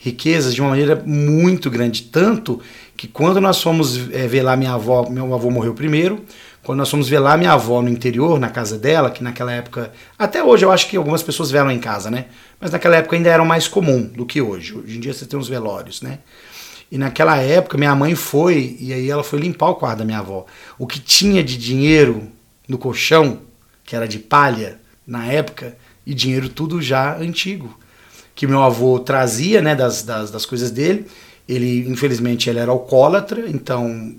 riquezas 0.04 0.54
de 0.54 0.60
uma 0.60 0.68
maneira 0.70 1.02
muito 1.06 1.70
grande. 1.70 2.02
Tanto 2.02 2.60
que 2.94 3.08
quando 3.08 3.40
nós 3.40 3.62
fomos 3.62 4.10
é, 4.12 4.28
velar 4.28 4.54
minha 4.54 4.74
avó, 4.74 5.08
meu 5.08 5.32
avô 5.32 5.50
morreu 5.50 5.72
primeiro, 5.72 6.22
quando 6.62 6.78
nós 6.78 6.90
fomos 6.90 7.08
velar 7.08 7.38
minha 7.38 7.52
avó 7.52 7.80
no 7.80 7.88
interior, 7.88 8.38
na 8.38 8.50
casa 8.50 8.76
dela, 8.76 9.10
que 9.10 9.24
naquela 9.24 9.50
época, 9.50 9.90
até 10.18 10.44
hoje 10.44 10.62
eu 10.62 10.70
acho 10.70 10.88
que 10.88 10.96
algumas 10.98 11.22
pessoas 11.22 11.50
velam 11.50 11.70
em 11.70 11.78
casa, 11.78 12.10
né? 12.10 12.26
Mas 12.60 12.70
naquela 12.70 12.96
época 12.96 13.16
ainda 13.16 13.30
era 13.30 13.42
mais 13.46 13.66
comum 13.66 14.02
do 14.02 14.26
que 14.26 14.42
hoje. 14.42 14.74
Hoje 14.74 14.98
em 14.98 15.00
dia 15.00 15.14
você 15.14 15.24
tem 15.24 15.38
uns 15.38 15.48
velórios, 15.48 16.02
né? 16.02 16.18
E 16.92 16.98
naquela 16.98 17.38
época 17.38 17.78
minha 17.78 17.94
mãe 17.94 18.14
foi, 18.14 18.76
e 18.78 18.92
aí 18.92 19.10
ela 19.10 19.24
foi 19.24 19.40
limpar 19.40 19.70
o 19.70 19.74
quarto 19.74 20.00
da 20.00 20.04
minha 20.04 20.18
avó. 20.18 20.44
O 20.78 20.86
que 20.86 21.00
tinha 21.00 21.42
de 21.42 21.56
dinheiro 21.56 22.28
no 22.68 22.76
colchão, 22.76 23.40
que 23.82 23.96
era 23.96 24.06
de 24.06 24.18
palha 24.18 24.78
na 25.06 25.26
época, 25.26 25.78
e 26.06 26.12
dinheiro 26.12 26.50
tudo 26.50 26.82
já 26.82 27.16
antigo 27.16 27.74
que 28.34 28.46
meu 28.46 28.62
avô 28.62 28.98
trazia, 28.98 29.62
né, 29.62 29.74
das, 29.74 30.02
das, 30.02 30.30
das 30.30 30.44
coisas 30.44 30.70
dele. 30.70 31.06
Ele, 31.48 31.88
infelizmente, 31.88 32.48
ele 32.48 32.58
era 32.58 32.70
alcoólatra, 32.70 33.44
então, 33.48 34.14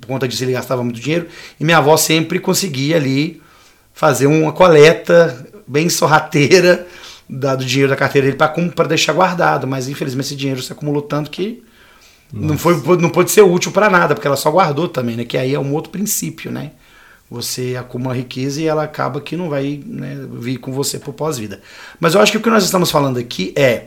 por 0.00 0.06
conta 0.06 0.28
disso, 0.28 0.44
ele 0.44 0.52
gastava 0.52 0.84
muito 0.84 1.00
dinheiro. 1.00 1.26
E 1.58 1.64
minha 1.64 1.78
avó 1.78 1.96
sempre 1.96 2.38
conseguia 2.38 2.96
ali 2.96 3.42
fazer 3.92 4.26
uma 4.26 4.52
coleta 4.52 5.46
bem 5.66 5.88
sorrateira 5.88 6.86
da, 7.28 7.56
do 7.56 7.64
dinheiro 7.64 7.90
da 7.90 7.96
carteira 7.96 8.26
dele 8.30 8.70
para 8.74 8.88
deixar 8.88 9.12
guardado. 9.12 9.66
Mas, 9.66 9.88
infelizmente, 9.88 10.26
esse 10.26 10.36
dinheiro 10.36 10.62
se 10.62 10.72
acumulou 10.72 11.02
tanto 11.02 11.30
que 11.30 11.62
não, 12.32 12.58
foi, 12.58 12.74
não 12.98 13.08
pôde 13.08 13.30
ser 13.30 13.42
útil 13.42 13.72
para 13.72 13.88
nada, 13.88 14.14
porque 14.14 14.26
ela 14.26 14.36
só 14.36 14.50
guardou 14.50 14.88
também, 14.88 15.16
né? 15.16 15.24
Que 15.24 15.38
aí 15.38 15.54
é 15.54 15.58
um 15.58 15.72
outro 15.72 15.90
princípio, 15.90 16.50
né? 16.50 16.72
Você 17.30 17.76
acumula 17.78 18.14
riqueza 18.14 18.60
e 18.60 18.66
ela 18.66 18.84
acaba 18.84 19.20
que 19.20 19.36
não 19.36 19.48
vai 19.50 19.82
né, 19.84 20.16
vir 20.32 20.58
com 20.58 20.72
você 20.72 20.98
por 20.98 21.12
pós-vida. 21.12 21.60
Mas 22.00 22.14
eu 22.14 22.20
acho 22.20 22.32
que 22.32 22.38
o 22.38 22.40
que 22.40 22.48
nós 22.48 22.64
estamos 22.64 22.90
falando 22.90 23.18
aqui 23.18 23.52
é 23.54 23.86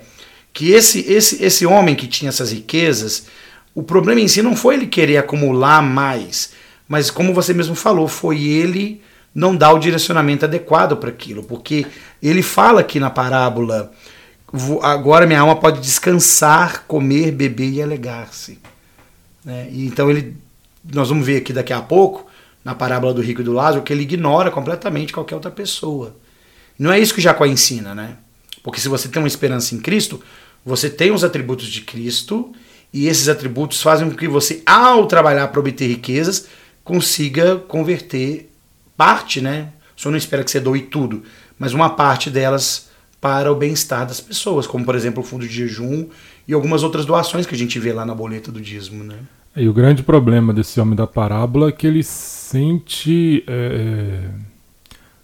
que 0.54 0.72
esse, 0.72 1.00
esse, 1.12 1.44
esse 1.44 1.66
homem 1.66 1.96
que 1.96 2.08
tinha 2.08 2.30
essas 2.30 2.52
riquezas, 2.52 3.26
o 3.74 3.82
problema 3.82 4.22
em 4.22 4.28
si 4.28 4.42
não 4.42 4.56
foi 4.56 4.76
ele 4.76 4.86
querer 4.86 5.18
acumular 5.18 5.82
mais, 5.82 6.52
mas 6.88 7.10
como 7.10 7.34
você 7.34 7.54
mesmo 7.54 7.74
falou, 7.74 8.08
foi 8.08 8.44
ele 8.44 9.02
não 9.34 9.56
dar 9.56 9.72
o 9.74 9.80
direcionamento 9.80 10.46
adequado 10.46 10.98
para 10.98 11.10
aquilo, 11.10 11.42
porque 11.42 11.88
ele 12.22 12.44
fala 12.44 12.82
aqui 12.82 13.00
na 13.00 13.10
parábola: 13.10 13.92
agora 14.84 15.26
minha 15.26 15.40
alma 15.40 15.56
pode 15.56 15.80
descansar, 15.80 16.84
comer, 16.86 17.32
beber 17.32 17.70
e 17.70 17.82
alegar-se. 17.82 18.60
Né? 19.44 19.70
Então 19.72 20.10
ele, 20.10 20.36
nós 20.94 21.10
vamos 21.10 21.26
ver 21.26 21.38
aqui 21.38 21.54
daqui 21.54 21.72
a 21.74 21.82
pouco 21.82 22.30
na 22.64 22.76
parábola 22.76 23.14
do 23.14 23.22
rico 23.22 23.42
e 23.42 23.44
do 23.44 23.54
Lázaro, 23.54 23.84
que 23.84 23.92
ele 23.92 24.04
ignora 24.04 24.52
completamente 24.52 25.14
qualquer 25.14 25.36
outra 25.36 25.52
pessoa. 25.52 26.16
Não 26.78 26.92
é 26.92 27.00
isso 27.00 27.14
que 27.14 27.22
Jacó 27.22 27.46
ensina, 27.46 27.94
né? 27.94 28.18
Porque 28.64 28.80
se 28.80 28.88
você 28.88 29.08
tem 29.08 29.22
uma 29.22 29.28
esperança 29.28 29.74
em 29.74 29.80
Cristo, 29.80 30.22
você 30.66 30.90
tem 30.90 31.12
os 31.12 31.24
atributos 31.24 31.68
de 31.68 31.82
Cristo 31.82 32.52
e 32.94 33.08
esses 33.08 33.28
atributos 33.28 33.82
fazem 33.82 34.10
com 34.10 34.16
que 34.16 34.28
você, 34.28 34.62
ao 34.66 35.08
trabalhar 35.08 35.48
para 35.48 35.60
obter 35.60 35.88
riquezas, 35.88 36.48
consiga 36.84 37.56
converter 37.56 38.52
parte, 38.96 39.42
né? 39.42 39.70
O 39.98 40.02
senhor 40.02 40.12
não 40.12 40.18
espera 40.18 40.44
que 40.44 40.52
você 40.52 40.60
doe 40.60 40.82
tudo, 40.82 41.24
mas 41.58 41.74
uma 41.74 41.92
parte 41.92 42.30
delas 42.30 42.90
para 43.20 43.52
o 43.52 43.56
bem-estar 43.56 44.06
das 44.06 44.20
pessoas, 44.20 44.66
como 44.66 44.84
por 44.84 44.96
exemplo 44.96 45.22
o 45.22 45.26
fundo 45.26 45.48
de 45.48 45.54
jejum 45.54 46.08
e 46.48 46.54
algumas 46.54 46.82
outras 46.82 47.06
doações 47.06 47.46
que 47.46 47.54
a 47.54 47.58
gente 47.58 47.78
vê 47.80 47.94
lá 47.94 48.04
na 48.06 48.16
boleta 48.16 48.52
do 48.52 48.60
dízimo, 48.60 49.04
né? 49.04 49.18
E 49.56 49.68
o 49.68 49.74
grande 49.74 50.02
problema 50.02 50.54
desse 50.54 50.80
homem 50.80 50.96
da 50.96 51.06
parábola 51.06 51.70
é 51.70 51.72
que 51.72 51.86
ele 51.86 52.04
sente 52.52 53.46
é, 53.48 54.26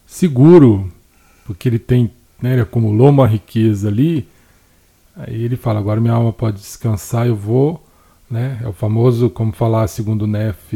seguro, 0.05 0.89
porque 1.45 1.67
ele 1.67 1.77
tem, 1.77 2.09
né, 2.41 2.53
ele 2.53 2.61
acumulou 2.61 3.09
uma 3.09 3.27
riqueza 3.27 3.89
ali, 3.89 4.25
aí 5.13 5.43
ele 5.43 5.57
fala, 5.57 5.77
agora 5.77 5.99
minha 5.99 6.13
alma 6.13 6.31
pode 6.31 6.57
descansar, 6.57 7.27
eu 7.27 7.35
vou, 7.35 7.85
né, 8.31 8.59
é 8.63 8.67
o 8.67 8.71
famoso, 8.71 9.29
como 9.29 9.51
falar 9.51 9.87
segundo 9.87 10.21
o 10.21 10.27
Nef 10.27 10.71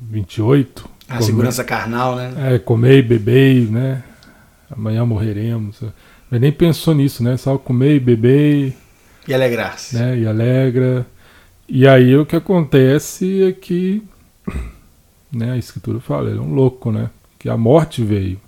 28. 0.00 0.88
A 1.08 1.14
comer, 1.14 1.22
segurança 1.26 1.62
carnal, 1.62 2.16
né? 2.16 2.54
É, 2.54 2.58
comer 2.58 2.98
e 2.98 3.02
beber, 3.02 3.70
né, 3.70 4.02
amanhã 4.70 5.04
morreremos. 5.04 5.82
Mas 6.30 6.40
nem 6.40 6.50
pensou 6.50 6.94
nisso, 6.94 7.22
né, 7.22 7.36
só 7.36 7.58
comer 7.58 7.96
e 7.96 8.00
beber. 8.00 8.74
E 9.28 9.34
alegrar-se. 9.34 9.94
Né, 9.94 10.20
e 10.20 10.26
alegra. 10.26 11.06
E 11.68 11.86
aí 11.86 12.16
o 12.16 12.24
que 12.24 12.34
acontece 12.34 13.42
é 13.42 13.52
que, 13.52 14.02
né, 15.32 15.52
a 15.52 15.56
escritura 15.56 16.00
fala, 16.00 16.30
ele 16.30 16.38
é 16.38 16.42
um 16.42 16.54
louco, 16.54 16.90
né? 16.90 17.10
Que 17.38 17.48
a 17.48 17.56
morte 17.56 18.02
veio. 18.02 18.40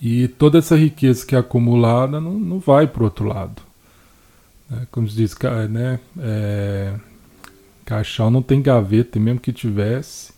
E 0.00 0.28
toda 0.28 0.58
essa 0.58 0.76
riqueza 0.76 1.26
que 1.26 1.34
é 1.34 1.38
acumulada 1.38 2.20
não, 2.20 2.32
não 2.32 2.58
vai 2.58 2.86
para 2.86 3.02
o 3.02 3.04
outro 3.04 3.26
lado. 3.26 3.60
Né? 4.68 4.86
Como 4.90 5.08
se 5.08 5.16
diz, 5.16 5.36
né? 5.68 6.00
É, 6.18 6.94
caixão 7.84 8.30
não 8.30 8.40
tem 8.40 8.62
gaveta, 8.62 9.18
e 9.18 9.20
mesmo 9.20 9.40
que 9.40 9.52
tivesse, 9.52 10.32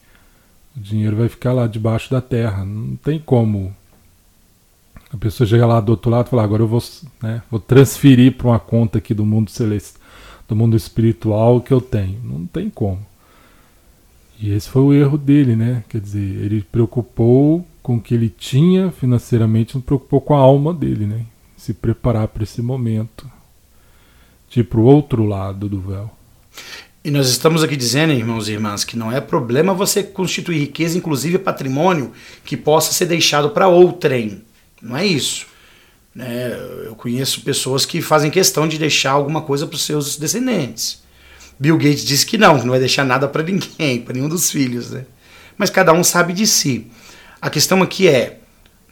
o 0.77 0.81
dinheiro 0.81 1.17
vai 1.17 1.29
ficar 1.29 1.53
lá 1.53 1.67
debaixo 1.67 2.11
da 2.11 2.21
terra. 2.21 2.65
Não 2.65 2.97
tem 2.97 3.21
como 3.21 3.75
a 5.13 5.17
pessoa 5.17 5.47
chegar 5.47 5.67
lá 5.67 5.81
do 5.81 5.91
outro 5.91 6.11
lado 6.11 6.27
e 6.27 6.31
falar, 6.31 6.45
agora 6.45 6.63
eu 6.63 6.69
vou, 6.69 6.83
né, 7.23 7.43
vou 7.51 7.61
transferir 7.61 8.33
para 8.37 8.49
uma 8.49 8.59
conta 8.59 8.99
aqui 8.99 9.13
do 9.13 9.27
mundo 9.27 9.51
celeste, 9.51 9.95
do 10.49 10.57
mundo 10.57 10.77
espiritual 10.77 11.61
que 11.61 11.73
eu 11.73 11.81
tenho. 11.81 12.19
Não 12.25 12.47
tem 12.47 12.71
como. 12.71 13.12
E 14.41 14.53
esse 14.53 14.69
foi 14.69 14.83
o 14.83 14.93
erro 14.93 15.17
dele, 15.17 15.55
né? 15.55 15.85
Quer 15.89 16.01
dizer, 16.01 16.19
ele 16.19 16.63
preocupou 16.71 17.67
com 17.83 17.97
o 17.97 18.01
que 18.01 18.15
ele 18.15 18.29
tinha 18.29 18.91
financeiramente, 18.91 19.75
não 19.75 19.83
preocupou 19.83 20.21
com 20.21 20.35
a 20.35 20.39
alma 20.39 20.73
dele, 20.73 21.07
né? 21.07 21.25
Se 21.57 21.73
preparar 21.73 22.29
para 22.29 22.43
esse 22.43 22.61
momento. 22.61 23.31
Tipo, 24.49 24.81
o 24.81 24.85
outro 24.85 25.25
lado 25.25 25.69
do 25.69 25.81
véu. 25.81 26.11
E 27.05 27.11
nós 27.11 27.29
estamos 27.29 27.65
aqui 27.65 27.77
dizendo, 27.77 28.13
irmãos 28.13 28.49
e 28.49 28.53
irmãs, 28.53 28.85
que 28.85 28.97
não 28.97 29.11
é 29.11 29.21
problema 29.21 29.75
você 29.75 30.05
constituir 30.05 30.59
riqueza, 30.59 30.97
inclusive 30.97 31.39
patrimônio, 31.39 32.13
que 32.45 32.57
possa 32.57 32.93
ser 32.93 33.07
deixado 33.07 33.51
para 33.51 33.67
outrem. 33.67 34.43
Não 34.81 34.97
é 34.97 35.05
isso. 35.05 35.47
É, 36.17 36.85
eu 36.87 36.95
conheço 36.95 37.41
pessoas 37.43 37.85
que 37.85 38.01
fazem 38.01 38.31
questão 38.31 38.69
de 38.69 38.79
deixar 38.79 39.13
alguma 39.13 39.41
coisa 39.41 39.67
para 39.67 39.75
os 39.75 39.83
seus 39.83 40.17
descendentes. 40.17 41.02
Bill 41.63 41.79
Gates 41.79 42.05
disse 42.05 42.27
que 42.27 42.37
não, 42.37 42.59
que 42.59 42.65
não 42.65 42.73
vai 42.73 42.81
deixar 42.81 43.05
nada 43.05 43.29
para 43.29 43.45
ninguém, 43.45 44.01
para 44.01 44.15
nenhum 44.15 44.29
dos 44.29 44.51
filhos, 44.51 44.91
né? 44.91 45.05
Mas 45.57 45.71
cada 45.71 45.93
um 45.93 46.03
sabe 46.03 46.33
de 46.33 46.45
si. 46.45 46.89
A 47.41 47.49
questão 47.49 47.81
aqui 47.81 48.09
é: 48.09 48.41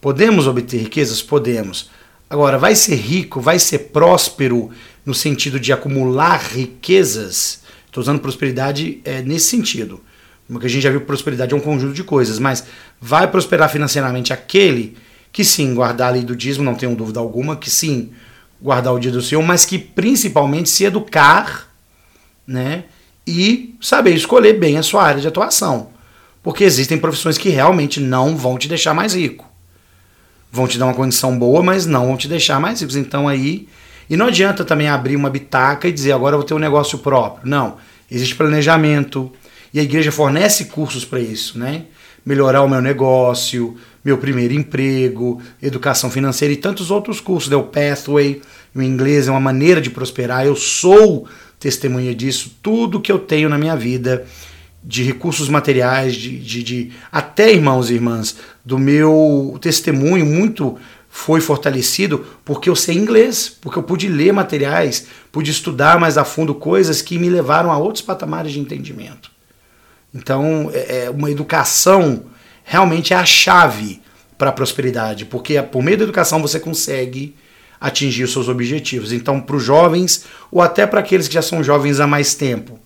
podemos 0.01 0.47
obter 0.47 0.79
riquezas? 0.79 1.21
Podemos. 1.21 1.91
Agora, 2.29 2.59
vai 2.59 2.77
ser 2.77 2.95
rico, 2.95 3.41
vai 3.41 3.59
ser 3.59 3.91
próspero 3.91 4.71
no 5.05 5.13
sentido 5.13 5.59
de 5.59 5.73
acumular 5.73 6.41
riquezas? 6.41 7.63
Estou 7.87 8.03
usando 8.03 8.21
prosperidade 8.21 9.01
é, 9.05 9.21
nesse 9.21 9.49
sentido. 9.49 10.01
Porque 10.47 10.67
a 10.67 10.71
gente 10.71 10.83
já 10.83 10.91
viu 10.91 11.01
que 11.01 11.07
prosperidade 11.07 11.53
é 11.53 11.57
um 11.57 11.61
conjunto 11.61 11.93
de 11.93 12.05
coisas, 12.05 12.39
mas 12.39 12.65
vai 13.01 13.27
prosperar 13.27 13.69
financeiramente 13.69 14.33
aquele 14.33 14.97
que 15.33 15.45
sim, 15.45 15.75
guardar 15.75 16.11
a 16.11 16.13
lei 16.13 16.23
do 16.23 16.37
dízimo, 16.37 16.65
não 16.65 16.77
tenho 16.77 16.95
dúvida 16.95 17.19
alguma, 17.19 17.57
que 17.57 17.69
sim, 17.69 18.13
guardar 18.63 18.95
o 18.95 19.01
dia 19.01 19.11
do 19.11 19.21
Senhor, 19.21 19.43
mas 19.43 19.65
que 19.65 19.77
principalmente 19.77 20.69
se 20.69 20.85
educar 20.85 21.70
né? 22.51 22.85
E 23.25 23.77
saber 23.81 24.13
escolher 24.13 24.55
bem 24.55 24.77
a 24.77 24.83
sua 24.83 25.05
área 25.05 25.21
de 25.21 25.29
atuação. 25.29 25.91
Porque 26.43 26.65
existem 26.65 26.99
profissões 26.99 27.39
que 27.39 27.49
realmente 27.49 28.01
não 28.01 28.37
vão 28.37 28.59
te 28.59 28.67
deixar 28.67 28.93
mais 28.93 29.15
rico. 29.15 29.49
Vão 30.51 30.67
te 30.67 30.77
dar 30.77 30.87
uma 30.87 30.95
condição 30.95 31.39
boa, 31.39 31.63
mas 31.63 31.87
não 31.87 32.09
vão 32.09 32.17
te 32.17 32.27
deixar 32.27 32.59
mais 32.59 32.81
ricos. 32.81 32.97
Então 32.97 33.29
aí. 33.29 33.69
E 34.09 34.17
não 34.17 34.27
adianta 34.27 34.65
também 34.65 34.89
abrir 34.89 35.15
uma 35.15 35.31
bitaca 35.31 35.87
e 35.87 35.93
dizer 35.93 36.11
agora 36.11 36.35
eu 36.35 36.41
vou 36.41 36.47
ter 36.47 36.55
um 36.55 36.59
negócio 36.59 36.99
próprio. 36.99 37.49
Não. 37.49 37.77
Existe 38.11 38.35
planejamento. 38.35 39.31
E 39.73 39.79
a 39.79 39.83
igreja 39.85 40.11
fornece 40.11 40.65
cursos 40.65 41.05
para 41.05 41.21
isso, 41.21 41.57
né? 41.57 41.85
Melhorar 42.27 42.63
o 42.63 42.69
meu 42.69 42.81
negócio, 42.81 43.77
meu 44.05 44.19
primeiro 44.19 44.53
emprego, 44.53 45.41
educação 45.63 46.11
financeira 46.11 46.53
e 46.53 46.57
tantos 46.57 46.91
outros 46.91 47.21
cursos. 47.21 47.49
Né? 47.49 47.57
O 47.57 47.63
Pathway, 47.63 48.43
o 48.75 48.83
inglês 48.83 49.29
é 49.29 49.31
uma 49.31 49.39
maneira 49.39 49.81
de 49.81 49.91
prosperar. 49.91 50.45
Eu 50.45 50.57
sou 50.57 51.29
testemunha 51.61 52.13
disso. 52.15 52.57
Tudo 52.61 53.01
que 53.01 53.13
eu 53.13 53.19
tenho 53.19 53.49
na 53.49 53.57
minha 53.57 53.77
vida, 53.77 54.27
de 54.83 55.05
recursos 55.05 55.49
materiais, 55.49 56.17
de, 56.17 56.39
de, 56.39 56.63
de 56.63 56.93
até 57.13 57.53
irmãos 57.53 57.91
e 57.91 57.95
irmãs, 57.95 58.37
do 58.65 58.79
meu 58.79 59.57
testemunho, 59.61 60.27
muito 60.27 60.77
foi 61.09 61.41
fortalecido 61.41 62.25
porque 62.45 62.71
eu 62.71 62.77
sei 62.77 62.97
inglês, 62.97 63.49
porque 63.61 63.79
eu 63.79 63.83
pude 63.83 64.09
ler 64.09 64.33
materiais, 64.33 65.07
pude 65.31 65.51
estudar 65.51 65.99
mais 65.99 66.17
a 66.17 66.25
fundo 66.25 66.55
coisas 66.55 67.03
que 67.03 67.19
me 67.19 67.29
levaram 67.29 67.71
a 67.71 67.79
outros 67.79 68.03
patamares 68.03 68.53
de 68.53 68.61
entendimento. 68.61 69.31
Então, 70.15 70.71
é, 70.73 71.05
é 71.05 71.11
uma 71.11 71.31
educação 71.31 72.25
realmente 72.65 73.13
é 73.13 73.17
a 73.17 73.25
chave 73.25 74.01
para 74.39 74.51
a 74.51 74.53
prosperidade, 74.53 75.25
porque 75.25 75.61
por 75.61 75.83
meio 75.83 75.99
da 75.99 76.05
educação 76.05 76.41
você 76.41 76.61
consegue 76.61 77.35
atingir 77.81 78.25
os 78.25 78.33
seus 78.33 78.49
objetivos. 78.49 79.13
Então, 79.13 79.41
para 79.41 79.57
os 79.57 79.65
jovens, 79.65 80.25
ou 80.51 80.61
até 80.61 80.87
para 80.87 81.01
aqueles 81.01 81.27
que 81.27 81.35
já 81.35 81.43
são 81.43 81.65
jovens 81.65 81.99
há 81.99 82.07
mais 82.07 82.35
tempo, 82.35 82.79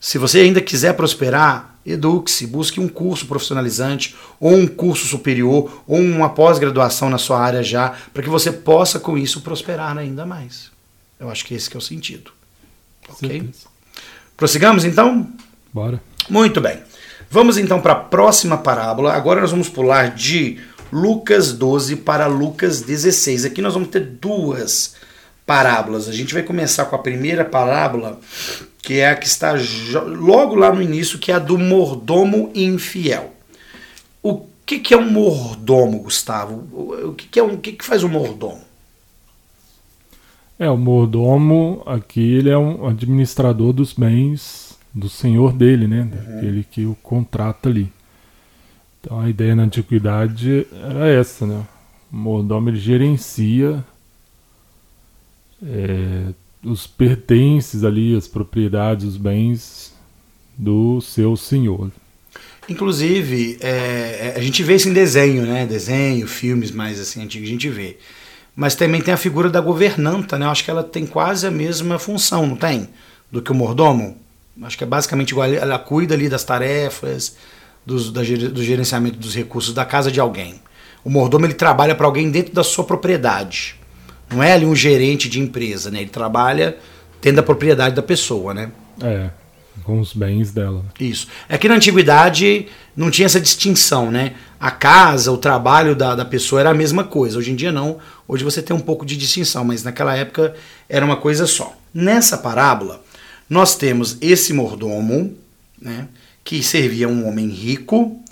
se 0.00 0.18
você 0.18 0.40
ainda 0.40 0.60
quiser 0.60 0.94
prosperar, 0.94 1.76
eduque-se, 1.84 2.46
busque 2.46 2.80
um 2.80 2.88
curso 2.88 3.26
profissionalizante, 3.26 4.16
ou 4.40 4.54
um 4.54 4.66
curso 4.66 5.06
superior, 5.06 5.82
ou 5.86 5.98
uma 5.98 6.30
pós-graduação 6.30 7.10
na 7.10 7.18
sua 7.18 7.40
área 7.40 7.62
já, 7.62 7.94
para 8.12 8.22
que 8.22 8.28
você 8.28 8.50
possa 8.50 8.98
com 8.98 9.18
isso 9.18 9.40
prosperar 9.42 9.96
ainda 9.96 10.24
mais. 10.24 10.70
Eu 11.18 11.30
acho 11.30 11.44
que 11.44 11.54
esse 11.54 11.68
que 11.68 11.76
é 11.76 11.78
o 11.78 11.82
sentido. 11.82 12.30
Ok? 13.08 13.28
Certeza. 13.28 13.66
Prossigamos 14.36 14.84
então? 14.84 15.30
Bora. 15.72 16.00
Muito 16.28 16.60
bem. 16.60 16.78
Vamos 17.30 17.56
então 17.58 17.80
para 17.80 17.92
a 17.92 17.96
próxima 17.96 18.58
parábola. 18.58 19.12
Agora 19.12 19.40
nós 19.40 19.50
vamos 19.50 19.68
pular 19.68 20.10
de 20.10 20.60
Lucas 20.96 21.52
12 21.52 21.96
para 21.96 22.26
Lucas 22.26 22.80
16. 22.80 23.44
Aqui 23.44 23.60
nós 23.60 23.74
vamos 23.74 23.90
ter 23.90 24.00
duas 24.00 24.96
parábolas. 25.44 26.08
A 26.08 26.12
gente 26.12 26.32
vai 26.32 26.42
começar 26.42 26.86
com 26.86 26.96
a 26.96 26.98
primeira 26.98 27.44
parábola, 27.44 28.18
que 28.82 28.94
é 28.94 29.10
a 29.10 29.14
que 29.14 29.26
está 29.26 29.54
logo 30.06 30.54
lá 30.54 30.74
no 30.74 30.80
início, 30.80 31.18
que 31.18 31.30
é 31.30 31.34
a 31.34 31.38
do 31.38 31.58
mordomo 31.58 32.50
infiel. 32.54 33.34
O 34.22 34.46
que, 34.64 34.78
que 34.78 34.94
é 34.94 34.96
um 34.96 35.10
mordomo, 35.10 35.98
Gustavo? 35.98 36.66
O 36.72 37.12
que, 37.12 37.28
que 37.28 37.38
é 37.38 37.42
um, 37.42 37.52
o 37.52 37.58
que, 37.58 37.72
que 37.72 37.84
faz 37.84 38.02
um 38.02 38.08
mordomo? 38.08 38.62
É, 40.58 40.70
o 40.70 40.78
mordomo 40.78 41.82
aqui 41.84 42.36
ele 42.36 42.48
é 42.48 42.56
um 42.56 42.86
administrador 42.86 43.74
dos 43.74 43.92
bens 43.92 44.78
do 44.94 45.10
senhor 45.10 45.52
dele, 45.52 45.86
né? 45.86 46.08
Uhum. 46.10 46.38
Aquele 46.38 46.64
que 46.64 46.86
o 46.86 46.96
contrata 47.02 47.68
ali. 47.68 47.92
Então 49.06 49.20
a 49.20 49.30
ideia 49.30 49.54
na 49.54 49.62
antiguidade 49.62 50.66
era 50.82 51.06
essa, 51.06 51.46
né? 51.46 51.64
O 52.12 52.16
mordomo 52.16 52.70
ele 52.70 52.76
gerencia 52.76 53.84
é, 55.64 56.32
os 56.64 56.88
pertences 56.88 57.84
ali, 57.84 58.16
as 58.16 58.26
propriedades, 58.26 59.06
os 59.06 59.16
bens 59.16 59.94
do 60.58 61.00
seu 61.00 61.36
senhor. 61.36 61.92
Inclusive, 62.68 63.58
é, 63.60 64.34
a 64.36 64.40
gente 64.40 64.64
vê 64.64 64.74
isso 64.74 64.88
em 64.88 64.92
desenho, 64.92 65.46
né? 65.46 65.64
Desenho, 65.66 66.26
filmes 66.26 66.72
mais 66.72 66.98
assim 66.98 67.22
antigos, 67.22 67.48
a 67.48 67.52
gente 67.52 67.70
vê. 67.70 67.98
Mas 68.56 68.74
também 68.74 69.00
tem 69.00 69.14
a 69.14 69.16
figura 69.16 69.48
da 69.48 69.60
governanta, 69.60 70.36
né? 70.36 70.46
Eu 70.46 70.50
acho 70.50 70.64
que 70.64 70.70
ela 70.72 70.82
tem 70.82 71.06
quase 71.06 71.46
a 71.46 71.50
mesma 71.50 71.96
função, 71.96 72.44
não 72.44 72.56
tem? 72.56 72.88
Do 73.30 73.40
que 73.40 73.52
o 73.52 73.54
mordomo. 73.54 74.16
Acho 74.62 74.76
que 74.76 74.82
é 74.82 74.86
basicamente 74.86 75.30
igual. 75.30 75.46
Ela 75.46 75.78
cuida 75.78 76.14
ali 76.14 76.28
das 76.28 76.42
tarefas, 76.42 77.36
dos, 77.86 78.10
da, 78.10 78.20
do 78.20 78.62
gerenciamento 78.64 79.16
dos 79.16 79.34
recursos 79.34 79.72
da 79.72 79.84
casa 79.84 80.10
de 80.10 80.18
alguém. 80.18 80.60
O 81.04 81.08
mordomo 81.08 81.46
ele 81.46 81.54
trabalha 81.54 81.94
para 81.94 82.04
alguém 82.04 82.28
dentro 82.28 82.52
da 82.52 82.64
sua 82.64 82.82
propriedade. 82.82 83.76
Não 84.28 84.42
é 84.42 84.52
ali 84.52 84.66
um 84.66 84.74
gerente 84.74 85.28
de 85.28 85.40
empresa, 85.40 85.88
né? 85.88 86.00
Ele 86.00 86.10
trabalha 86.10 86.76
dentro 87.22 87.36
da 87.36 87.42
propriedade 87.44 87.94
da 87.94 88.02
pessoa, 88.02 88.52
né? 88.52 88.72
É, 89.00 89.30
com 89.84 90.00
os 90.00 90.12
bens 90.12 90.50
dela. 90.50 90.84
Isso. 90.98 91.28
É 91.48 91.56
que 91.56 91.68
na 91.68 91.76
antiguidade 91.76 92.66
não 92.96 93.08
tinha 93.08 93.26
essa 93.26 93.40
distinção, 93.40 94.10
né? 94.10 94.34
A 94.58 94.72
casa, 94.72 95.30
o 95.30 95.38
trabalho 95.38 95.94
da, 95.94 96.16
da 96.16 96.24
pessoa 96.24 96.60
era 96.60 96.70
a 96.70 96.74
mesma 96.74 97.04
coisa. 97.04 97.38
Hoje 97.38 97.52
em 97.52 97.56
dia 97.56 97.70
não. 97.70 97.98
Hoje 98.26 98.42
você 98.42 98.60
tem 98.60 98.74
um 98.74 98.80
pouco 98.80 99.06
de 99.06 99.16
distinção, 99.16 99.64
mas 99.64 99.84
naquela 99.84 100.16
época 100.16 100.54
era 100.88 101.04
uma 101.04 101.16
coisa 101.16 101.46
só. 101.46 101.76
Nessa 101.94 102.36
parábola, 102.36 103.00
nós 103.48 103.76
temos 103.76 104.18
esse 104.20 104.52
mordomo, 104.52 105.36
né? 105.80 106.08
Que 106.46 106.62
servia 106.62 107.08
um 107.08 107.26
homem 107.26 107.48
rico 107.48 108.22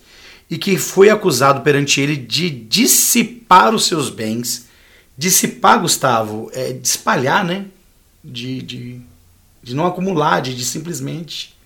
e 0.48 0.57
que 0.57 0.79
foi 0.79 1.11
acusado 1.11 1.62
perante 1.62 2.00
ele 2.00 2.16
de 2.16 2.48
dissipar 2.48 3.74
os 3.74 3.87
seus 3.87 4.09
bens. 4.09 4.68
Dissipar, 5.18 5.81
Gustavo, 5.81 6.48
é 6.55 6.72
de 6.72 6.87
espalhar, 6.87 7.44
né? 7.44 7.66
De, 8.22 8.62
de, 8.62 9.00
de 9.61 9.74
não 9.74 9.85
acumular, 9.85 10.40
de, 10.40 10.55
de 10.55 10.64
simplesmente. 10.64 11.57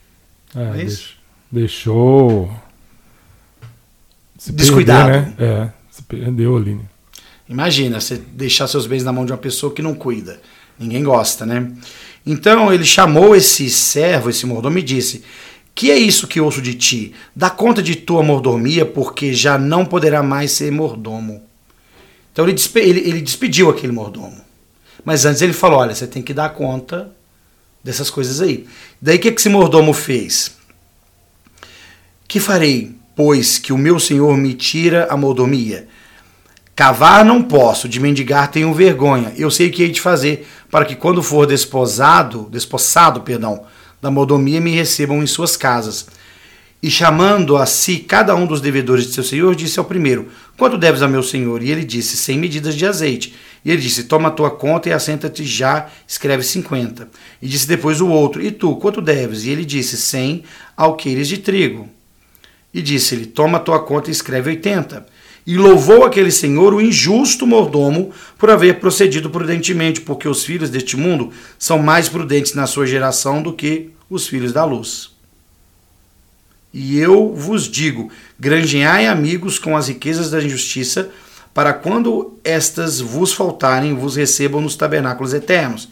É, 0.57 0.81
é 0.81 0.85
isso? 0.85 1.17
Deixou. 1.53 2.51
Se 4.39 4.51
Descuidado. 4.51 5.11
Perder, 5.11 5.27
né? 5.27 5.35
É, 5.39 5.73
se 5.91 6.03
perdeu 6.03 6.57
ali. 6.57 6.75
Né? 6.77 6.85
Imagina, 7.47 8.01
você 8.01 8.17
deixar 8.17 8.67
seus 8.69 8.87
bens 8.87 9.05
na 9.05 9.13
mão 9.13 9.27
de 9.27 9.33
uma 9.33 9.39
pessoa 9.39 9.73
que 9.73 9.83
não 9.83 9.95
cuida. 9.95 10.41
Ninguém 10.79 11.05
gosta, 11.05 11.45
né? 11.45 11.71
Então 12.25 12.73
ele 12.73 12.85
chamou 12.85 13.37
esse 13.37 13.69
servo, 13.69 14.31
esse 14.31 14.47
mordomo, 14.47 14.79
e 14.79 14.83
disse: 14.83 15.25
que 15.79 15.93
é 15.93 15.97
isso 15.97 16.27
que 16.27 16.41
ouço 16.41 16.61
de 16.61 16.75
ti? 16.75 17.15
Dá 17.37 17.49
conta 17.49 17.81
de 17.81 17.95
tua 17.95 18.21
mordomia, 18.21 18.85
porque 18.85 19.33
já 19.33 19.57
não 19.57 19.85
poderá 19.85 20.25
mais 20.25 20.51
ser 20.51 20.73
mordomo. 20.73 21.41
Então 22.33 22.45
ele, 22.45 22.53
despe 22.53 22.81
ele, 22.81 22.99
ele 23.09 23.21
despediu 23.21 23.71
aquele 23.71 23.93
mordomo. 23.93 24.41
Mas 25.05 25.25
antes 25.25 25.41
ele 25.41 25.53
falou: 25.53 25.79
olha, 25.79 25.95
você 25.95 26.05
tem 26.05 26.21
que 26.21 26.35
dar 26.35 26.49
conta 26.49 27.13
dessas 27.85 28.11
coisas 28.11 28.41
aí. 28.41 28.67
Daí 29.01 29.19
o 29.19 29.21
que, 29.21 29.31
que 29.31 29.41
esse 29.41 29.49
mordomo 29.49 29.93
fez? 29.93 30.57
Que 32.27 32.41
farei, 32.41 32.97
pois 33.15 33.57
que 33.57 33.73
o 33.73 33.79
meu 33.79 34.01
senhor 34.01 34.37
me 34.37 34.55
tira 34.55 35.07
a 35.09 35.17
mordomia? 35.17 35.87
Cavar 36.75 37.25
não 37.25 37.41
posso, 37.41 37.89
de 37.89 38.01
mendigar 38.01 38.51
tenho 38.51 38.75
vergonha. 38.75 39.33
Eu 39.37 39.49
sei 39.49 39.69
o 39.69 39.71
que 39.71 39.85
hei 39.85 39.93
de 39.93 40.01
fazer, 40.01 40.45
para 40.73 40.85
que 40.85 40.97
quando 40.97 41.23
for 41.23 41.47
desposado, 41.47 42.49
despossado, 42.51 43.21
perdão, 43.21 43.65
da 44.01 44.11
modomia 44.11 44.61
me 44.61 44.71
recebam 44.71 45.23
em 45.23 45.27
suas 45.27 45.57
casas. 45.57 46.07
E 46.81 46.91
chamando 46.91 47.57
a 47.57 47.67
si 47.67 47.99
cada 47.99 48.37
um 48.37 48.47
dos 48.47 48.61
devedores 48.61 49.07
de 49.07 49.13
seu 49.13 49.25
senhor, 49.25 49.55
disse 49.57 49.79
ao 49.79 49.85
primeiro: 49.85 50.29
Quanto 50.57 50.79
deves 50.79 51.03
a 51.03 51.09
meu 51.09 51.23
senhor? 51.23 51.63
E 51.63 51.71
ele 51.71 51.85
disse: 51.85 52.17
Cem 52.17 52.39
medidas 52.39 52.77
de 52.77 52.87
azeite. 52.87 53.35
E 53.65 53.71
ele 53.71 53.83
disse: 53.83 54.05
Toma 54.05 54.29
a 54.29 54.33
tua 54.33 54.51
conta 54.51 54.89
e 54.89 54.93
assenta-te 54.93 55.45
já, 55.45 55.89
escreve 56.07 56.45
cinquenta. 56.45 57.09
E 57.43 57.49
disse 57.49 57.67
depois 57.67 58.01
o 58.01 58.09
outro: 58.09 58.41
E 58.41 58.53
tu, 58.53 58.77
quanto 58.77 59.01
deves? 59.01 59.45
E 59.45 59.51
ele 59.51 59.65
disse: 59.65 59.97
Cem 59.97 60.45
alqueires 60.77 61.27
de 61.27 61.39
trigo. 61.39 61.89
E 62.73 62.81
disse-lhe: 62.81 63.27
Toma 63.27 63.59
a 63.59 63.61
tua 63.61 63.81
conta 63.81 64.11
e 64.11 64.13
escreve 64.13 64.51
oitenta. 64.51 65.05
E 65.49 65.57
louvou 65.57 66.05
aquele 66.05 66.31
senhor 66.31 66.75
o 66.75 66.81
injusto 66.81 67.47
mordomo 67.47 68.13
por 68.37 68.51
haver 68.51 68.81
procedido 68.81 69.31
prudentemente, 69.31 70.03
porque 70.03 70.29
os 70.29 70.45
filhos 70.45 70.69
deste 70.69 70.95
mundo 70.95 71.33
são 71.59 71.79
mais 71.79 72.07
prudentes 72.07 72.53
na 72.53 72.67
sua 72.67 72.87
geração 72.87 73.41
do 73.43 73.55
que 73.55 73.89
os 74.11 74.29
filhos 74.29 74.53
da 74.53 74.63
luz. 74.67 75.11
E 76.71 76.99
eu 76.99 77.35
vos 77.35 77.67
digo: 77.67 78.11
granjeai 78.39 79.07
amigos 79.07 79.59
com 79.59 79.75
as 79.75 79.89
riquezas 79.89 80.31
da 80.31 80.39
injustiça, 80.39 81.09
para 81.55 81.73
quando 81.73 82.39
estas 82.45 83.01
vos 83.01 83.33
faltarem, 83.33 83.95
vos 83.95 84.17
recebam 84.17 84.61
nos 84.61 84.77
tabernáculos 84.77 85.33
eternos. 85.33 85.89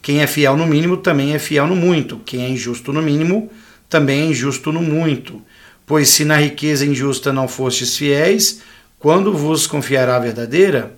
Quem 0.00 0.20
é 0.20 0.26
fiel 0.28 0.56
no 0.56 0.68
mínimo 0.68 0.96
também 0.96 1.34
é 1.34 1.38
fiel 1.40 1.66
no 1.66 1.74
muito. 1.74 2.20
Quem 2.24 2.44
é 2.44 2.48
injusto 2.48 2.92
no 2.92 3.02
mínimo 3.02 3.50
também 3.88 4.20
é 4.20 4.26
injusto 4.26 4.70
no 4.70 4.80
muito. 4.80 5.42
Pois 5.84 6.10
se 6.10 6.24
na 6.24 6.36
riqueza 6.36 6.86
injusta 6.86 7.32
não 7.32 7.48
fostes 7.48 7.96
fiéis, 7.96 8.60
quando 9.00 9.32
vos 9.32 9.66
confiará 9.66 10.14
a 10.14 10.20
verdadeira? 10.20 10.94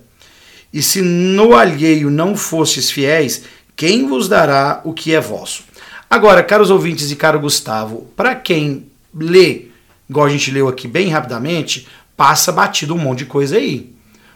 E 0.71 0.83
se 0.83 1.01
no 1.01 1.55
alheio 1.55 2.11
não 2.11 2.35
fostes 2.35 2.91
fiéis, 2.91 3.43
quem 3.75 4.07
vos 4.07 4.27
dará 4.27 4.81
o 4.83 4.93
que 4.93 5.15
é 5.15 5.21
vosso? 5.21 5.63
Agora, 6.09 6.43
caros 6.43 6.69
ouvintes 6.69 7.09
e 7.09 7.15
caro 7.15 7.39
Gustavo, 7.39 8.07
para 8.15 8.35
quem 8.35 8.87
lê, 9.15 9.67
igual 10.07 10.27
a 10.27 10.29
gente 10.29 10.51
leu 10.51 10.67
aqui 10.67 10.87
bem 10.87 11.09
rapidamente, 11.09 11.87
passa 12.15 12.51
batido 12.51 12.93
um 12.93 12.99
monte 12.99 13.19
de 13.19 13.25
coisa 13.25 13.57
aí. 13.57 13.93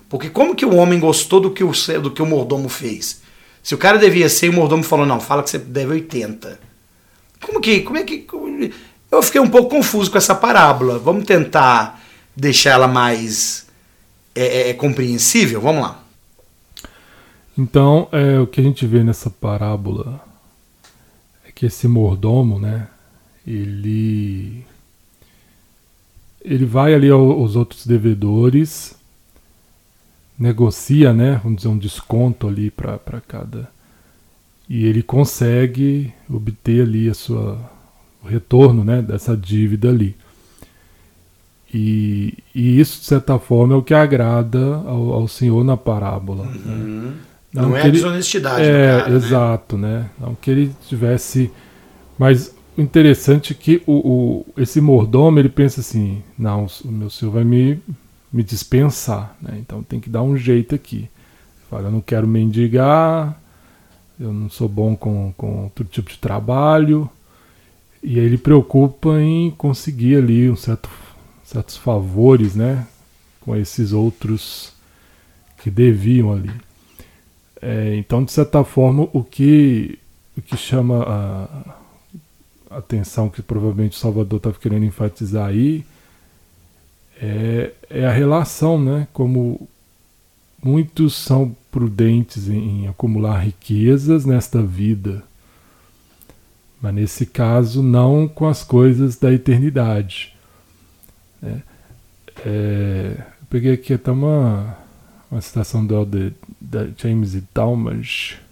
Porque 0.10 0.30
como 0.30 0.56
que 0.56 0.66
o 0.66 0.76
homem 0.76 1.00
gostou 1.00 1.40
do 1.40 1.52
que 1.52 1.64
o, 1.64 1.72
do 2.02 2.12
que 2.12 2.22
o 2.22 2.26
mordomo 2.26 2.70
fez? 2.70 3.22
Se 3.62 3.76
o 3.76 3.78
cara 3.78 3.98
devia 3.98 4.30
ser, 4.30 4.50
o 4.50 4.54
mordomo 4.54 4.82
falou, 4.82 5.06
não, 5.06 5.20
fala 5.20 5.44
que 5.44 5.50
você 5.50 5.58
deve 5.58 5.92
80. 5.92 6.60
Como 7.42 7.60
que, 7.60 7.82
como 7.82 7.98
é 7.98 8.04
que... 8.04 8.26
Eu 9.12 9.22
fiquei 9.22 9.42
um 9.42 9.50
pouco 9.50 9.70
confuso 9.70 10.10
com 10.10 10.18
essa 10.18 10.34
parábola. 10.34 10.98
Vamos 10.98 11.26
tentar 11.26 12.02
deixar 12.38 12.72
ela 12.72 12.88
mais 12.88 13.68
é, 14.36 14.46
é, 14.46 14.70
é 14.70 14.74
compreensível? 14.74 15.60
Vamos 15.60 15.82
lá. 15.82 16.04
Então, 17.58 18.08
é, 18.12 18.40
o 18.40 18.46
que 18.46 18.62
a 18.62 18.64
gente 18.64 18.86
vê 18.86 19.04
nessa 19.04 19.32
parábola 19.32 20.22
é 21.44 21.52
que 21.52 21.66
esse 21.66 21.88
mordomo, 21.88 22.60
né, 22.60 22.88
ele 23.46 24.64
ele 26.46 26.66
vai 26.66 26.94
ali 26.94 27.10
aos 27.10 27.58
outros 27.58 27.86
devedores, 27.86 28.96
negocia, 30.40 31.12
né, 31.12 31.42
vamos 31.44 31.58
dizer, 31.58 31.68
um 31.68 31.78
desconto 31.78 32.48
ali 32.48 32.72
para 32.72 33.20
cada. 33.28 33.70
E 34.70 34.86
ele 34.86 35.02
consegue 35.02 36.14
obter 36.30 36.84
ali 36.84 37.10
a 37.10 37.14
sua, 37.14 37.60
o 38.24 38.28
retorno 38.28 38.84
né, 38.84 39.02
dessa 39.02 39.36
dívida 39.36 39.90
ali. 39.90 40.16
E, 41.74 42.34
e, 42.56 42.80
isso, 42.80 43.02
de 43.02 43.06
certa 43.06 43.38
forma, 43.38 43.74
é 43.74 43.78
o 43.78 43.84
que 43.84 43.94
agrada 43.94 44.76
ao, 44.86 45.14
ao 45.14 45.28
Senhor 45.28 45.64
na 45.64 45.76
parábola. 45.76 46.46
Né. 46.46 46.60
Uhum. 46.66 47.02
Né? 47.02 47.14
Não, 47.54 47.70
Não 47.70 47.78
é 47.78 47.84
a 47.84 47.90
desonestidade 47.90 48.64
é, 48.64 48.98
cara, 49.00 49.10
né? 49.10 49.16
Exato, 49.16 49.78
né? 49.78 50.00
né? 50.00 50.10
Não 50.20 50.36
que 50.36 50.52
ele 50.52 50.72
tivesse. 50.88 51.52
Mas 52.18 52.54
o 52.78 52.82
interessante 52.82 53.54
é 53.54 53.56
que 53.56 53.82
o, 53.88 53.94
o, 53.94 54.46
esse 54.62 54.80
mordomo 54.80 55.40
ele 55.40 55.50
pensa 55.50 55.82
assim: 55.82 56.22
não, 56.38 56.68
o 56.86 56.92
meu 56.92 57.10
senhor 57.10 57.32
vai 57.32 57.44
me, 57.44 57.80
me 58.32 58.44
dispensar, 58.44 59.36
né? 59.42 59.58
então 59.60 59.82
tem 59.82 60.00
que 60.00 60.10
dar 60.10 60.22
um 60.22 60.38
jeito 60.38 60.76
aqui. 60.76 61.10
Fala, 61.70 61.88
eu 61.88 61.92
não 61.92 62.02
quero 62.02 62.28
mendigar, 62.28 63.38
eu 64.20 64.32
não 64.32 64.50
sou 64.50 64.70
bom 64.70 64.96
com, 64.96 65.34
com 65.36 65.64
outro 65.64 65.84
tipo 65.86 66.10
de 66.10 66.18
trabalho. 66.18 67.10
E 68.02 68.20
aí 68.20 68.26
ele 68.26 68.38
preocupa 68.38 69.20
em 69.20 69.52
conseguir 69.52 70.18
ali 70.18 70.50
um 70.50 70.56
certo, 70.56 70.88
certos 71.48 71.78
favores 71.78 72.56
né? 72.56 72.86
com 73.40 73.56
esses 73.56 73.94
outros 73.94 74.74
que 75.64 75.72
deviam 75.72 76.34
ali. 76.34 76.52
É, 77.62 77.96
então, 77.96 78.24
de 78.24 78.34
certa 78.34 78.64
forma, 78.66 79.08
o 79.14 79.24
que, 79.24 79.98
o 80.38 80.42
que 80.42 80.58
chama 80.58 81.04
a 82.70 82.78
atenção 82.78 83.30
que 83.30 83.42
provavelmente 83.42 83.96
o 83.96 84.00
Salvador 84.00 84.38
estava 84.38 84.60
querendo 84.60 84.84
enfatizar 84.84 85.48
aí 85.48 85.86
é, 87.20 87.72
é, 87.90 88.06
a 88.06 88.12
relação, 88.12 88.80
né? 88.80 89.08
Como 89.14 89.68
muitos 90.62 91.16
são 91.16 91.56
prudentes 91.72 92.50
em, 92.50 92.84
em, 92.84 92.88
acumular 92.90 93.40
riquezas 93.40 94.26
nesta 94.26 94.62
vida, 94.62 95.24
mas 96.82 96.94
nesse 96.94 97.26
caso 97.26 97.82
não 97.82 98.28
com 98.28 98.46
as 98.46 98.66
coisas 98.66 99.16
da 99.16 99.32
eternidade. 99.32 100.37
Né? 101.42 101.62
É, 102.46 103.14
eu 103.18 103.48
peguei 103.50 103.74
aqui 103.74 103.94
até 103.94 104.12
uma, 104.12 104.78
uma 105.32 105.42
citação 105.42 105.86
do 105.86 105.96
Elder, 105.96 106.34
da 106.62 106.88
James 106.98 107.36
e 107.36 107.42
Talmage 107.42 108.48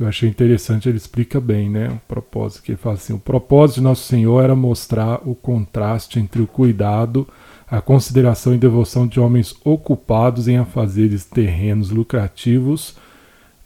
que 0.00 0.04
eu 0.04 0.08
achei 0.08 0.30
interessante, 0.30 0.88
ele 0.88 0.96
explica 0.96 1.38
bem, 1.38 1.68
né? 1.68 1.88
O 1.90 2.00
propósito, 2.08 2.62
que 2.62 2.72
ele 2.72 2.78
fala 2.78 2.94
assim: 2.94 3.12
o 3.12 3.18
propósito 3.18 3.76
de 3.76 3.82
Nosso 3.82 4.04
Senhor 4.04 4.42
era 4.42 4.56
mostrar 4.56 5.20
o 5.28 5.34
contraste 5.34 6.18
entre 6.18 6.40
o 6.40 6.46
cuidado, 6.46 7.28
a 7.70 7.82
consideração 7.82 8.54
e 8.54 8.58
devoção 8.58 9.06
de 9.06 9.20
homens 9.20 9.54
ocupados 9.62 10.48
em 10.48 10.56
afazeres 10.56 11.26
terrenos 11.26 11.90
lucrativos 11.90 12.96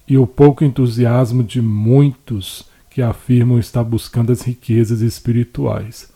e 0.09 0.19
o 0.19 0.27
pouco 0.27 0.65
entusiasmo 0.65 1.45
de 1.45 1.63
muitos 1.63 2.65
que 2.91 3.01
afirmam 3.01 3.61
estar 3.61 3.85
buscando 3.85 4.33
as 4.33 4.43
riquezas 4.43 5.03
espirituais. 5.03 6.13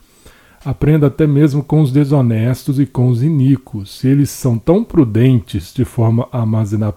Aprenda 0.68 1.06
até 1.06 1.26
mesmo 1.26 1.64
com 1.64 1.80
os 1.80 1.90
desonestos 1.90 2.78
e 2.78 2.84
com 2.84 3.08
os 3.08 3.22
iníquos, 3.22 4.00
se 4.00 4.06
eles 4.06 4.28
são 4.28 4.58
tão 4.58 4.84
prudentes 4.84 5.72
de 5.72 5.82
forma 5.82 6.28
a 6.30 6.40
armazenar 6.40 6.92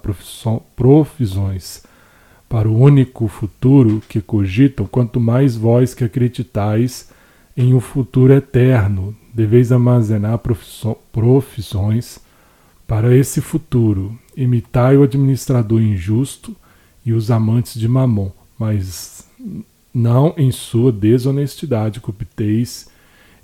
profissões 0.75 1.81
para 2.49 2.67
o 2.67 2.77
único 2.77 3.29
futuro 3.29 4.03
que 4.09 4.19
cogitam, 4.19 4.85
quanto 4.85 5.21
mais 5.21 5.55
vós 5.55 5.93
que 5.93 6.03
acreditais 6.03 7.11
em 7.55 7.73
um 7.73 7.79
futuro 7.79 8.33
eterno, 8.33 9.15
deveis 9.33 9.71
armazenar 9.71 10.41
profissões 11.13 12.19
para 12.85 13.15
esse 13.15 13.39
futuro. 13.39 14.19
Imitai 14.35 14.97
o 14.97 15.03
administrador 15.03 15.81
injusto 15.81 16.53
e 17.05 17.13
os 17.13 17.31
amantes 17.31 17.79
de 17.79 17.87
Mamon, 17.87 18.31
mas 18.59 19.25
não 19.93 20.33
em 20.35 20.51
sua 20.51 20.91
desonestidade 20.91 22.01
copteis 22.01 22.90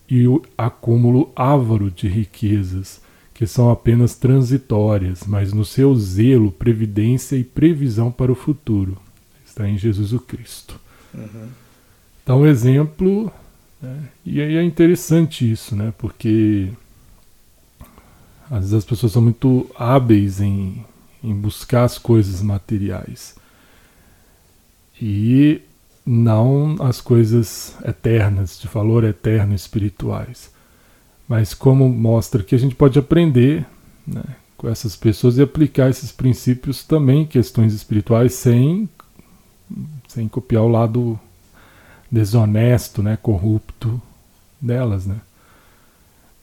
e 0.09 0.27
o 0.27 0.41
acúmulo 0.57 1.31
ávaro 1.35 1.91
de 1.91 2.07
riquezas, 2.07 3.01
que 3.33 3.45
são 3.45 3.69
apenas 3.69 4.15
transitórias, 4.15 5.23
mas 5.27 5.53
no 5.53 5.65
seu 5.65 5.95
zelo, 5.95 6.51
previdência 6.51 7.35
e 7.35 7.43
previsão 7.43 8.11
para 8.11 8.31
o 8.31 8.35
futuro. 8.35 8.97
Está 9.45 9.67
em 9.67 9.77
Jesus 9.77 10.13
o 10.13 10.19
Cristo. 10.19 10.79
Uhum. 11.13 11.47
Então, 12.23 12.41
um 12.41 12.45
exemplo, 12.45 13.31
né? 13.81 14.09
e 14.25 14.41
aí 14.41 14.55
é 14.55 14.63
interessante 14.63 15.49
isso, 15.49 15.75
né? 15.75 15.93
Porque 15.97 16.69
às 18.49 18.59
vezes 18.59 18.73
as 18.73 18.85
pessoas 18.85 19.11
são 19.11 19.21
muito 19.21 19.69
hábeis 19.75 20.39
em, 20.39 20.83
em 21.23 21.33
buscar 21.33 21.83
as 21.83 21.97
coisas 21.97 22.41
materiais 22.41 23.35
e 25.01 25.61
não 26.07 26.77
as 26.79 27.01
coisas 27.01 27.75
eternas, 27.85 28.57
de 28.57 28.67
valor 28.67 29.03
eterno 29.03 29.53
espirituais. 29.53 30.49
Mas 31.27 31.53
como 31.53 31.89
mostra 31.89 32.41
que 32.41 32.55
a 32.55 32.57
gente 32.57 32.73
pode 32.73 32.97
aprender 32.97 33.65
né, 34.07 34.23
com 34.55 34.69
essas 34.69 34.95
pessoas 34.95 35.37
e 35.37 35.41
aplicar 35.41 35.89
esses 35.89 36.09
princípios 36.09 36.81
também 36.85 37.23
em 37.23 37.25
questões 37.25 37.73
espirituais 37.73 38.33
sem, 38.33 38.87
sem 40.07 40.29
copiar 40.29 40.63
o 40.63 40.69
lado 40.69 41.19
desonesto, 42.09 43.03
né, 43.03 43.17
corrupto 43.21 44.01
delas, 44.61 45.05
né? 45.05 45.17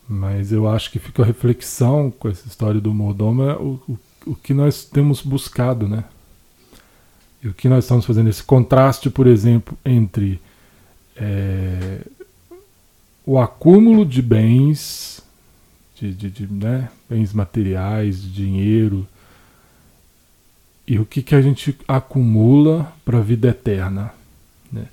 Mas 0.06 0.52
eu 0.52 0.68
acho 0.68 0.90
que 0.90 0.98
fica 0.98 1.22
a 1.22 1.26
reflexão 1.26 2.10
com 2.10 2.28
essa 2.28 2.46
história 2.46 2.78
do 2.78 2.92
mordomo 2.92 3.42
é 3.44 3.56
o, 3.56 3.80
o, 3.88 3.98
o 4.26 4.34
que 4.36 4.52
nós 4.52 4.84
temos 4.84 5.22
buscado, 5.22 5.88
né? 5.88 6.04
E 7.44 7.48
o 7.48 7.52
que 7.52 7.68
nós 7.68 7.84
estamos 7.84 8.06
fazendo, 8.06 8.30
esse 8.30 8.42
contraste, 8.42 9.10
por 9.10 9.26
exemplo, 9.26 9.76
entre 9.84 10.40
é, 11.14 12.00
o 13.26 13.38
acúmulo 13.38 14.06
de 14.06 14.22
bens 14.22 15.22
de, 15.94 16.12
de, 16.12 16.30
de 16.30 16.46
né, 16.52 16.90
bens 17.08 17.34
materiais, 17.34 18.22
dinheiro. 18.22 19.06
E 20.86 20.98
o 20.98 21.04
que, 21.04 21.22
que 21.22 21.34
a 21.34 21.42
gente 21.42 21.78
acumula 21.86 22.92
para 23.04 23.18
a 23.18 23.22
vida 23.22 23.48
eterna. 23.48 24.12
Né? 24.72 24.86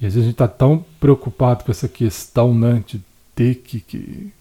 E 0.00 0.06
às 0.06 0.14
vezes 0.14 0.18
a 0.18 0.30
gente 0.30 0.34
está 0.34 0.48
tão 0.48 0.84
preocupado 1.00 1.64
com 1.64 1.70
essa 1.70 1.88
questão 1.88 2.54
né, 2.54 2.84
de 2.86 3.00
ter 3.34 3.56
que, 3.56 3.80
que, 3.80 4.32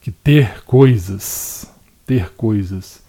que 0.00 0.12
ter 0.12 0.62
coisas, 0.62 1.66
ter 2.06 2.30
coisas. 2.30 3.01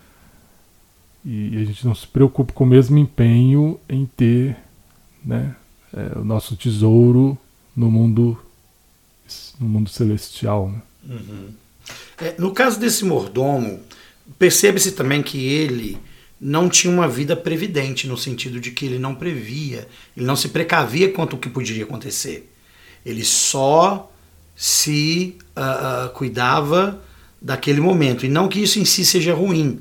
E 1.25 1.57
a 1.57 1.65
gente 1.65 1.85
não 1.85 1.95
se 1.95 2.05
preocupa 2.05 2.51
com 2.53 2.63
o 2.63 2.67
mesmo 2.67 2.97
empenho 2.97 3.79
em 3.87 4.05
ter 4.05 4.57
né, 5.23 5.55
é, 5.93 6.19
o 6.19 6.23
nosso 6.23 6.55
tesouro 6.55 7.37
no 7.75 7.89
mundo, 7.89 8.37
no 9.59 9.67
mundo 9.67 9.89
celestial. 9.89 10.69
Né? 10.69 10.81
Uhum. 11.09 11.49
É, 12.17 12.35
no 12.37 12.51
caso 12.51 12.79
desse 12.79 13.05
mordomo, 13.05 13.79
percebe-se 14.37 14.91
também 14.91 15.23
que 15.23 15.45
ele 15.45 15.97
não 16.39 16.67
tinha 16.67 16.91
uma 16.91 17.07
vida 17.07 17.37
previdente, 17.37 18.05
no 18.05 18.17
sentido 18.17 18.59
de 18.59 18.71
que 18.71 18.85
ele 18.85 18.99
não 18.99 19.15
previa, 19.15 19.87
ele 20.15 20.25
não 20.25 20.35
se 20.35 20.49
precavia 20.49 21.11
quanto 21.11 21.37
o 21.37 21.39
que 21.39 21.49
poderia 21.49 21.85
acontecer. 21.85 22.51
Ele 23.05 23.23
só 23.23 24.11
se 24.55 25.37
uh, 25.57 26.07
uh, 26.07 26.09
cuidava 26.09 27.01
daquele 27.41 27.79
momento. 27.79 28.25
E 28.25 28.29
não 28.29 28.47
que 28.47 28.61
isso 28.61 28.77
em 28.79 28.85
si 28.85 29.05
seja 29.05 29.33
ruim, 29.33 29.79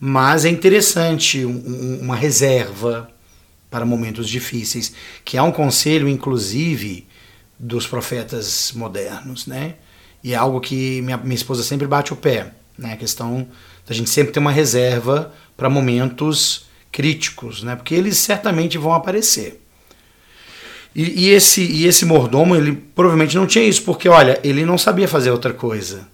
mas 0.00 0.44
é 0.44 0.48
interessante 0.48 1.44
um, 1.44 2.00
uma 2.00 2.16
reserva 2.16 3.10
para 3.70 3.84
momentos 3.84 4.28
difíceis, 4.28 4.92
que 5.24 5.36
é 5.36 5.42
um 5.42 5.52
conselho, 5.52 6.08
inclusive, 6.08 7.06
dos 7.58 7.86
profetas 7.86 8.72
modernos, 8.74 9.46
né? 9.46 9.74
E 10.22 10.32
é 10.32 10.36
algo 10.36 10.60
que 10.60 11.02
minha, 11.02 11.16
minha 11.16 11.34
esposa 11.34 11.62
sempre 11.62 11.86
bate 11.86 12.12
o 12.12 12.16
pé, 12.16 12.52
né? 12.76 12.92
A 12.92 12.96
questão 12.96 13.46
da 13.86 13.94
gente 13.94 14.10
sempre 14.10 14.32
ter 14.32 14.38
uma 14.40 14.52
reserva 14.52 15.32
para 15.56 15.68
momentos 15.68 16.66
críticos, 16.90 17.62
né? 17.62 17.76
Porque 17.76 17.94
eles 17.94 18.16
certamente 18.16 18.78
vão 18.78 18.94
aparecer. 18.94 19.62
E, 20.94 21.26
e, 21.26 21.28
esse, 21.30 21.62
e 21.62 21.86
esse 21.86 22.04
mordomo, 22.04 22.56
ele 22.56 22.72
provavelmente 22.72 23.36
não 23.36 23.46
tinha 23.46 23.64
isso, 23.64 23.82
porque, 23.82 24.08
olha, 24.08 24.40
ele 24.42 24.64
não 24.64 24.78
sabia 24.78 25.06
fazer 25.06 25.30
outra 25.30 25.52
coisa. 25.52 26.08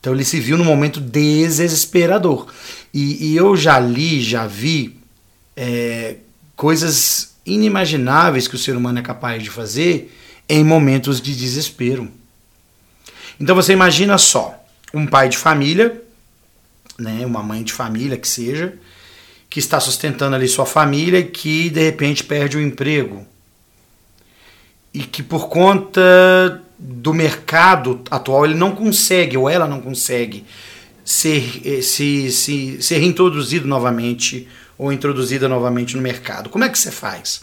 Então 0.00 0.12
ele 0.12 0.24
se 0.24 0.38
viu 0.40 0.56
num 0.56 0.64
momento 0.64 1.00
desesperador. 1.00 2.46
E, 2.92 3.28
e 3.28 3.36
eu 3.36 3.56
já 3.56 3.78
li, 3.78 4.22
já 4.22 4.46
vi 4.46 4.98
é, 5.56 6.16
coisas 6.56 7.36
inimagináveis 7.44 8.46
que 8.46 8.54
o 8.54 8.58
ser 8.58 8.76
humano 8.76 8.98
é 8.98 9.02
capaz 9.02 9.42
de 9.42 9.50
fazer 9.50 10.14
em 10.48 10.64
momentos 10.64 11.20
de 11.20 11.36
desespero. 11.36 12.10
Então 13.40 13.54
você 13.54 13.72
imagina 13.72 14.18
só, 14.18 14.54
um 14.92 15.06
pai 15.06 15.28
de 15.28 15.36
família, 15.36 16.02
né, 16.98 17.24
uma 17.24 17.42
mãe 17.42 17.62
de 17.62 17.72
família 17.72 18.16
que 18.16 18.26
seja, 18.26 18.74
que 19.48 19.58
está 19.58 19.78
sustentando 19.80 20.34
ali 20.34 20.48
sua 20.48 20.66
família 20.66 21.20
e 21.20 21.24
que 21.24 21.70
de 21.70 21.82
repente 21.82 22.24
perde 22.24 22.56
o 22.56 22.60
emprego. 22.60 23.26
E 24.92 25.00
que 25.00 25.22
por 25.22 25.48
conta 25.48 26.62
do 26.78 27.14
mercado 27.14 28.00
atual 28.10 28.44
ele 28.44 28.54
não 28.54 28.74
consegue, 28.74 29.36
ou 29.36 29.48
ela 29.48 29.66
não 29.66 29.80
consegue, 29.80 30.44
ser, 31.08 31.62
eh, 31.64 31.80
se, 31.80 32.30
se, 32.30 32.82
ser 32.82 32.98
reintroduzido 32.98 33.66
novamente 33.66 34.46
ou 34.76 34.92
introduzida 34.92 35.48
novamente 35.48 35.96
no 35.96 36.02
mercado. 36.02 36.50
Como 36.50 36.64
é 36.64 36.68
que 36.68 36.78
você 36.78 36.90
faz? 36.90 37.40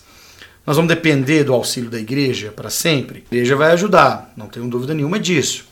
Nós 0.67 0.75
vamos 0.75 0.87
depender 0.87 1.43
do 1.43 1.51
auxílio 1.51 1.89
da 1.89 1.99
igreja 1.99 2.51
para 2.51 2.69
sempre? 2.69 3.23
A 3.31 3.33
igreja 3.35 3.55
vai 3.55 3.71
ajudar, 3.71 4.31
não 4.37 4.45
tenho 4.45 4.67
dúvida 4.67 4.93
nenhuma 4.93 5.19
disso. 5.19 5.65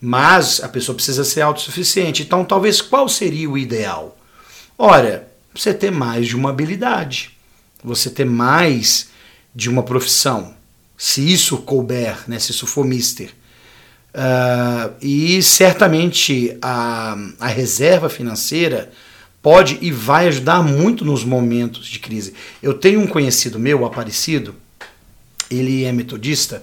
Mas 0.00 0.62
a 0.62 0.68
pessoa 0.68 0.94
precisa 0.94 1.24
ser 1.24 1.40
autossuficiente. 1.40 2.22
Então, 2.22 2.44
talvez 2.44 2.80
qual 2.80 3.08
seria 3.08 3.50
o 3.50 3.58
ideal? 3.58 4.16
Ora, 4.78 5.28
você 5.52 5.74
ter 5.74 5.90
mais 5.90 6.28
de 6.28 6.36
uma 6.36 6.50
habilidade, 6.50 7.36
você 7.82 8.08
ter 8.08 8.24
mais 8.24 9.08
de 9.52 9.68
uma 9.68 9.82
profissão 9.82 10.54
se 10.96 11.32
isso 11.32 11.56
couber, 11.58 12.18
né, 12.28 12.38
se 12.38 12.52
isso 12.52 12.68
for 12.68 12.84
mister. 12.84 13.30
Uh, 14.14 14.92
e 15.00 15.42
certamente 15.42 16.56
a, 16.60 17.16
a 17.40 17.46
reserva 17.46 18.10
financeira 18.10 18.90
pode 19.40 19.78
e 19.80 19.90
vai 19.90 20.28
ajudar 20.28 20.62
muito 20.62 21.04
nos 21.04 21.24
momentos 21.24 21.86
de 21.86 21.98
crise. 21.98 22.34
Eu 22.62 22.74
tenho 22.74 23.00
um 23.00 23.06
conhecido 23.06 23.58
meu, 23.58 23.84
Aparecido, 23.86 24.54
ele 25.50 25.84
é 25.84 25.92
metodista 25.92 26.62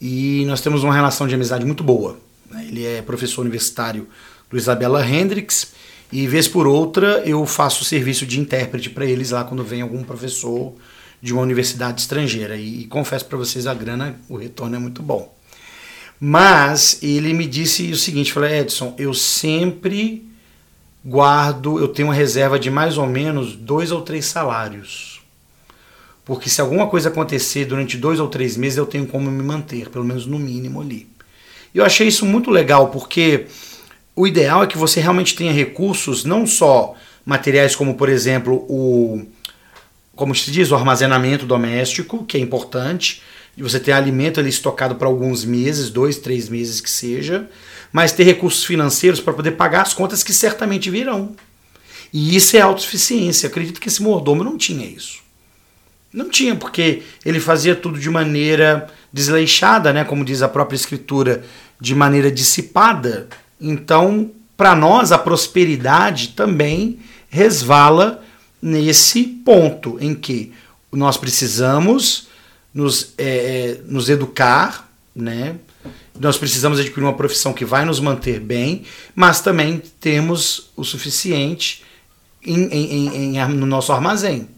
e 0.00 0.44
nós 0.46 0.60
temos 0.60 0.82
uma 0.82 0.92
relação 0.92 1.26
de 1.26 1.34
amizade 1.34 1.64
muito 1.64 1.84
boa. 1.84 2.18
Né. 2.50 2.66
Ele 2.68 2.84
é 2.84 3.00
professor 3.02 3.42
universitário 3.42 4.08
do 4.50 4.56
Isabella 4.56 5.06
Hendricks 5.06 5.72
e, 6.12 6.26
vez 6.26 6.46
por 6.46 6.66
outra, 6.66 7.22
eu 7.24 7.46
faço 7.46 7.84
serviço 7.84 8.26
de 8.26 8.38
intérprete 8.38 8.90
para 8.90 9.06
eles 9.06 9.30
lá 9.30 9.44
quando 9.44 9.64
vem 9.64 9.80
algum 9.80 10.02
professor 10.02 10.74
de 11.22 11.32
uma 11.32 11.42
universidade 11.42 12.02
estrangeira. 12.02 12.56
E, 12.56 12.82
e 12.82 12.86
confesso 12.86 13.24
para 13.24 13.38
vocês, 13.38 13.66
a 13.66 13.74
grana, 13.74 14.20
o 14.28 14.36
retorno 14.36 14.76
é 14.76 14.78
muito 14.78 15.02
bom. 15.02 15.33
Mas 16.20 16.98
ele 17.02 17.32
me 17.32 17.46
disse 17.46 17.90
o 17.90 17.96
seguinte: 17.96 18.32
falei, 18.32 18.60
Edson, 18.60 18.94
eu 18.98 19.12
sempre 19.12 20.26
guardo, 21.04 21.78
eu 21.78 21.88
tenho 21.88 22.08
uma 22.08 22.14
reserva 22.14 22.58
de 22.58 22.70
mais 22.70 22.96
ou 22.96 23.06
menos 23.06 23.54
dois 23.54 23.92
ou 23.92 24.02
três 24.02 24.24
salários. 24.24 25.20
Porque 26.24 26.48
se 26.48 26.60
alguma 26.60 26.86
coisa 26.86 27.10
acontecer 27.10 27.66
durante 27.66 27.98
dois 27.98 28.18
ou 28.18 28.28
três 28.28 28.56
meses, 28.56 28.78
eu 28.78 28.86
tenho 28.86 29.06
como 29.06 29.30
me 29.30 29.42
manter, 29.42 29.90
pelo 29.90 30.04
menos 30.04 30.24
no 30.24 30.38
mínimo 30.38 30.80
ali. 30.80 31.06
E 31.74 31.78
eu 31.78 31.84
achei 31.84 32.08
isso 32.08 32.24
muito 32.24 32.50
legal, 32.50 32.88
porque 32.88 33.46
o 34.16 34.26
ideal 34.26 34.62
é 34.62 34.66
que 34.66 34.78
você 34.78 35.00
realmente 35.00 35.34
tenha 35.34 35.52
recursos, 35.52 36.24
não 36.24 36.46
só 36.46 36.94
materiais 37.26 37.76
como, 37.76 37.94
por 37.94 38.08
exemplo, 38.08 38.64
o, 38.68 39.26
como 40.14 40.34
se 40.34 40.50
diz, 40.50 40.70
o 40.70 40.76
armazenamento 40.76 41.44
doméstico, 41.44 42.24
que 42.24 42.36
é 42.36 42.40
importante, 42.40 43.22
de 43.56 43.62
você 43.62 43.78
ter 43.78 43.92
alimento 43.92 44.40
ali 44.40 44.48
estocado 44.48 44.96
para 44.96 45.06
alguns 45.06 45.44
meses, 45.44 45.90
dois, 45.90 46.18
três 46.18 46.48
meses 46.48 46.80
que 46.80 46.90
seja, 46.90 47.48
mas 47.92 48.12
ter 48.12 48.24
recursos 48.24 48.64
financeiros 48.64 49.20
para 49.20 49.32
poder 49.32 49.52
pagar 49.52 49.82
as 49.82 49.94
contas 49.94 50.22
que 50.22 50.32
certamente 50.32 50.90
virão. 50.90 51.34
E 52.12 52.36
isso 52.36 52.56
é 52.56 52.60
autossuficiência. 52.60 53.48
Acredito 53.48 53.80
que 53.80 53.88
esse 53.88 54.02
mordomo 54.02 54.42
não 54.44 54.56
tinha 54.56 54.86
isso. 54.86 55.18
Não 56.12 56.28
tinha, 56.28 56.54
porque 56.54 57.02
ele 57.24 57.40
fazia 57.40 57.74
tudo 57.74 57.98
de 57.98 58.08
maneira 58.08 58.88
desleixada, 59.12 59.92
né? 59.92 60.04
como 60.04 60.24
diz 60.24 60.42
a 60.42 60.48
própria 60.48 60.76
escritura, 60.76 61.44
de 61.80 61.94
maneira 61.94 62.30
dissipada. 62.30 63.28
Então, 63.60 64.30
para 64.56 64.76
nós, 64.76 65.10
a 65.10 65.18
prosperidade 65.18 66.28
também 66.28 67.00
resvala 67.28 68.22
nesse 68.62 69.24
ponto 69.24 69.98
em 70.00 70.14
que 70.14 70.52
nós 70.92 71.16
precisamos 71.16 72.28
nos, 72.74 73.14
é, 73.16 73.24
é, 73.24 73.80
nos 73.86 74.08
educar, 74.08 74.90
né? 75.14 75.56
nós 76.18 76.36
precisamos 76.36 76.78
adquirir 76.78 77.04
uma 77.04 77.14
profissão 77.14 77.52
que 77.52 77.64
vai 77.64 77.84
nos 77.84 78.00
manter 78.00 78.40
bem, 78.40 78.84
mas 79.14 79.40
também 79.40 79.82
temos 80.00 80.70
o 80.76 80.84
suficiente 80.84 81.84
em, 82.44 82.64
em, 82.64 83.36
em, 83.36 83.48
no 83.48 83.66
nosso 83.66 83.92
armazém. 83.92 84.48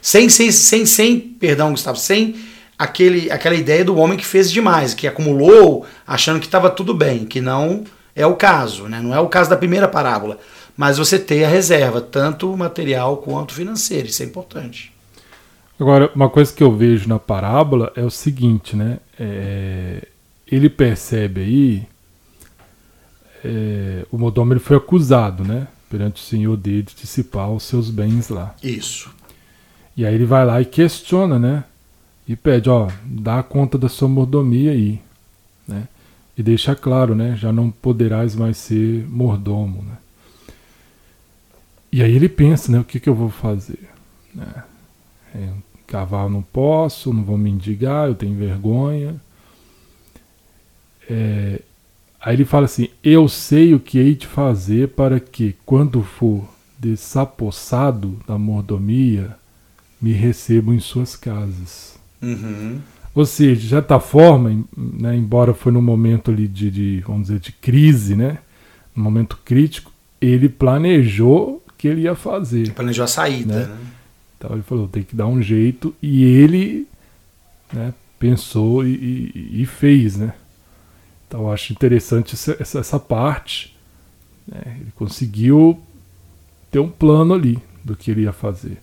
Sem, 0.00 0.28
sem, 0.28 0.50
sem, 0.50 0.86
sem, 0.86 1.18
perdão, 1.18 1.72
Gustavo, 1.72 1.98
sem 1.98 2.36
aquele, 2.78 3.30
aquela 3.30 3.54
ideia 3.54 3.84
do 3.84 3.96
homem 3.96 4.16
que 4.16 4.24
fez 4.24 4.50
demais, 4.50 4.94
que 4.94 5.06
acumulou 5.06 5.86
achando 6.06 6.40
que 6.40 6.46
estava 6.46 6.70
tudo 6.70 6.94
bem, 6.94 7.26
que 7.26 7.40
não 7.40 7.84
é 8.14 8.24
o 8.26 8.36
caso, 8.36 8.84
né? 8.84 9.00
não 9.00 9.14
é 9.14 9.20
o 9.20 9.28
caso 9.28 9.50
da 9.50 9.56
primeira 9.56 9.86
parábola 9.86 10.38
mas 10.80 10.96
você 10.96 11.18
ter 11.18 11.44
a 11.44 11.48
reserva, 11.48 12.00
tanto 12.00 12.56
material 12.56 13.18
quanto 13.18 13.52
financeira, 13.52 14.08
isso 14.08 14.22
é 14.22 14.24
importante. 14.24 14.90
Agora, 15.80 16.12
uma 16.14 16.28
coisa 16.28 16.52
que 16.52 16.62
eu 16.62 16.76
vejo 16.76 17.08
na 17.08 17.18
parábola 17.18 17.90
é 17.96 18.04
o 18.04 18.10
seguinte, 18.10 18.76
né? 18.76 18.98
É, 19.18 20.06
ele 20.46 20.68
percebe 20.68 21.40
aí, 21.40 21.86
é, 23.42 24.04
o 24.12 24.18
Modômero 24.18 24.60
foi 24.60 24.76
acusado, 24.76 25.42
né? 25.42 25.66
Perante 25.88 26.22
o 26.22 26.24
senhor 26.24 26.54
dele 26.58 26.82
de 26.82 26.94
dissipar 26.94 27.50
os 27.50 27.62
seus 27.62 27.88
bens 27.88 28.28
lá. 28.28 28.54
Isso. 28.62 29.10
E 29.96 30.04
aí 30.04 30.14
ele 30.14 30.26
vai 30.26 30.44
lá 30.44 30.60
e 30.60 30.66
questiona, 30.66 31.38
né? 31.38 31.64
E 32.28 32.36
pede, 32.36 32.68
ó, 32.68 32.90
dá 33.02 33.42
conta 33.42 33.78
da 33.78 33.88
sua 33.88 34.06
mordomia 34.06 34.72
aí, 34.72 35.00
né? 35.66 35.88
E 36.36 36.42
deixa 36.42 36.74
claro, 36.74 37.14
né? 37.14 37.36
Já 37.38 37.54
não 37.54 37.70
poderás 37.70 38.36
mais 38.36 38.58
ser 38.58 39.08
mordomo, 39.08 39.82
né? 39.82 39.96
E 41.90 42.02
aí 42.02 42.14
ele 42.14 42.28
pensa, 42.28 42.70
né? 42.70 42.78
O 42.78 42.84
que, 42.84 43.00
que 43.00 43.08
eu 43.08 43.14
vou 43.14 43.30
fazer? 43.30 43.88
Né? 44.34 44.62
É, 45.34 45.48
cavalo 45.90 46.30
não 46.30 46.42
posso, 46.42 47.12
não 47.12 47.24
vou 47.24 47.36
me 47.36 47.50
indigar, 47.50 48.08
eu 48.08 48.14
tenho 48.14 48.36
vergonha. 48.36 49.20
É, 51.08 51.60
aí 52.20 52.36
ele 52.36 52.44
fala 52.44 52.66
assim: 52.66 52.88
Eu 53.02 53.28
sei 53.28 53.74
o 53.74 53.80
que 53.80 53.98
hei 53.98 54.14
de 54.14 54.26
fazer 54.26 54.90
para 54.90 55.18
que, 55.18 55.56
quando 55.66 56.02
for 56.02 56.48
desapossado 56.78 58.18
da 58.26 58.38
mordomia, 58.38 59.36
me 60.00 60.12
recebam 60.12 60.74
em 60.74 60.80
suas 60.80 61.16
casas. 61.16 61.98
Uhum. 62.22 62.78
Ou 63.14 63.26
seja, 63.26 63.60
de 63.60 63.68
certa 63.68 63.98
forma, 63.98 64.64
né, 64.76 65.16
embora 65.16 65.52
foi 65.52 65.72
num 65.72 65.82
momento 65.82 66.30
ali 66.30 66.46
de, 66.46 66.70
de, 66.70 67.00
vamos 67.04 67.22
dizer, 67.22 67.40
de 67.40 67.52
crise, 67.52 68.14
né, 68.14 68.38
um 68.96 69.02
momento 69.02 69.38
crítico, 69.44 69.92
ele 70.20 70.48
planejou 70.48 71.62
o 71.68 71.72
que 71.76 71.88
ele 71.88 72.02
ia 72.02 72.14
fazer. 72.14 72.60
Ele 72.60 72.70
planejou 72.70 73.04
a 73.04 73.08
saída, 73.08 73.54
né? 73.54 73.66
né? 73.66 73.76
Então 74.40 74.54
ele 74.54 74.62
falou, 74.62 74.88
tem 74.88 75.02
que 75.02 75.14
dar 75.14 75.26
um 75.26 75.42
jeito, 75.42 75.94
e 76.00 76.24
ele 76.24 76.88
né, 77.70 77.92
pensou 78.18 78.86
e, 78.86 78.90
e, 79.34 79.60
e, 79.60 79.66
fez, 79.66 80.16
né? 80.16 80.32
Então 81.28 81.42
eu 81.42 81.52
acho 81.52 81.74
interessante 81.74 82.34
essa, 82.34 82.56
essa, 82.58 82.78
essa 82.78 82.98
parte. 82.98 83.76
Né? 84.48 84.78
Ele 84.80 84.92
conseguiu 84.96 85.78
ter 86.70 86.78
um 86.78 86.88
plano 86.88 87.34
ali 87.34 87.58
do 87.84 87.94
que 87.94 88.10
ele 88.10 88.22
ia 88.22 88.32
fazer. 88.32 88.78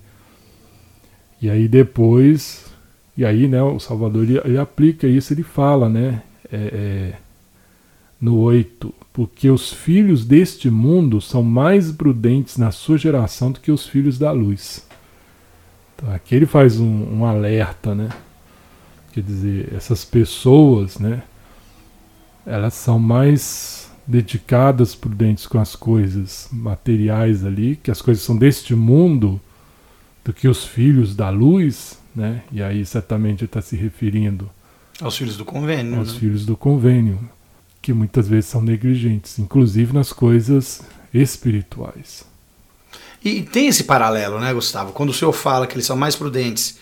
E 1.41 1.49
aí 1.49 1.67
depois, 1.67 2.65
e 3.17 3.25
aí 3.25 3.47
né, 3.47 3.61
o 3.63 3.79
Salvador 3.79 4.25
ele, 4.25 4.39
ele 4.45 4.59
aplica 4.59 5.07
isso, 5.07 5.33
ele 5.33 5.43
fala, 5.43 5.89
né? 5.89 6.21
É, 6.51 6.57
é, 6.57 7.13
no 8.21 8.37
8, 8.37 8.93
porque 9.11 9.49
os 9.49 9.73
filhos 9.73 10.23
deste 10.23 10.69
mundo 10.69 11.19
são 11.19 11.41
mais 11.41 11.91
prudentes 11.91 12.57
na 12.57 12.71
sua 12.71 12.97
geração 12.97 13.51
do 13.51 13.59
que 13.59 13.71
os 13.71 13.87
filhos 13.87 14.19
da 14.19 14.31
luz. 14.31 14.86
Então, 15.97 16.13
aqui 16.13 16.35
ele 16.35 16.45
faz 16.45 16.79
um, 16.79 17.19
um 17.19 17.25
alerta, 17.25 17.95
né? 17.95 18.09
Quer 19.11 19.23
dizer, 19.23 19.73
essas 19.75 20.05
pessoas, 20.05 20.99
né? 20.99 21.23
Elas 22.45 22.75
são 22.75 22.99
mais 22.99 23.91
dedicadas, 24.05 24.93
prudentes 24.93 25.47
com 25.47 25.59
as 25.59 25.75
coisas 25.75 26.47
materiais 26.51 27.43
ali, 27.43 27.75
que 27.75 27.89
as 27.89 28.01
coisas 28.01 28.23
são 28.23 28.37
deste 28.37 28.75
mundo, 28.75 29.41
do 30.23 30.31
que 30.31 30.47
os 30.47 30.63
filhos 30.63 31.15
da 31.15 31.29
luz, 31.29 31.99
né? 32.15 32.43
E 32.51 32.61
aí 32.61 32.85
certamente 32.85 33.43
está 33.43 33.61
se 33.61 33.75
referindo 33.75 34.49
aos 35.01 35.17
filhos 35.17 35.37
do 35.37 35.45
convênio. 35.45 35.97
Aos 35.97 36.13
né? 36.13 36.19
filhos 36.19 36.45
do 36.45 36.55
convênio, 36.55 37.19
que 37.81 37.93
muitas 37.93 38.27
vezes 38.27 38.49
são 38.49 38.61
negligentes, 38.61 39.39
inclusive 39.39 39.93
nas 39.93 40.13
coisas 40.13 40.81
espirituais. 41.13 42.25
E 43.27 43.43
tem 43.43 43.67
esse 43.67 43.83
paralelo, 43.83 44.39
né, 44.39 44.53
Gustavo? 44.53 44.93
Quando 44.93 45.09
o 45.09 45.13
senhor 45.13 45.33
fala 45.33 45.67
que 45.67 45.73
eles 45.73 45.85
são 45.85 45.97
mais 45.97 46.15
prudentes, 46.15 46.77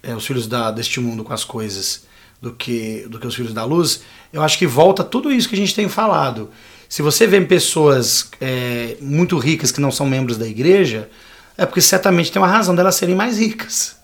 é, 0.00 0.14
os 0.14 0.24
filhos 0.24 0.46
da, 0.46 0.70
deste 0.70 1.00
mundo 1.00 1.24
com 1.24 1.32
as 1.32 1.42
coisas, 1.42 2.06
do 2.40 2.52
que, 2.52 3.04
do 3.08 3.18
que 3.18 3.26
os 3.26 3.34
filhos 3.34 3.52
da 3.52 3.64
luz, 3.64 4.02
eu 4.32 4.40
acho 4.40 4.56
que 4.56 4.64
volta 4.64 5.02
tudo 5.02 5.32
isso 5.32 5.48
que 5.48 5.56
a 5.56 5.58
gente 5.58 5.74
tem 5.74 5.88
falado. 5.88 6.50
Se 6.88 7.02
você 7.02 7.26
vê 7.26 7.40
pessoas 7.40 8.30
é, 8.40 8.96
muito 9.00 9.36
ricas 9.38 9.72
que 9.72 9.80
não 9.80 9.90
são 9.90 10.06
membros 10.06 10.38
da 10.38 10.46
igreja, 10.46 11.10
é 11.56 11.66
porque 11.66 11.80
certamente 11.80 12.30
tem 12.30 12.40
uma 12.40 12.46
razão 12.46 12.76
delas 12.76 12.94
serem 12.94 13.16
mais 13.16 13.36
ricas. 13.36 13.96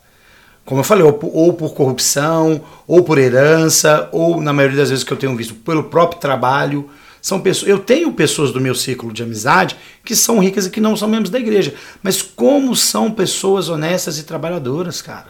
Como 0.64 0.80
eu 0.80 0.84
falei, 0.84 1.04
ou 1.04 1.12
por, 1.12 1.30
ou 1.32 1.52
por 1.52 1.74
corrupção, 1.74 2.60
ou 2.88 3.04
por 3.04 3.18
herança, 3.18 4.08
ou 4.10 4.40
na 4.40 4.52
maioria 4.52 4.78
das 4.78 4.90
vezes 4.90 5.04
que 5.04 5.12
eu 5.12 5.16
tenho 5.16 5.36
visto, 5.36 5.54
pelo 5.54 5.84
próprio 5.84 6.20
trabalho. 6.20 6.90
São 7.24 7.40
pessoas, 7.40 7.70
eu 7.70 7.78
tenho 7.78 8.12
pessoas 8.12 8.52
do 8.52 8.60
meu 8.60 8.74
círculo 8.74 9.10
de 9.10 9.22
amizade 9.22 9.76
que 10.04 10.14
são 10.14 10.38
ricas 10.40 10.66
e 10.66 10.70
que 10.70 10.78
não 10.78 10.94
são 10.94 11.08
membros 11.08 11.30
da 11.30 11.40
igreja. 11.40 11.72
Mas 12.02 12.20
como 12.20 12.76
são 12.76 13.10
pessoas 13.10 13.70
honestas 13.70 14.18
e 14.18 14.24
trabalhadoras, 14.24 15.00
cara? 15.00 15.28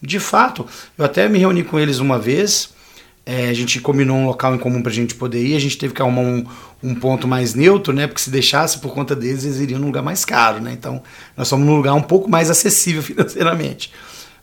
De 0.00 0.18
fato, 0.18 0.66
eu 0.96 1.04
até 1.04 1.28
me 1.28 1.38
reuni 1.38 1.62
com 1.62 1.78
eles 1.78 1.98
uma 1.98 2.18
vez. 2.18 2.70
É, 3.26 3.50
a 3.50 3.52
gente 3.52 3.82
combinou 3.82 4.16
um 4.16 4.24
local 4.24 4.54
em 4.54 4.58
comum 4.58 4.80
pra 4.80 4.90
gente 4.90 5.14
poder 5.14 5.44
ir. 5.44 5.54
A 5.54 5.60
gente 5.60 5.76
teve 5.76 5.92
que 5.92 6.00
arrumar 6.00 6.22
um, 6.22 6.46
um 6.82 6.94
ponto 6.94 7.28
mais 7.28 7.52
neutro, 7.52 7.92
né? 7.92 8.06
Porque 8.06 8.22
se 8.22 8.30
deixasse 8.30 8.78
por 8.78 8.94
conta 8.94 9.14
deles, 9.14 9.44
eles 9.44 9.60
iriam 9.60 9.78
num 9.78 9.88
lugar 9.88 10.02
mais 10.02 10.24
caro, 10.24 10.58
né? 10.62 10.72
Então, 10.72 11.02
nós 11.36 11.50
fomos 11.50 11.66
num 11.66 11.76
lugar 11.76 11.92
um 11.92 12.00
pouco 12.00 12.30
mais 12.30 12.48
acessível 12.48 13.02
financeiramente. 13.04 13.92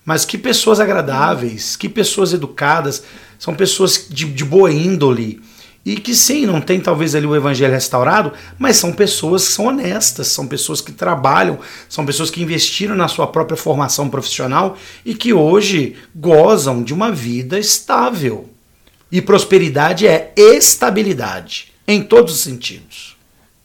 Mas 0.05 0.25
que 0.25 0.38
pessoas 0.38 0.80
agradáveis, 0.80 1.75
que 1.75 1.89
pessoas 1.89 2.34
educadas, 2.34 3.01
são 3.39 3.55
pessoas 3.55 4.05
de, 4.07 4.25
de 4.25 4.45
boa 4.45 4.71
índole. 4.71 5.41
E 5.88 5.96
que 5.96 6.14
sim, 6.14 6.46
não 6.46 6.60
tem 6.60 6.82
talvez 6.82 7.16
ali 7.16 7.26
o 7.26 7.34
evangelho 7.34 7.72
restaurado, 7.72 8.34
mas 8.60 8.76
são 8.76 8.92
pessoas 8.92 9.48
que 9.48 9.54
são 9.54 9.68
honestas, 9.68 10.28
são 10.28 10.46
pessoas 10.46 10.82
que 10.82 10.92
trabalham, 10.92 11.60
são 11.88 12.06
pessoas 12.06 12.30
que 12.30 12.44
investiram 12.44 12.94
na 12.94 13.08
sua 13.08 13.26
própria 13.26 13.56
formação 13.56 14.10
profissional 14.10 14.78
e 15.06 15.16
que 15.16 15.32
hoje 15.32 15.96
gozam 16.14 16.84
de 16.84 16.94
uma 16.94 17.10
vida 17.10 17.58
estável. 17.58 18.50
E 19.10 19.22
prosperidade 19.22 20.06
é 20.06 20.34
estabilidade 20.36 21.72
em 21.88 22.04
todos 22.04 22.34
os 22.34 22.42
sentidos. 22.42 23.16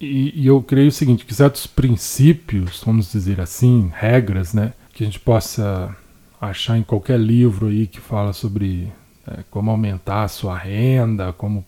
E, 0.00 0.42
e, 0.42 0.46
eu 0.46 0.62
creio 0.62 0.90
o 0.90 0.92
seguinte, 0.92 1.26
que 1.26 1.34
certos 1.34 1.66
princípios, 1.66 2.84
vamos 2.86 3.10
dizer 3.10 3.40
assim, 3.40 3.90
regras, 3.92 4.54
né, 4.54 4.74
que 4.94 5.02
a 5.02 5.06
gente 5.06 5.18
possa 5.18 5.92
achar 6.40 6.78
em 6.78 6.84
qualquer 6.84 7.18
livro 7.18 7.66
aí 7.66 7.88
que 7.88 8.00
fala 8.00 8.32
sobre 8.32 8.92
é, 9.26 9.40
como 9.50 9.72
aumentar 9.72 10.22
a 10.22 10.28
sua 10.28 10.56
renda, 10.56 11.32
como, 11.32 11.66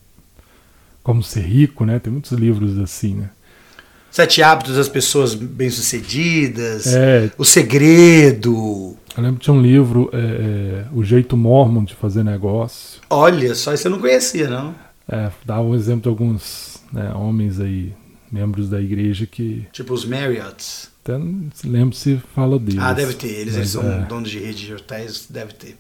como 1.05 1.23
ser 1.23 1.43
rico, 1.43 1.85
né, 1.85 2.01
tem 2.01 2.13
muitos 2.13 2.33
livros 2.33 2.77
assim, 2.79 3.15
né. 3.15 3.31
Sete 4.11 4.43
hábitos 4.43 4.77
das 4.77 4.89
pessoas 4.89 5.35
bem-sucedidas, 5.35 6.87
é, 6.87 7.31
o 7.37 7.45
segredo. 7.45 8.97
Eu 9.17 9.23
lembro 9.23 9.39
que 9.39 9.45
tinha 9.45 9.55
um 9.55 9.61
livro, 9.61 10.09
é, 10.13 10.19
é, 10.19 10.87
O 10.93 11.03
Jeito 11.03 11.37
Mormon 11.37 11.85
de 11.85 11.95
Fazer 11.95 12.23
Negócio. 12.23 13.01
Olha, 13.11 13.55
só 13.57 13.75
isso 13.75 13.89
eu 13.89 13.91
não 13.91 13.99
conhecia, 13.99 14.49
não. 14.49 14.75
É, 15.09 15.31
dá 15.45 15.61
um 15.61 15.75
exemplo 15.75 16.03
de 16.03 16.09
alguns 16.09 16.81
né, 16.93 17.13
homens 17.13 17.61
aí, 17.61 17.93
membros 18.31 18.71
da 18.71 18.81
igreja 18.81 19.27
que. 19.27 19.67
Tipo 19.73 19.93
os 19.93 20.05
Marriotts. 20.05 20.91
Até 21.03 21.19
não 21.19 21.51
lembro 21.65 21.97
se 21.97 22.17
fala 22.35 22.57
deles. 22.57 22.81
Ah, 22.81 22.93
deve 22.93 23.15
ter. 23.15 23.29
Eles, 23.29 23.57
eles 23.57 23.71
são 23.71 23.83
é, 23.83 24.05
donos 24.07 24.31
de 24.31 24.39
rede 24.39 24.65
de 24.65 24.75
hotéis, 24.75 25.27
deve 25.29 25.53
ter. 25.55 25.77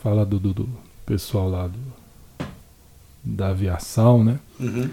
Fala 0.00 0.24
do, 0.24 0.38
do, 0.38 0.54
do 0.54 0.68
pessoal 1.04 1.50
lá 1.50 1.66
do, 1.66 1.78
da 3.24 3.48
aviação, 3.48 4.24
né? 4.24 4.38
Uhum. 4.58 4.88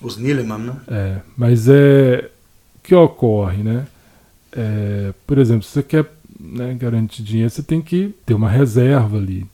Os 0.00 0.16
Nileman, 0.16 0.58
né? 0.58 0.76
É, 0.88 1.20
mas 1.36 1.68
é. 1.68 2.30
O 2.76 2.86
que 2.86 2.94
ocorre, 2.94 3.62
né? 3.62 3.86
É, 4.52 5.12
por 5.26 5.38
exemplo, 5.38 5.62
se 5.62 5.70
você 5.70 5.82
quer 5.82 6.06
né, 6.38 6.74
garantir 6.74 7.22
dinheiro, 7.22 7.50
você 7.50 7.62
tem 7.62 7.80
que 7.80 8.14
ter 8.26 8.34
uma 8.34 8.48
reserva 8.48 9.16
ali. 9.16 9.46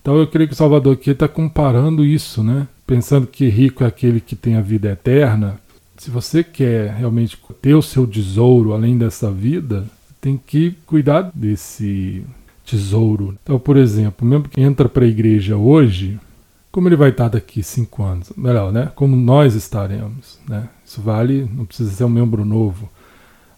Então 0.00 0.16
eu 0.16 0.26
creio 0.26 0.48
que 0.48 0.54
o 0.54 0.56
Salvador 0.56 0.94
aqui 0.94 1.10
está 1.10 1.28
comparando 1.28 2.04
isso, 2.04 2.42
né? 2.42 2.66
Pensando 2.86 3.26
que 3.26 3.48
rico 3.48 3.84
é 3.84 3.86
aquele 3.86 4.20
que 4.20 4.36
tem 4.36 4.56
a 4.56 4.60
vida 4.60 4.90
eterna. 4.90 5.60
Se 5.96 6.10
você 6.10 6.42
quer 6.42 6.92
realmente 6.92 7.38
ter 7.60 7.74
o 7.74 7.82
seu 7.82 8.06
tesouro 8.06 8.72
além 8.72 8.98
dessa 8.98 9.30
vida, 9.30 9.84
tem 10.20 10.36
que 10.36 10.76
cuidar 10.86 11.30
desse 11.34 12.24
tesouro. 12.64 13.36
Então, 13.42 13.58
por 13.58 13.76
exemplo, 13.76 14.26
mesmo 14.26 14.48
que 14.48 14.60
entra 14.60 14.88
para 14.88 15.04
a 15.04 15.08
igreja 15.08 15.56
hoje, 15.56 16.18
como 16.72 16.88
ele 16.88 16.96
vai 16.96 17.10
estar 17.10 17.28
daqui 17.28 17.62
cinco 17.62 18.02
anos? 18.02 18.32
Melhor, 18.34 18.72
né? 18.72 18.90
Como 18.94 19.14
nós 19.14 19.54
estaremos, 19.54 20.38
né? 20.48 20.70
Isso 20.84 21.02
vale, 21.02 21.48
não 21.54 21.66
precisa 21.66 21.92
ser 21.92 22.04
um 22.04 22.08
membro 22.08 22.46
novo. 22.46 22.88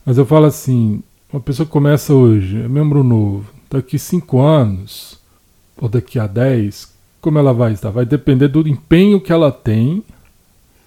Mas 0.04 0.18
eu 0.18 0.26
falo 0.26 0.46
assim, 0.46 1.00
uma 1.32 1.40
pessoa 1.40 1.64
que 1.64 1.72
começa 1.72 2.12
hoje, 2.12 2.60
é 2.60 2.68
membro 2.68 3.04
novo, 3.04 3.48
daqui 3.70 3.98
cinco 4.00 4.40
anos, 4.40 5.18
ou 5.76 5.88
daqui 5.88 6.18
a 6.18 6.26
10, 6.26 6.92
como 7.20 7.38
ela 7.38 7.54
vai 7.54 7.72
estar? 7.72 7.90
Vai 7.90 8.04
depender 8.04 8.48
do 8.48 8.66
empenho 8.66 9.20
que 9.20 9.32
ela 9.32 9.50
tem 9.52 10.04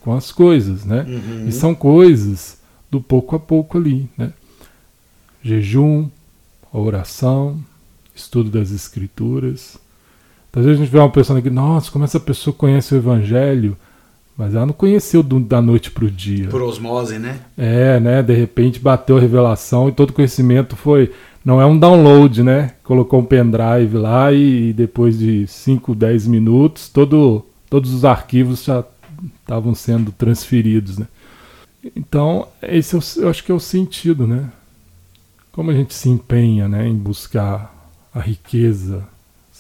com 0.02 0.14
as 0.14 0.32
coisas, 0.32 0.84
né? 0.84 1.06
Uhum. 1.08 1.48
E 1.48 1.52
são 1.52 1.74
coisas 1.74 2.58
do 2.92 3.02
pouco 3.02 3.36
a 3.36 3.40
pouco 3.40 3.78
ali, 3.78 4.10
né? 4.18 4.34
Jejum, 5.42 6.10
oração, 6.72 7.58
estudo 8.14 8.50
das 8.50 8.72
escrituras. 8.72 9.78
Às 10.58 10.66
vezes 10.66 10.82
a 10.82 10.84
gente 10.84 10.92
vê 10.92 10.98
uma 10.98 11.12
pessoa 11.12 11.40
que, 11.40 11.52
nossa, 11.52 11.92
como 11.92 12.04
essa 12.04 12.20
pessoa 12.20 12.52
conhece 12.52 12.96
o 12.96 12.98
evangelho, 12.98 13.78
mas 14.36 14.56
ela 14.56 14.66
não 14.66 14.74
conheceu 14.74 15.22
do, 15.22 15.40
da 15.40 15.62
noite 15.62 15.92
para 15.92 16.04
o 16.04 16.10
dia. 16.10 16.48
Por 16.48 16.64
osmose, 16.64 17.20
né? 17.20 17.38
É, 17.56 18.00
né? 18.00 18.24
De 18.24 18.34
repente 18.34 18.80
bateu 18.80 19.18
a 19.18 19.20
revelação 19.20 19.88
e 19.88 19.92
todo 19.92 20.14
conhecimento 20.14 20.76
foi 20.76 21.12
não 21.46 21.62
é 21.62 21.66
um 21.68 21.78
download, 21.78 22.42
né? 22.42 22.72
Colocou 22.84 23.20
um 23.20 23.24
pendrive 23.24 24.00
lá 24.00 24.34
e, 24.34 24.74
depois 24.74 25.20
de 25.20 25.46
5, 25.46 25.94
10 25.94 26.26
minutos, 26.26 26.90
todo, 26.90 27.46
todos 27.70 27.94
os 27.94 28.04
arquivos 28.04 28.64
já 28.64 28.84
estavam 29.40 29.76
sendo 29.76 30.12
transferidos, 30.12 30.98
né? 30.98 31.06
Então, 31.96 32.48
esse 32.64 32.96
eu, 32.96 33.00
é 33.00 33.26
eu 33.26 33.30
acho 33.30 33.44
que 33.44 33.52
é 33.52 33.56
o 33.56 33.60
sentido, 33.60 34.26
né? 34.26 34.50
Como 35.52 35.70
a 35.70 35.74
gente 35.76 35.94
se 35.94 36.10
empenha 36.10 36.68
né, 36.68 36.88
em 36.88 36.96
buscar 36.96 37.76
a 38.12 38.20
riqueza 38.20 39.08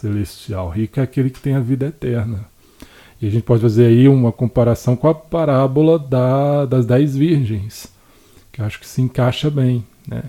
celestial. 0.01 0.69
Rico 0.69 0.99
é 0.99 1.03
aquele 1.03 1.29
que 1.29 1.39
tem 1.39 1.55
a 1.55 1.59
vida 1.59 1.87
eterna. 1.87 2.45
E 3.21 3.27
a 3.27 3.29
gente 3.29 3.43
pode 3.43 3.61
fazer 3.61 3.87
aí 3.87 4.07
uma 4.07 4.31
comparação 4.31 4.95
com 4.95 5.07
a 5.07 5.15
parábola 5.15 5.97
da, 5.97 6.65
das 6.65 6.85
dez 6.85 7.15
virgens, 7.15 7.87
que 8.51 8.61
acho 8.61 8.79
que 8.79 8.87
se 8.87 9.01
encaixa 9.01 9.49
bem, 9.49 9.83
né? 10.07 10.23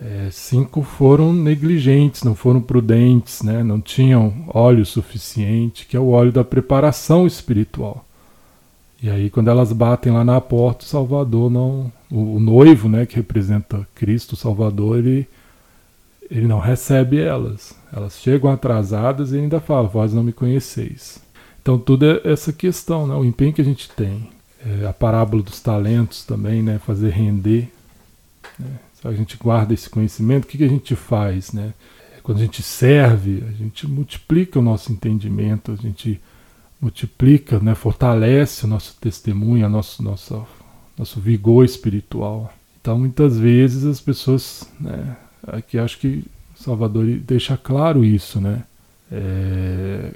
é, 0.00 0.28
cinco 0.30 0.82
foram 0.82 1.32
negligentes, 1.32 2.22
não 2.22 2.34
foram 2.34 2.60
prudentes, 2.60 3.42
né? 3.42 3.62
não 3.62 3.80
tinham 3.80 4.44
óleo 4.48 4.84
suficiente, 4.84 5.86
que 5.86 5.96
é 5.96 6.00
o 6.00 6.10
óleo 6.10 6.32
da 6.32 6.44
preparação 6.44 7.26
espiritual. 7.26 8.04
E 9.02 9.10
aí, 9.10 9.28
quando 9.28 9.48
elas 9.48 9.72
batem 9.72 10.12
lá 10.12 10.24
na 10.24 10.40
porta, 10.40 10.84
o 10.84 10.88
Salvador 10.88 11.50
não. 11.50 11.92
O, 12.10 12.36
o 12.36 12.40
noivo, 12.40 12.88
né, 12.88 13.04
que 13.04 13.16
representa 13.16 13.86
Cristo, 13.94 14.32
o 14.32 14.36
Salvador, 14.36 14.98
ele, 14.98 15.28
ele 16.30 16.46
não 16.46 16.58
recebe 16.58 17.20
elas. 17.20 17.74
Elas 17.92 18.18
chegam 18.18 18.50
atrasadas 18.50 19.32
e 19.32 19.38
ainda 19.38 19.60
fala: 19.60 19.88
Vós 19.88 20.12
não 20.12 20.22
me 20.22 20.32
conheceis. 20.32 21.20
Então, 21.60 21.78
tudo 21.78 22.06
é 22.06 22.20
essa 22.24 22.52
questão, 22.52 23.06
né? 23.06 23.14
o 23.14 23.24
empenho 23.24 23.52
que 23.52 23.60
a 23.60 23.64
gente 23.64 23.90
tem. 23.90 24.30
É, 24.64 24.86
a 24.86 24.92
parábola 24.92 25.42
dos 25.42 25.60
talentos 25.60 26.24
também, 26.24 26.62
né? 26.62 26.78
fazer 26.78 27.10
render. 27.10 27.72
Né? 28.58 28.70
A 29.04 29.12
gente 29.12 29.36
guarda 29.36 29.74
esse 29.74 29.90
conhecimento, 29.90 30.44
o 30.44 30.46
que, 30.46 30.58
que 30.58 30.64
a 30.64 30.68
gente 30.68 30.94
faz? 30.94 31.52
Né? 31.52 31.72
Quando 32.22 32.38
a 32.38 32.42
gente 32.42 32.62
serve, 32.62 33.42
a 33.48 33.52
gente 33.52 33.86
multiplica 33.86 34.58
o 34.58 34.62
nosso 34.62 34.92
entendimento, 34.92 35.72
a 35.72 35.76
gente 35.76 36.20
multiplica, 36.80 37.58
né? 37.58 37.74
fortalece 37.74 38.64
o 38.64 38.68
nosso 38.68 38.96
testemunho, 39.00 39.68
nosso, 39.68 40.02
nosso, 40.02 40.46
nosso 40.96 41.20
vigor 41.20 41.64
espiritual. 41.64 42.52
Então, 42.80 42.96
muitas 42.96 43.36
vezes 43.36 43.84
as 43.84 44.00
pessoas, 44.00 44.70
né, 44.80 45.16
aqui 45.46 45.78
acho 45.78 45.98
que 45.98 46.24
Salvador 46.54 47.04
deixa 47.26 47.56
claro 47.56 48.04
isso, 48.04 48.40
né? 48.40 48.62
É, 49.10 50.10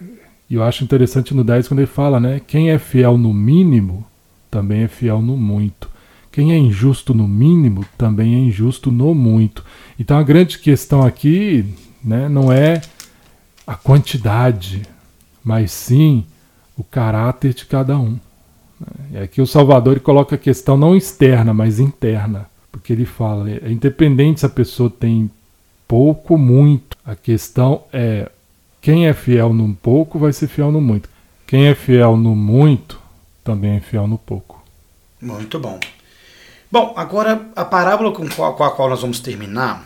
e 0.48 0.54
eu 0.54 0.62
acho 0.62 0.82
interessante 0.82 1.34
no 1.34 1.44
10 1.44 1.68
quando 1.68 1.80
ele 1.80 1.86
fala, 1.86 2.18
né? 2.18 2.40
Quem 2.44 2.70
é 2.70 2.78
fiel 2.78 3.16
no 3.16 3.32
mínimo, 3.32 4.04
também 4.50 4.82
é 4.82 4.88
fiel 4.88 5.22
no 5.22 5.36
muito. 5.36 5.88
Quem 6.32 6.52
é 6.52 6.58
injusto 6.58 7.12
no 7.12 7.26
mínimo, 7.26 7.84
também 7.98 8.34
é 8.34 8.38
injusto 8.38 8.90
no 8.90 9.14
muito. 9.14 9.64
Então 9.98 10.18
a 10.18 10.22
grande 10.22 10.58
questão 10.58 11.02
aqui, 11.02 11.64
né, 12.02 12.28
não 12.28 12.52
é 12.52 12.80
a 13.66 13.74
quantidade, 13.74 14.82
mas 15.42 15.72
sim 15.72 16.24
o 16.76 16.84
caráter 16.84 17.52
de 17.52 17.66
cada 17.66 17.98
um. 17.98 18.18
E 19.12 19.18
aqui 19.18 19.40
o 19.40 19.46
Salvador 19.46 20.00
coloca 20.00 20.34
a 20.34 20.38
questão 20.38 20.76
não 20.76 20.96
externa, 20.96 21.52
mas 21.52 21.78
interna. 21.78 22.49
Porque 22.70 22.92
ele 22.92 23.04
fala, 23.04 23.50
é 23.50 23.70
independente 23.70 24.40
se 24.40 24.46
a 24.46 24.50
pessoa 24.50 24.88
tem 24.88 25.30
pouco 25.88 26.34
ou 26.34 26.38
muito. 26.38 26.96
A 27.04 27.16
questão 27.16 27.82
é 27.92 28.30
quem 28.80 29.08
é 29.08 29.12
fiel 29.12 29.52
no 29.52 29.74
pouco 29.74 30.18
vai 30.18 30.32
ser 30.32 30.48
fiel 30.48 30.70
no 30.70 30.80
muito. 30.80 31.08
Quem 31.46 31.66
é 31.66 31.74
fiel 31.74 32.16
no 32.16 32.34
muito 32.34 33.00
também 33.42 33.76
é 33.76 33.80
fiel 33.80 34.06
no 34.06 34.16
pouco. 34.16 34.62
Muito 35.20 35.58
bom. 35.58 35.78
Bom, 36.70 36.94
agora 36.96 37.50
a 37.56 37.64
parábola 37.64 38.12
com, 38.12 38.28
com 38.28 38.64
a 38.64 38.70
qual 38.70 38.88
nós 38.88 39.02
vamos 39.02 39.18
terminar 39.18 39.84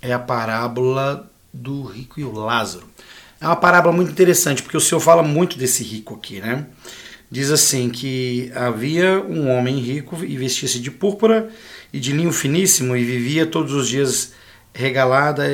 é 0.00 0.12
a 0.12 0.18
parábola 0.18 1.30
do 1.52 1.82
rico 1.82 2.18
e 2.18 2.24
o 2.24 2.32
Lázaro. 2.32 2.86
É 3.40 3.46
uma 3.46 3.56
parábola 3.56 3.94
muito 3.94 4.10
interessante, 4.10 4.62
porque 4.62 4.76
o 4.76 4.80
Senhor 4.80 5.00
fala 5.00 5.22
muito 5.22 5.58
desse 5.58 5.84
rico 5.84 6.14
aqui, 6.14 6.40
né? 6.40 6.66
Diz 7.30 7.50
assim 7.50 7.90
que 7.90 8.52
havia 8.54 9.20
um 9.20 9.50
homem 9.50 9.78
rico 9.78 10.24
e 10.24 10.36
vestia-se 10.36 10.78
de 10.78 10.90
púrpura 10.90 11.48
e 11.92 11.98
de 11.98 12.12
linho 12.12 12.32
finíssimo 12.32 12.96
e 12.96 13.04
vivia 13.04 13.44
todos 13.44 13.72
os 13.72 13.88
dias 13.88 14.32
regalada 14.72 15.46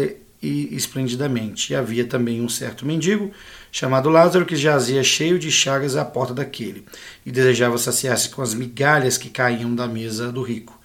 e 0.43 0.75
esplendidamente. 0.75 1.73
E 1.73 1.77
havia 1.77 2.05
também 2.05 2.43
um 2.43 2.49
certo 2.49 2.85
mendigo 2.85 3.31
chamado 3.71 4.11
Lázaro 4.11 4.45
que 4.45 4.55
jazia 4.57 5.03
cheio 5.03 5.39
de 5.39 5.51
chagas 5.51 5.97
à 5.97 6.05
porta 6.05 6.35
daquele 6.35 6.85
e 7.25 7.31
desejava 7.31 7.79
saciar-se 7.79 8.29
com 8.29 8.43
as 8.43 8.53
migalhas 8.53 9.17
que 9.17 9.31
caíam 9.31 9.75
da 9.75 9.87
mesa 9.87 10.31
do 10.31 10.43
rico. 10.43 10.79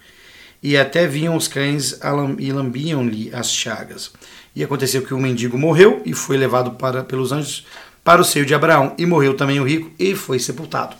E 0.62 0.76
até 0.76 1.06
vinham 1.06 1.36
os 1.36 1.46
cães 1.46 2.00
e 2.38 2.50
lambiam-lhe 2.50 3.30
as 3.32 3.50
chagas. 3.50 4.10
E 4.56 4.64
aconteceu 4.64 5.02
que 5.02 5.14
o 5.14 5.18
mendigo 5.18 5.56
morreu 5.58 6.02
e 6.04 6.12
foi 6.14 6.36
levado 6.36 6.72
para, 6.72 7.04
pelos 7.04 7.30
anjos 7.30 7.64
para 8.08 8.22
o 8.22 8.24
seio 8.24 8.46
de 8.46 8.54
Abraão. 8.54 8.94
E 8.96 9.04
morreu 9.04 9.34
também 9.34 9.60
o 9.60 9.64
rico 9.64 9.90
e 9.98 10.14
foi 10.14 10.38
sepultado. 10.38 10.96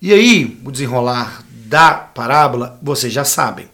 E 0.00 0.14
aí, 0.14 0.58
o 0.64 0.70
desenrolar 0.70 1.44
da 1.66 1.92
parábola, 1.92 2.80
vocês 2.82 3.12
já 3.12 3.22
sabem. 3.22 3.66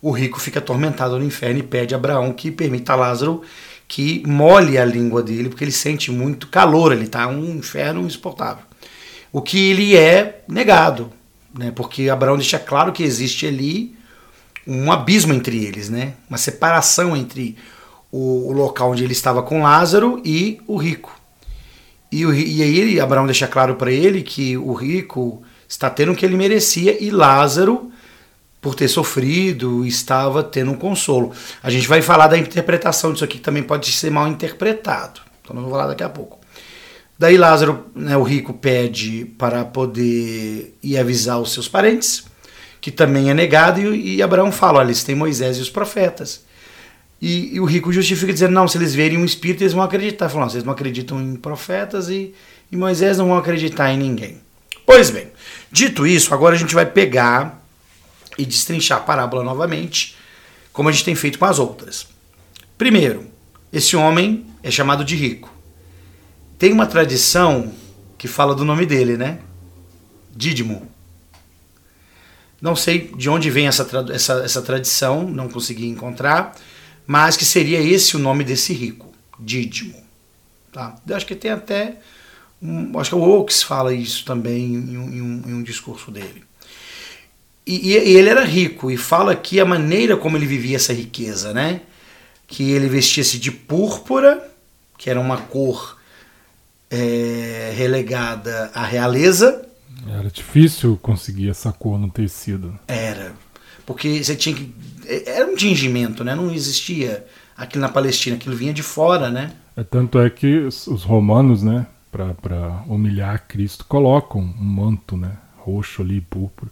O 0.00 0.12
rico 0.12 0.38
fica 0.38 0.60
atormentado 0.60 1.18
no 1.18 1.24
inferno 1.24 1.58
e 1.58 1.64
pede 1.64 1.94
a 1.94 1.98
Abraão 1.98 2.32
que 2.32 2.52
permita 2.52 2.92
a 2.92 2.96
Lázaro 2.96 3.42
que 3.88 4.22
molhe 4.24 4.78
a 4.78 4.84
língua 4.84 5.20
dele, 5.20 5.48
porque 5.48 5.64
ele 5.64 5.72
sente 5.72 6.12
muito 6.12 6.46
calor, 6.46 6.92
ele 6.92 7.06
está 7.06 7.26
um 7.26 7.56
inferno 7.56 8.00
insuportável. 8.02 8.62
O 9.32 9.42
que 9.42 9.70
ele 9.70 9.96
é 9.96 10.44
negado, 10.46 11.10
né? 11.58 11.72
porque 11.74 12.08
Abraão 12.08 12.36
deixa 12.36 12.58
claro 12.60 12.92
que 12.92 13.02
existe 13.02 13.48
ali 13.48 13.96
um 14.64 14.92
abismo 14.92 15.34
entre 15.34 15.64
eles, 15.64 15.90
né? 15.90 16.14
uma 16.30 16.38
separação 16.38 17.16
entre 17.16 17.56
o, 18.12 18.48
o 18.48 18.52
local 18.52 18.92
onde 18.92 19.02
ele 19.02 19.12
estava 19.12 19.42
com 19.42 19.62
Lázaro 19.62 20.22
e 20.24 20.60
o 20.68 20.76
rico. 20.76 21.15
E, 22.10 22.22
e 22.22 22.62
aí 22.62 23.00
Abraão 23.00 23.26
deixa 23.26 23.46
claro 23.46 23.76
para 23.76 23.90
ele 23.90 24.22
que 24.22 24.56
o 24.56 24.72
rico 24.72 25.42
está 25.68 25.90
tendo 25.90 26.12
o 26.12 26.16
que 26.16 26.24
ele 26.24 26.36
merecia 26.36 27.02
e 27.02 27.10
Lázaro, 27.10 27.90
por 28.60 28.74
ter 28.74 28.88
sofrido, 28.88 29.84
estava 29.84 30.42
tendo 30.42 30.72
um 30.72 30.76
consolo. 30.76 31.32
A 31.62 31.70
gente 31.70 31.86
vai 31.86 32.02
falar 32.02 32.26
da 32.28 32.38
interpretação 32.38 33.12
disso 33.12 33.24
aqui 33.24 33.38
que 33.38 33.44
também 33.44 33.62
pode 33.62 33.90
ser 33.92 34.10
mal 34.10 34.26
interpretado. 34.28 35.20
Então 35.42 35.54
nós 35.54 35.64
vamos 35.64 35.70
falar 35.70 35.88
daqui 35.88 36.02
a 36.02 36.08
pouco. 36.08 36.38
Daí 37.18 37.38
Lázaro, 37.38 37.86
né, 37.94 38.16
o 38.16 38.22
rico, 38.22 38.52
pede 38.52 39.24
para 39.38 39.64
poder 39.64 40.76
ir 40.82 40.98
avisar 40.98 41.40
os 41.40 41.52
seus 41.52 41.66
parentes, 41.66 42.24
que 42.80 42.90
também 42.90 43.30
é 43.30 43.34
negado, 43.34 43.80
e, 43.80 44.16
e 44.16 44.22
Abraão 44.22 44.52
fala: 44.52 44.80
olha, 44.80 44.88
eles 44.88 45.02
têm 45.02 45.14
Moisés 45.14 45.56
e 45.56 45.62
os 45.62 45.70
profetas. 45.70 46.44
E, 47.20 47.54
e, 47.54 47.60
o 47.60 47.64
rico 47.64 47.92
justifica 47.92 48.32
dizendo: 48.32 48.52
não, 48.52 48.68
se 48.68 48.76
eles 48.76 48.94
verem 48.94 49.18
um 49.18 49.24
espírito, 49.24 49.62
eles 49.62 49.72
vão 49.72 49.82
acreditar. 49.82 50.28
Falando, 50.28 50.50
vocês 50.50 50.64
não 50.64 50.72
acreditam 50.72 51.20
em 51.20 51.36
profetas 51.36 52.08
e, 52.08 52.34
e 52.70 52.76
Moisés 52.76 53.18
não 53.18 53.28
vão 53.28 53.38
acreditar 53.38 53.92
em 53.92 53.98
ninguém. 53.98 54.40
Pois 54.84 55.10
bem, 55.10 55.28
dito 55.70 56.06
isso, 56.06 56.32
agora 56.32 56.54
a 56.54 56.58
gente 56.58 56.74
vai 56.74 56.86
pegar 56.86 57.62
e 58.38 58.44
destrinchar 58.44 58.98
a 58.98 59.00
parábola 59.00 59.42
novamente, 59.42 60.16
como 60.72 60.88
a 60.88 60.92
gente 60.92 61.04
tem 61.04 61.14
feito 61.14 61.38
com 61.38 61.44
as 61.44 61.58
outras. 61.58 62.06
Primeiro, 62.78 63.26
esse 63.72 63.96
homem 63.96 64.46
é 64.62 64.70
chamado 64.70 65.04
de 65.04 65.16
rico. 65.16 65.52
Tem 66.58 66.72
uma 66.72 66.86
tradição 66.86 67.72
que 68.16 68.28
fala 68.28 68.54
do 68.54 68.64
nome 68.64 68.86
dele, 68.86 69.16
né? 69.16 69.38
Dídimo. 70.34 70.90
Não 72.60 72.74
sei 72.74 73.12
de 73.16 73.28
onde 73.28 73.50
vem 73.50 73.66
essa, 73.66 73.86
essa, 74.12 74.32
essa 74.44 74.62
tradição, 74.62 75.28
não 75.28 75.48
consegui 75.48 75.86
encontrar, 75.86 76.54
mas 77.06 77.36
que 77.36 77.44
seria 77.44 77.80
esse 77.80 78.16
o 78.16 78.18
nome 78.18 78.44
desse 78.44 78.72
rico, 78.72 79.12
Dídimo. 79.38 80.02
Tá? 80.72 80.96
Eu 81.06 81.16
acho 81.16 81.26
que 81.26 81.34
tem 81.34 81.50
até 81.50 81.96
um, 82.62 82.98
acho 82.98 83.10
que 83.10 83.16
o 83.16 83.20
Oaks 83.20 83.62
fala 83.62 83.94
isso 83.94 84.24
também 84.24 84.74
em 84.74 84.98
um, 84.98 85.12
em 85.12 85.20
um, 85.20 85.42
em 85.46 85.54
um 85.54 85.62
discurso 85.62 86.10
dele. 86.10 86.44
E, 87.66 87.90
e, 87.90 88.16
ele 88.16 88.28
era 88.28 88.44
rico 88.44 88.90
e 88.90 88.96
fala 88.96 89.32
aqui 89.32 89.58
a 89.58 89.64
maneira 89.64 90.16
como 90.16 90.36
ele 90.36 90.46
vivia 90.46 90.76
essa 90.76 90.92
riqueza, 90.92 91.52
né? 91.52 91.80
Que 92.46 92.70
ele 92.70 92.88
vestia-se 92.88 93.38
de 93.38 93.50
púrpura, 93.50 94.48
que 94.96 95.10
era 95.10 95.20
uma 95.20 95.38
cor 95.38 95.98
é, 96.90 97.72
relegada 97.76 98.70
à 98.72 98.84
realeza. 98.84 99.66
Era 100.08 100.30
difícil 100.30 100.96
conseguir 101.02 101.50
essa 101.50 101.72
cor 101.72 101.98
no 101.98 102.08
tecido. 102.08 102.78
Era, 102.86 103.34
porque 103.86 104.22
você 104.22 104.34
tinha 104.34 104.54
que 104.54 104.74
era 105.24 105.46
um 105.46 105.54
tingimento, 105.54 106.24
né? 106.24 106.34
Não 106.34 106.52
existia 106.52 107.24
aquilo 107.56 107.80
na 107.82 107.88
Palestina, 107.88 108.36
aquilo 108.36 108.56
vinha 108.56 108.74
de 108.74 108.82
fora, 108.82 109.30
né? 109.30 109.52
É 109.76 109.84
tanto 109.84 110.18
é 110.18 110.28
que 110.28 110.58
os, 110.58 110.86
os 110.88 111.04
romanos, 111.04 111.62
né? 111.62 111.86
para 112.10 112.82
humilhar 112.86 113.46
Cristo, 113.46 113.84
colocam 113.86 114.40
um 114.40 114.64
manto 114.64 115.16
né, 115.16 115.32
roxo 115.58 116.02
ali, 116.02 116.20
púrpura. 116.20 116.70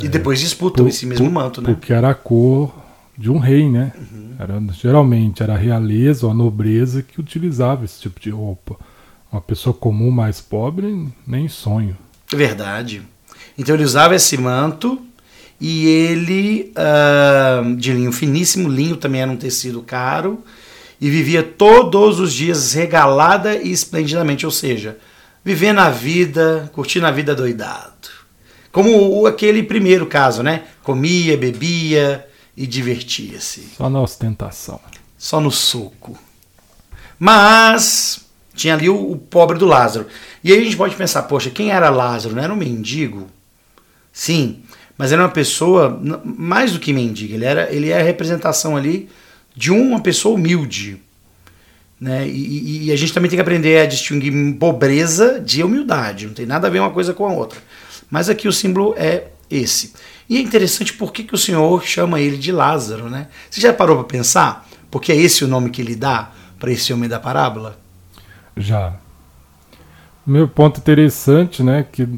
E 0.00 0.08
depois 0.08 0.40
disputam 0.40 0.88
esse 0.88 1.06
mesmo 1.06 1.30
manto, 1.30 1.60
né? 1.60 1.72
Porque 1.72 1.92
era 1.92 2.10
a 2.10 2.14
cor 2.14 2.74
de 3.16 3.30
um 3.30 3.38
rei, 3.38 3.70
né? 3.70 3.92
Uhum. 3.96 4.34
Era, 4.38 4.62
geralmente 4.72 5.42
era 5.42 5.54
a 5.54 5.58
realeza 5.58 6.26
ou 6.26 6.32
a 6.32 6.34
nobreza 6.34 7.02
que 7.02 7.20
utilizava 7.20 7.84
esse 7.84 8.00
tipo 8.00 8.18
de 8.18 8.30
roupa. 8.30 8.76
Uma 9.30 9.40
pessoa 9.40 9.72
comum 9.72 10.10
mais 10.10 10.40
pobre, 10.40 11.08
nem 11.26 11.48
sonho. 11.48 11.96
Verdade. 12.28 13.02
Então 13.56 13.74
ele 13.74 13.84
usava 13.84 14.16
esse 14.16 14.36
manto 14.36 15.00
e 15.66 15.86
ele, 15.86 16.74
uh, 16.76 17.74
de 17.76 17.90
linho 17.94 18.12
finíssimo, 18.12 18.68
linho 18.68 18.98
também 18.98 19.22
era 19.22 19.30
um 19.30 19.36
tecido 19.38 19.80
caro, 19.80 20.44
e 21.00 21.08
vivia 21.08 21.42
todos 21.42 22.20
os 22.20 22.34
dias 22.34 22.74
regalada 22.74 23.56
e 23.56 23.72
esplendidamente, 23.72 24.44
ou 24.44 24.52
seja, 24.52 24.98
vivendo 25.42 25.78
a 25.78 25.88
vida, 25.88 26.70
curtindo 26.74 27.06
a 27.06 27.10
vida 27.10 27.34
doidado. 27.34 28.10
Como 28.70 29.26
aquele 29.26 29.62
primeiro 29.62 30.04
caso, 30.04 30.42
né? 30.42 30.64
Comia, 30.82 31.34
bebia 31.34 32.28
e 32.54 32.66
divertia-se. 32.66 33.70
Só 33.74 33.88
na 33.88 34.02
ostentação. 34.02 34.78
Só 35.16 35.40
no 35.40 35.50
suco. 35.50 36.18
Mas 37.18 38.20
tinha 38.54 38.74
ali 38.74 38.90
o, 38.90 39.12
o, 39.12 39.16
pobre 39.16 39.58
do 39.58 39.64
Lázaro. 39.64 40.08
E 40.42 40.52
aí 40.52 40.60
a 40.60 40.62
gente 40.62 40.76
pode 40.76 40.94
pensar, 40.94 41.22
poxa, 41.22 41.48
quem 41.48 41.70
era 41.70 41.88
Lázaro? 41.88 42.34
Não 42.34 42.42
era 42.42 42.52
um 42.52 42.56
mendigo? 42.56 43.28
Sim, 44.12 44.62
mas 44.96 45.12
era 45.12 45.22
uma 45.22 45.28
pessoa 45.28 46.00
mais 46.24 46.72
do 46.72 46.78
que 46.78 46.92
mendiga. 46.92 47.34
Ele 47.34 47.44
era, 47.44 47.72
ele 47.72 47.90
é 47.90 48.00
a 48.00 48.04
representação 48.04 48.76
ali 48.76 49.08
de 49.54 49.70
uma 49.70 50.00
pessoa 50.00 50.34
humilde. 50.34 51.00
Né? 52.00 52.28
E, 52.28 52.86
e, 52.86 52.92
a 52.92 52.96
gente 52.96 53.12
também 53.12 53.30
tem 53.30 53.36
que 53.36 53.42
aprender 53.42 53.80
a 53.80 53.86
distinguir 53.86 54.32
pobreza 54.58 55.40
de 55.40 55.62
humildade. 55.62 56.26
Não 56.26 56.34
tem 56.34 56.46
nada 56.46 56.66
a 56.66 56.70
ver 56.70 56.80
uma 56.80 56.90
coisa 56.90 57.14
com 57.14 57.26
a 57.26 57.32
outra. 57.32 57.58
Mas 58.10 58.28
aqui 58.28 58.46
o 58.46 58.52
símbolo 58.52 58.94
é 58.96 59.28
esse. 59.50 59.94
E 60.28 60.36
é 60.36 60.40
interessante 60.40 60.92
por 60.92 61.12
que, 61.12 61.24
que 61.24 61.34
o 61.34 61.38
Senhor 61.38 61.84
chama 61.84 62.20
ele 62.20 62.36
de 62.36 62.52
Lázaro. 62.52 63.08
Né? 63.08 63.28
Você 63.50 63.60
já 63.60 63.72
parou 63.72 63.96
para 63.96 64.04
pensar? 64.04 64.68
Porque 64.90 65.12
é 65.12 65.16
esse 65.16 65.44
o 65.44 65.48
nome 65.48 65.70
que 65.70 65.82
ele 65.82 65.96
dá 65.96 66.30
para 66.58 66.70
esse 66.70 66.92
homem 66.92 67.08
da 67.08 67.18
parábola? 67.18 67.78
Já. 68.56 68.94
Meu 70.26 70.48
ponto 70.48 70.78
interessante, 70.78 71.62
né, 71.62 71.84
que 71.90 72.08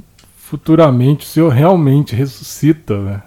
futuramente 0.46 1.26
o 1.26 1.28
Senhor 1.28 1.48
realmente 1.48 2.14
ressuscita, 2.14 3.02
né? 3.02 3.22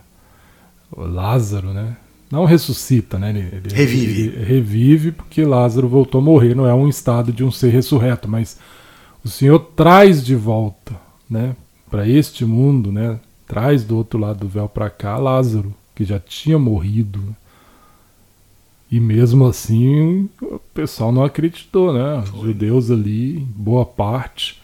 O 0.89 1.03
Lázaro, 1.03 1.73
né? 1.73 1.97
Não 2.31 2.45
ressuscita, 2.45 3.19
né? 3.19 3.31
Ele, 3.31 3.39
ele 3.39 3.75
revive. 3.75 4.21
Ele 4.21 4.45
revive 4.45 5.11
porque 5.11 5.43
Lázaro 5.43 5.89
voltou 5.89 6.21
a 6.21 6.23
morrer, 6.23 6.55
não 6.55 6.65
é 6.65 6.73
um 6.73 6.87
estado 6.87 7.33
de 7.33 7.43
um 7.43 7.51
ser 7.51 7.71
ressurreto, 7.71 8.29
mas 8.29 8.57
o 9.21 9.27
Senhor 9.27 9.59
traz 9.59 10.23
de 10.23 10.33
volta, 10.33 10.95
né, 11.29 11.57
para 11.91 12.07
este 12.07 12.45
mundo, 12.45 12.89
né? 12.89 13.19
Traz 13.45 13.83
do 13.83 13.97
outro 13.97 14.17
lado 14.17 14.39
do 14.39 14.47
véu 14.47 14.69
para 14.69 14.89
cá 14.89 15.17
Lázaro, 15.17 15.73
que 15.93 16.05
já 16.05 16.19
tinha 16.19 16.57
morrido. 16.57 17.35
E 18.89 18.97
mesmo 18.97 19.45
assim, 19.45 20.29
o 20.41 20.59
pessoal 20.73 21.11
não 21.11 21.23
acreditou, 21.23 21.91
né? 21.91 22.23
Os 22.33 22.43
judeus 22.43 22.89
ali, 22.89 23.45
boa 23.55 23.85
parte, 23.85 24.58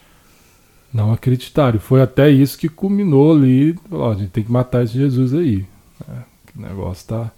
não 0.96 1.12
acreditaram. 1.12 1.78
Foi 1.78 2.02
até 2.02 2.30
isso 2.30 2.58
que 2.58 2.70
culminou 2.70 3.36
ali. 3.36 3.78
Ó, 3.92 4.14
a 4.14 4.16
gente 4.16 4.30
tem 4.30 4.44
que 4.46 4.52
matar 4.52 4.86
esse 4.86 4.94
Jesus 4.94 5.34
aí. 5.34 5.66
Né? 6.08 6.24
O 6.56 6.62
negócio 6.62 7.06
tá. 7.06 7.32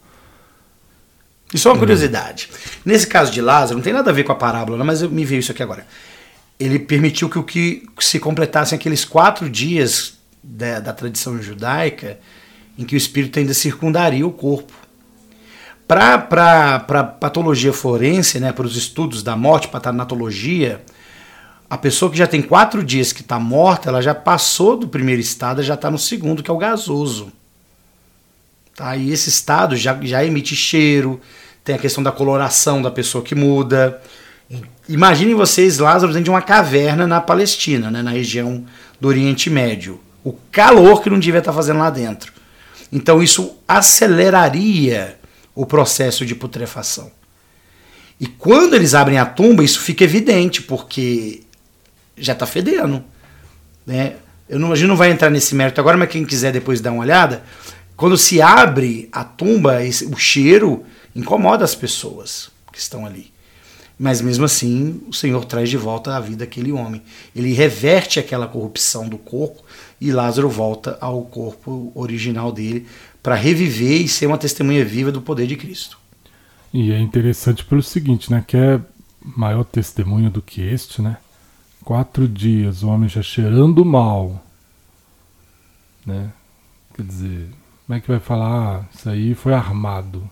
Isso 1.51 1.67
é 1.67 1.71
uma 1.71 1.79
curiosidade. 1.79 2.49
Nesse 2.85 3.07
caso 3.07 3.31
de 3.31 3.41
Lázaro, 3.41 3.77
não 3.77 3.83
tem 3.83 3.93
nada 3.93 4.11
a 4.11 4.13
ver 4.13 4.23
com 4.23 4.31
a 4.31 4.35
parábola, 4.35 4.83
mas 4.83 5.01
me 5.01 5.25
veio 5.25 5.39
isso 5.39 5.51
aqui 5.51 5.63
agora. 5.63 5.87
Ele 6.59 6.77
permitiu 6.77 7.29
que 7.29 7.39
o 7.39 7.43
que 7.43 7.87
se 7.99 8.19
completassem 8.19 8.77
aqueles 8.77 9.03
quatro 9.03 9.49
dias 9.49 10.19
da, 10.43 10.79
da 10.79 10.93
tradição 10.93 11.41
judaica 11.41 12.19
em 12.77 12.85
que 12.85 12.95
o 12.95 12.97
espírito 12.97 13.39
ainda 13.39 13.55
circundaria 13.55 14.27
o 14.27 14.31
corpo. 14.31 14.73
Para 15.87 16.69
patologia 17.19 17.73
forense, 17.73 18.39
né, 18.39 18.51
para 18.51 18.67
os 18.67 18.75
estudos 18.75 19.23
da 19.23 19.35
morte, 19.35 19.67
para 19.67 19.77
a 19.77 19.81
tanatologia, 19.81 20.83
a 21.69 21.77
pessoa 21.77 22.09
que 22.09 22.17
já 22.17 22.27
tem 22.27 22.41
quatro 22.41 22.83
dias 22.83 23.11
que 23.11 23.21
está 23.21 23.37
morta, 23.37 23.89
ela 23.89 24.01
já 24.01 24.15
passou 24.15 24.77
do 24.77 24.87
primeiro 24.87 25.21
estado, 25.21 25.61
já 25.61 25.73
está 25.73 25.91
no 25.91 25.97
segundo, 25.97 26.41
que 26.41 26.49
é 26.49 26.53
o 26.53 26.57
gasoso. 26.57 27.31
Tá? 28.75 28.95
E 28.95 29.11
esse 29.11 29.27
estado 29.29 29.75
já, 29.75 29.97
já 30.01 30.23
emite 30.23 30.55
cheiro, 30.55 31.19
tem 31.63 31.75
a 31.75 31.79
questão 31.79 32.01
da 32.01 32.11
coloração 32.11 32.81
da 32.81 32.89
pessoa 32.89 33.23
que 33.23 33.35
muda. 33.35 34.01
Imaginem 34.87 35.35
vocês 35.35 35.79
Lázaro 35.79 36.13
dentro 36.13 36.25
de 36.25 36.29
uma 36.29 36.41
caverna 36.41 37.05
na 37.05 37.19
Palestina, 37.19 37.91
né, 37.91 38.01
na 38.01 38.11
região 38.11 38.63
do 39.01 39.09
Oriente 39.09 39.49
Médio. 39.49 39.99
O 40.23 40.33
calor 40.51 41.01
que 41.01 41.09
não 41.09 41.19
devia 41.19 41.39
estar 41.39 41.51
tá 41.51 41.55
fazendo 41.55 41.79
lá 41.79 41.89
dentro. 41.89 42.31
Então 42.91 43.21
isso 43.21 43.57
aceleraria 43.67 45.19
o 45.53 45.65
processo 45.65 46.25
de 46.25 46.33
putrefação. 46.33 47.11
E 48.19 48.25
quando 48.25 48.75
eles 48.75 48.93
abrem 48.93 49.17
a 49.17 49.25
tumba, 49.25 49.63
isso 49.63 49.81
fica 49.81 50.03
evidente, 50.03 50.61
porque 50.61 51.43
já 52.17 52.33
está 52.33 52.45
fedendo. 52.45 53.03
Né? 53.85 54.15
Eu 54.49 54.59
não, 54.59 54.71
a 54.71 54.75
gente 54.75 54.87
não 54.87 54.95
vai 54.95 55.11
entrar 55.11 55.29
nesse 55.29 55.53
mérito 55.55 55.79
agora, 55.79 55.97
mas 55.97 56.09
quem 56.09 56.25
quiser 56.25 56.51
depois 56.51 56.81
dar 56.81 56.91
uma 56.91 57.01
olhada, 57.01 57.43
quando 57.95 58.17
se 58.17 58.41
abre 58.41 59.09
a 59.11 59.23
tumba, 59.23 59.83
esse, 59.83 60.05
o 60.05 60.15
cheiro 60.15 60.83
incomoda 61.15 61.63
as 61.63 61.75
pessoas 61.75 62.49
que 62.71 62.79
estão 62.79 63.05
ali. 63.05 63.31
Mas 63.99 64.21
mesmo 64.21 64.45
assim, 64.45 65.01
o 65.07 65.13
Senhor 65.13 65.43
traz 65.45 65.69
de 65.69 65.77
volta 65.77 66.15
a 66.15 66.19
vida 66.19 66.43
aquele 66.43 66.71
homem. 66.71 67.01
Ele 67.35 67.51
reverte 67.53 68.19
aquela 68.19 68.47
corrupção 68.47 69.09
do 69.09 69.17
corpo 69.17 69.63
e 69.99 70.11
Lázaro 70.11 70.47
volta 70.47 70.97
ao 71.01 71.23
corpo 71.23 71.91
original 71.95 72.51
dele 72.51 72.85
para 73.23 73.33
reviver 73.33 74.01
e 74.01 74.07
ser 74.07 74.27
uma 74.27 74.37
testemunha 74.37 74.85
viva 74.85 75.11
do 75.11 75.21
poder 75.21 75.47
de 75.47 75.55
Cristo. 75.55 75.97
E 76.71 76.91
é 76.91 76.99
interessante 76.99 77.65
pelo 77.65 77.81
seguinte, 77.81 78.31
né? 78.31 78.43
Que 78.47 78.55
é 78.55 78.79
maior 79.35 79.63
testemunho 79.63 80.29
do 80.29 80.41
que 80.41 80.61
este, 80.61 81.01
né? 81.01 81.17
Quatro 81.87 82.27
dias, 82.27 82.83
o 82.83 82.89
homem 82.89 83.07
já 83.07 83.21
cheirando 83.21 83.85
mal, 83.85 84.43
né? 86.05 86.31
Quer 86.93 87.03
dizer, 87.03 87.49
como 87.85 87.97
é 87.97 88.01
que 88.01 88.09
vai 88.09 88.19
falar? 88.19 88.81
Ah, 88.81 88.85
isso 88.93 89.09
aí 89.09 89.33
foi 89.33 89.53
armado. 89.53 90.29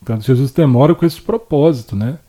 Então 0.00 0.20
Jesus 0.20 0.52
demora 0.52 0.94
com 0.94 1.04
esse 1.04 1.20
propósito, 1.20 1.96
né? 1.96 2.20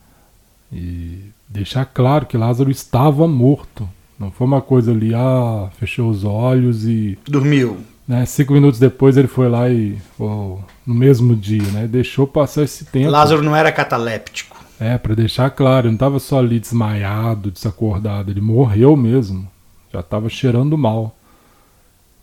E 0.72 1.30
deixar 1.48 1.84
claro 1.84 2.26
que 2.26 2.36
Lázaro 2.36 2.68
estava 2.68 3.28
morto. 3.28 3.88
Não 4.18 4.32
foi 4.32 4.48
uma 4.48 4.60
coisa 4.60 4.90
ali, 4.90 5.14
ah, 5.14 5.70
fechou 5.78 6.10
os 6.10 6.24
olhos 6.24 6.84
e. 6.84 7.16
Dormiu. 7.24 7.78
Né, 8.08 8.26
cinco 8.26 8.54
minutos 8.54 8.80
depois 8.80 9.16
ele 9.16 9.28
foi 9.28 9.48
lá 9.48 9.70
e. 9.70 9.96
Oh, 10.18 10.58
no 10.84 10.94
mesmo 10.96 11.36
dia, 11.36 11.70
né? 11.70 11.86
Deixou 11.86 12.26
passar 12.26 12.64
esse 12.64 12.86
tempo. 12.86 13.08
Lázaro 13.08 13.40
não 13.40 13.54
era 13.54 13.70
cataléptico. 13.70 14.51
É, 14.82 14.98
para 14.98 15.14
deixar 15.14 15.48
claro, 15.50 15.86
não 15.86 15.94
estava 15.94 16.18
só 16.18 16.40
ali 16.40 16.58
desmaiado, 16.58 17.52
desacordado, 17.52 18.32
ele 18.32 18.40
morreu 18.40 18.96
mesmo. 18.96 19.48
Já 19.92 20.00
estava 20.00 20.28
cheirando 20.28 20.76
mal. 20.76 21.16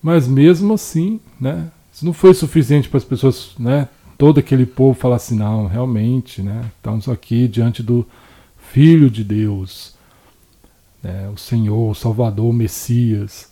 Mas 0.03 0.28
mesmo 0.28 0.74
assim, 0.74 1.22
né? 1.39 1.72
Isso 1.93 2.03
não 2.03 2.12
foi 2.12 2.34
suficiente 2.34 2.89
para 2.89 2.97
as 2.97 3.05
pessoas, 3.05 3.51
né? 3.57 3.88
Todo 4.18 4.41
aquele 4.41 4.66
povo 4.66 4.99
falar 4.99 5.16
assim, 5.16 5.38
não, 5.38 5.68
realmente, 5.68 6.41
né? 6.41 6.66
Estamos 6.76 7.07
aqui 7.07 7.47
diante 7.47 7.82
do 7.82 8.05
Filho 8.74 9.10
de 9.10 9.24
Deus, 9.24 9.95
né, 11.01 11.30
o 11.34 11.38
Senhor, 11.38 11.91
o 11.91 11.95
Salvador, 11.95 12.49
o 12.49 12.53
Messias. 12.53 13.49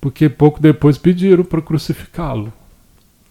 Porque 0.00 0.28
pouco 0.28 0.60
depois 0.60 0.96
pediram 0.96 1.44
para 1.44 1.60
crucificá-lo. 1.60 2.52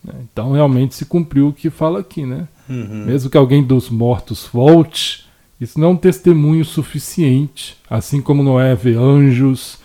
Né? 0.03 0.13
Então 0.23 0.51
realmente 0.51 0.93
se 0.93 1.05
cumpriu 1.05 1.47
o 1.47 1.53
que 1.53 1.69
fala 1.69 2.01
aqui, 2.01 2.25
né? 2.25 2.49
Uhum. 2.69 3.05
Mesmo 3.05 3.29
que 3.29 3.37
alguém 3.37 3.63
dos 3.63 3.89
mortos 3.89 4.47
volte, 4.51 5.25
isso 5.59 5.79
não 5.79 5.89
é 5.89 5.91
um 5.91 5.97
testemunho 5.97 6.65
suficiente. 6.65 7.77
Assim 7.89 8.21
como 8.21 8.43
não 8.43 8.59
é 8.59 8.75
ver 8.75 8.97
anjos, 8.97 9.79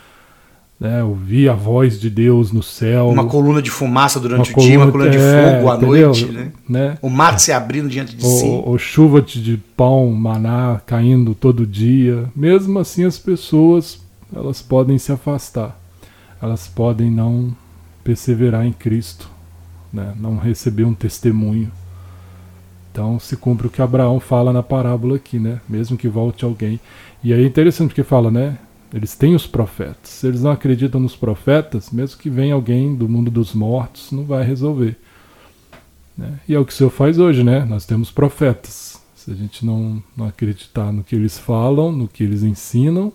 né, 0.81 1.05
ouvir 1.05 1.51
a 1.51 1.55
voz 1.55 2.01
de 2.01 2.09
Deus 2.09 2.51
no 2.51 2.63
céu. 2.63 3.11
Uma 3.11 3.27
coluna 3.27 3.61
de 3.61 3.71
fumaça 3.71 4.19
durante 4.19 4.53
o 4.53 4.61
dia, 4.61 4.79
uma 4.79 4.91
coluna 4.91 5.11
de 5.11 5.19
é, 5.19 5.57
fogo 5.57 5.71
à 5.71 5.77
entendeu? 5.77 6.07
noite. 6.07 6.25
Né? 6.27 6.53
né? 6.67 6.99
O 7.03 7.11
mar 7.11 7.39
se 7.39 7.53
abrindo 7.53 7.89
diante 7.89 8.17
de 8.17 8.25
ou, 8.25 8.33
si. 8.33 8.47
Ou 8.47 8.79
chuva 8.79 9.21
de 9.21 9.61
pão, 9.77 10.11
maná 10.13 10.81
caindo 10.87 11.35
todo 11.35 11.67
dia. 11.67 12.25
Mesmo 12.35 12.79
assim, 12.79 13.05
as 13.05 13.19
pessoas 13.19 14.01
elas 14.35 14.63
podem 14.63 14.97
se 14.97 15.13
afastar. 15.13 15.79
Elas 16.41 16.67
podem 16.67 17.11
não 17.11 17.55
perseverar 18.03 18.65
em 18.65 18.73
Cristo, 18.73 19.29
né? 19.93 20.15
não 20.19 20.39
receber 20.39 20.85
um 20.85 20.95
testemunho. 20.95 21.71
Então 23.01 23.19
se 23.19 23.35
cumpre 23.35 23.67
o 23.67 23.71
que 23.71 23.81
Abraão 23.81 24.21
fala 24.21 24.53
na 24.53 24.63
parábola 24.63 25.17
aqui, 25.17 25.39
né? 25.39 25.63
Mesmo 25.67 25.97
que 25.97 26.07
volte 26.07 26.45
alguém. 26.45 26.79
E 27.25 27.33
aí 27.33 27.43
é 27.43 27.47
interessante 27.47 27.89
porque 27.89 28.03
fala, 28.03 28.31
né? 28.31 28.59
Eles 28.93 29.17
têm 29.17 29.35
os 29.35 29.47
profetas. 29.47 30.11
Se 30.11 30.27
eles 30.27 30.43
não 30.43 30.51
acreditam 30.51 31.01
nos 31.01 31.17
profetas, 31.17 31.91
mesmo 31.91 32.21
que 32.21 32.29
venha 32.29 32.53
alguém 32.53 32.95
do 32.95 33.09
mundo 33.09 33.31
dos 33.31 33.55
mortos, 33.55 34.13
não 34.13 34.25
vai 34.25 34.45
resolver. 34.45 34.99
Né? 36.15 36.41
E 36.47 36.55
é 36.55 36.59
o 36.59 36.65
que 36.67 36.75
o 36.75 36.77
Senhor 36.77 36.91
faz 36.91 37.19
hoje, 37.19 37.43
né? 37.43 37.65
Nós 37.65 37.87
temos 37.87 38.11
profetas. 38.11 39.01
Se 39.15 39.31
a 39.31 39.35
gente 39.35 39.65
não, 39.65 40.03
não 40.15 40.27
acreditar 40.27 40.93
no 40.93 41.03
que 41.03 41.17
eles 41.17 41.39
falam, 41.39 41.91
no 41.91 42.07
que 42.07 42.23
eles 42.23 42.43
ensinam, 42.43 43.11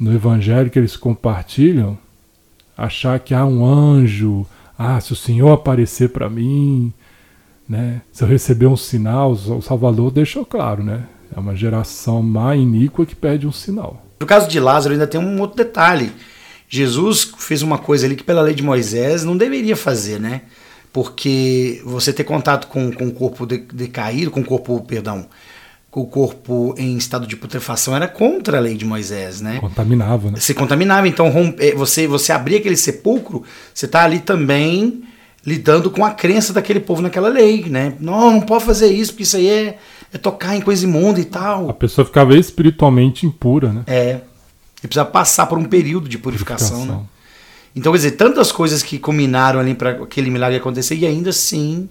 no 0.00 0.10
evangelho 0.14 0.70
que 0.70 0.78
eles 0.78 0.96
compartilham, 0.96 1.98
achar 2.74 3.20
que 3.20 3.34
há 3.34 3.44
um 3.44 3.62
anjo, 3.62 4.46
ah, 4.78 4.98
se 5.02 5.12
o 5.12 5.16
Senhor 5.16 5.52
aparecer 5.52 6.08
para 6.08 6.30
mim, 6.30 6.94
né? 7.72 8.02
Se 8.12 8.22
eu 8.22 8.28
receber 8.28 8.66
um 8.66 8.76
sinal, 8.76 9.32
o 9.32 9.62
Salvador 9.62 10.10
deixou 10.10 10.44
claro, 10.44 10.84
né? 10.84 11.04
É 11.34 11.40
uma 11.40 11.56
geração 11.56 12.22
má 12.22 12.54
iníqua 12.54 13.06
que 13.06 13.16
pede 13.16 13.46
um 13.46 13.52
sinal. 13.52 14.04
No 14.20 14.26
caso 14.26 14.46
de 14.46 14.60
Lázaro 14.60 14.92
ainda 14.92 15.06
tem 15.06 15.18
um 15.18 15.40
outro 15.40 15.56
detalhe. 15.56 16.12
Jesus 16.68 17.32
fez 17.38 17.62
uma 17.62 17.78
coisa 17.78 18.04
ali 18.04 18.14
que 18.14 18.22
pela 18.22 18.42
lei 18.42 18.54
de 18.54 18.62
Moisés 18.62 19.24
não 19.24 19.38
deveria 19.38 19.74
fazer, 19.74 20.20
né? 20.20 20.42
Porque 20.92 21.80
você 21.82 22.12
ter 22.12 22.24
contato 22.24 22.66
com, 22.66 22.92
com 22.92 23.06
o 23.06 23.12
corpo 23.12 23.46
decaído, 23.46 24.30
com 24.30 24.40
o 24.40 24.44
corpo, 24.44 24.78
perdão, 24.82 25.26
com 25.90 26.02
o 26.02 26.06
corpo 26.06 26.74
em 26.76 26.98
estado 26.98 27.26
de 27.26 27.36
putrefação 27.36 27.96
era 27.96 28.06
contra 28.06 28.58
a 28.58 28.60
lei 28.60 28.76
de 28.76 28.84
Moisés, 28.84 29.40
né? 29.40 29.58
Contaminava, 29.60 30.30
né? 30.30 30.38
Se 30.38 30.52
contaminava. 30.52 31.08
Então, 31.08 31.32
é, 31.58 31.74
você, 31.74 32.06
você 32.06 32.32
abrir 32.32 32.56
aquele 32.56 32.76
sepulcro, 32.76 33.42
você 33.72 33.86
está 33.86 34.04
ali 34.04 34.20
também 34.20 35.04
lidando 35.44 35.90
com 35.90 36.04
a 36.04 36.10
crença 36.10 36.52
daquele 36.52 36.80
povo 36.80 37.02
naquela 37.02 37.28
lei, 37.28 37.64
né? 37.68 37.94
Não, 37.98 38.32
não 38.32 38.40
pode 38.40 38.64
fazer 38.64 38.92
isso, 38.92 39.12
porque 39.12 39.24
isso 39.24 39.36
aí 39.36 39.48
é, 39.48 39.78
é 40.12 40.18
tocar 40.18 40.56
em 40.56 40.60
coisa 40.60 40.84
imunda 40.84 41.20
e 41.20 41.24
tal. 41.24 41.68
A 41.68 41.74
pessoa 41.74 42.04
ficava 42.04 42.36
espiritualmente 42.36 43.26
impura, 43.26 43.72
né? 43.72 43.82
É. 43.86 44.20
E 44.82 44.86
precisa 44.86 45.04
passar 45.04 45.46
por 45.46 45.58
um 45.58 45.64
período 45.64 46.08
de 46.08 46.18
purificação, 46.18 46.68
né? 46.68 46.76
purificação. 46.76 47.02
né? 47.02 47.08
Então, 47.74 47.92
quer 47.92 47.98
dizer, 47.98 48.10
tantas 48.12 48.52
coisas 48.52 48.82
que 48.82 48.98
combinaram 48.98 49.58
ali 49.58 49.74
para 49.74 49.90
aquele 49.90 50.30
milagre 50.30 50.58
acontecer 50.58 50.94
e 50.96 51.06
ainda 51.06 51.30
assim, 51.30 51.88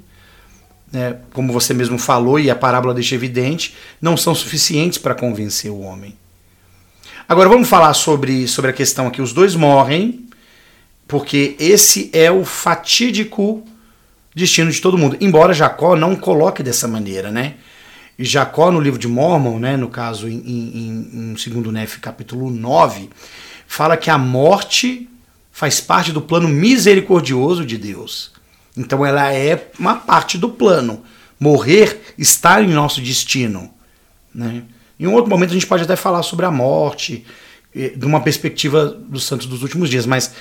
né, 0.91 1.17
como 1.33 1.51
você 1.51 1.73
mesmo 1.73 1.97
falou 1.97 2.39
e 2.39 2.51
a 2.51 2.55
parábola 2.55 2.93
deixa 2.93 3.15
evidente, 3.15 3.75
não 3.99 4.15
são 4.15 4.35
suficientes 4.35 4.97
para 4.97 5.15
convencer 5.15 5.71
o 5.71 5.79
homem. 5.79 6.15
Agora 7.27 7.49
vamos 7.49 7.67
falar 7.67 7.93
sobre, 7.93 8.47
sobre 8.47 8.71
a 8.71 8.73
questão 8.73 9.07
aqui. 9.07 9.21
Os 9.21 9.33
dois 9.33 9.55
morrem, 9.55 10.27
porque 11.11 11.57
esse 11.59 12.09
é 12.13 12.31
o 12.31 12.45
fatídico 12.45 13.67
destino 14.33 14.71
de 14.71 14.79
todo 14.79 14.97
mundo. 14.97 15.17
Embora 15.19 15.53
Jacó 15.53 15.93
não 15.93 16.15
coloque 16.15 16.63
dessa 16.63 16.87
maneira, 16.87 17.29
né? 17.29 17.55
E 18.17 18.23
Jacó, 18.23 18.71
no 18.71 18.79
livro 18.79 18.97
de 18.97 19.09
Mormon, 19.09 19.59
né, 19.59 19.75
no 19.75 19.89
caso 19.89 20.29
em, 20.29 20.37
em, 20.37 21.33
em 21.33 21.33
2 21.33 21.73
Nef, 21.73 21.99
capítulo 21.99 22.49
9, 22.49 23.09
fala 23.67 23.97
que 23.97 24.09
a 24.09 24.17
morte 24.17 25.09
faz 25.51 25.81
parte 25.81 26.13
do 26.13 26.21
plano 26.21 26.47
misericordioso 26.47 27.65
de 27.65 27.77
Deus. 27.77 28.31
Então 28.77 29.05
ela 29.05 29.33
é 29.33 29.69
uma 29.77 29.95
parte 29.95 30.37
do 30.37 30.47
plano. 30.47 31.03
Morrer 31.37 32.13
está 32.17 32.63
em 32.63 32.69
nosso 32.69 33.01
destino. 33.01 33.69
Né? 34.33 34.63
Em 34.97 35.07
um 35.07 35.13
outro 35.13 35.29
momento 35.29 35.49
a 35.49 35.55
gente 35.55 35.67
pode 35.67 35.83
até 35.83 35.97
falar 35.97 36.23
sobre 36.23 36.45
a 36.45 36.51
morte, 36.51 37.25
eh, 37.75 37.89
de 37.97 38.05
uma 38.05 38.21
perspectiva 38.21 38.85
dos 38.85 39.25
santos 39.25 39.45
dos 39.45 39.61
últimos 39.61 39.89
dias, 39.89 40.05
mas 40.05 40.33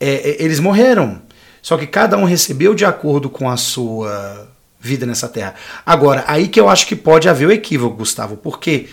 é, 0.00 0.30
é, 0.30 0.42
eles 0.42 0.60
morreram. 0.60 1.20
Só 1.60 1.76
que 1.76 1.86
cada 1.86 2.16
um 2.16 2.24
recebeu 2.24 2.74
de 2.74 2.84
acordo 2.84 3.28
com 3.28 3.50
a 3.50 3.56
sua 3.56 4.48
vida 4.80 5.04
nessa 5.04 5.28
terra. 5.28 5.54
Agora, 5.84 6.24
aí 6.26 6.48
que 6.48 6.60
eu 6.60 6.68
acho 6.68 6.86
que 6.86 6.96
pode 6.96 7.28
haver 7.28 7.48
o 7.48 7.52
equívoco, 7.52 7.96
Gustavo, 7.96 8.36
porque 8.36 8.88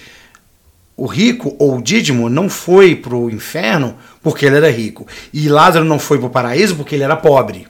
o 0.98 1.06
rico 1.06 1.56
ou 1.60 1.78
o 1.78 1.82
Dídimo 1.82 2.30
não 2.30 2.50
foi 2.50 2.96
para 2.96 3.16
o 3.16 3.30
inferno 3.30 3.96
porque 4.22 4.46
ele 4.46 4.58
era 4.58 4.72
rico. 4.72 5.08
E 5.34 5.48
Lázaro 5.48 5.86
não 5.86 6.00
foi 6.00 6.18
para 6.18 6.28
o 6.28 6.32
paraíso 6.32 6.76
porque 6.76 6.96
ele 6.96 7.04
era 7.04 7.16
pobre. 7.16 7.68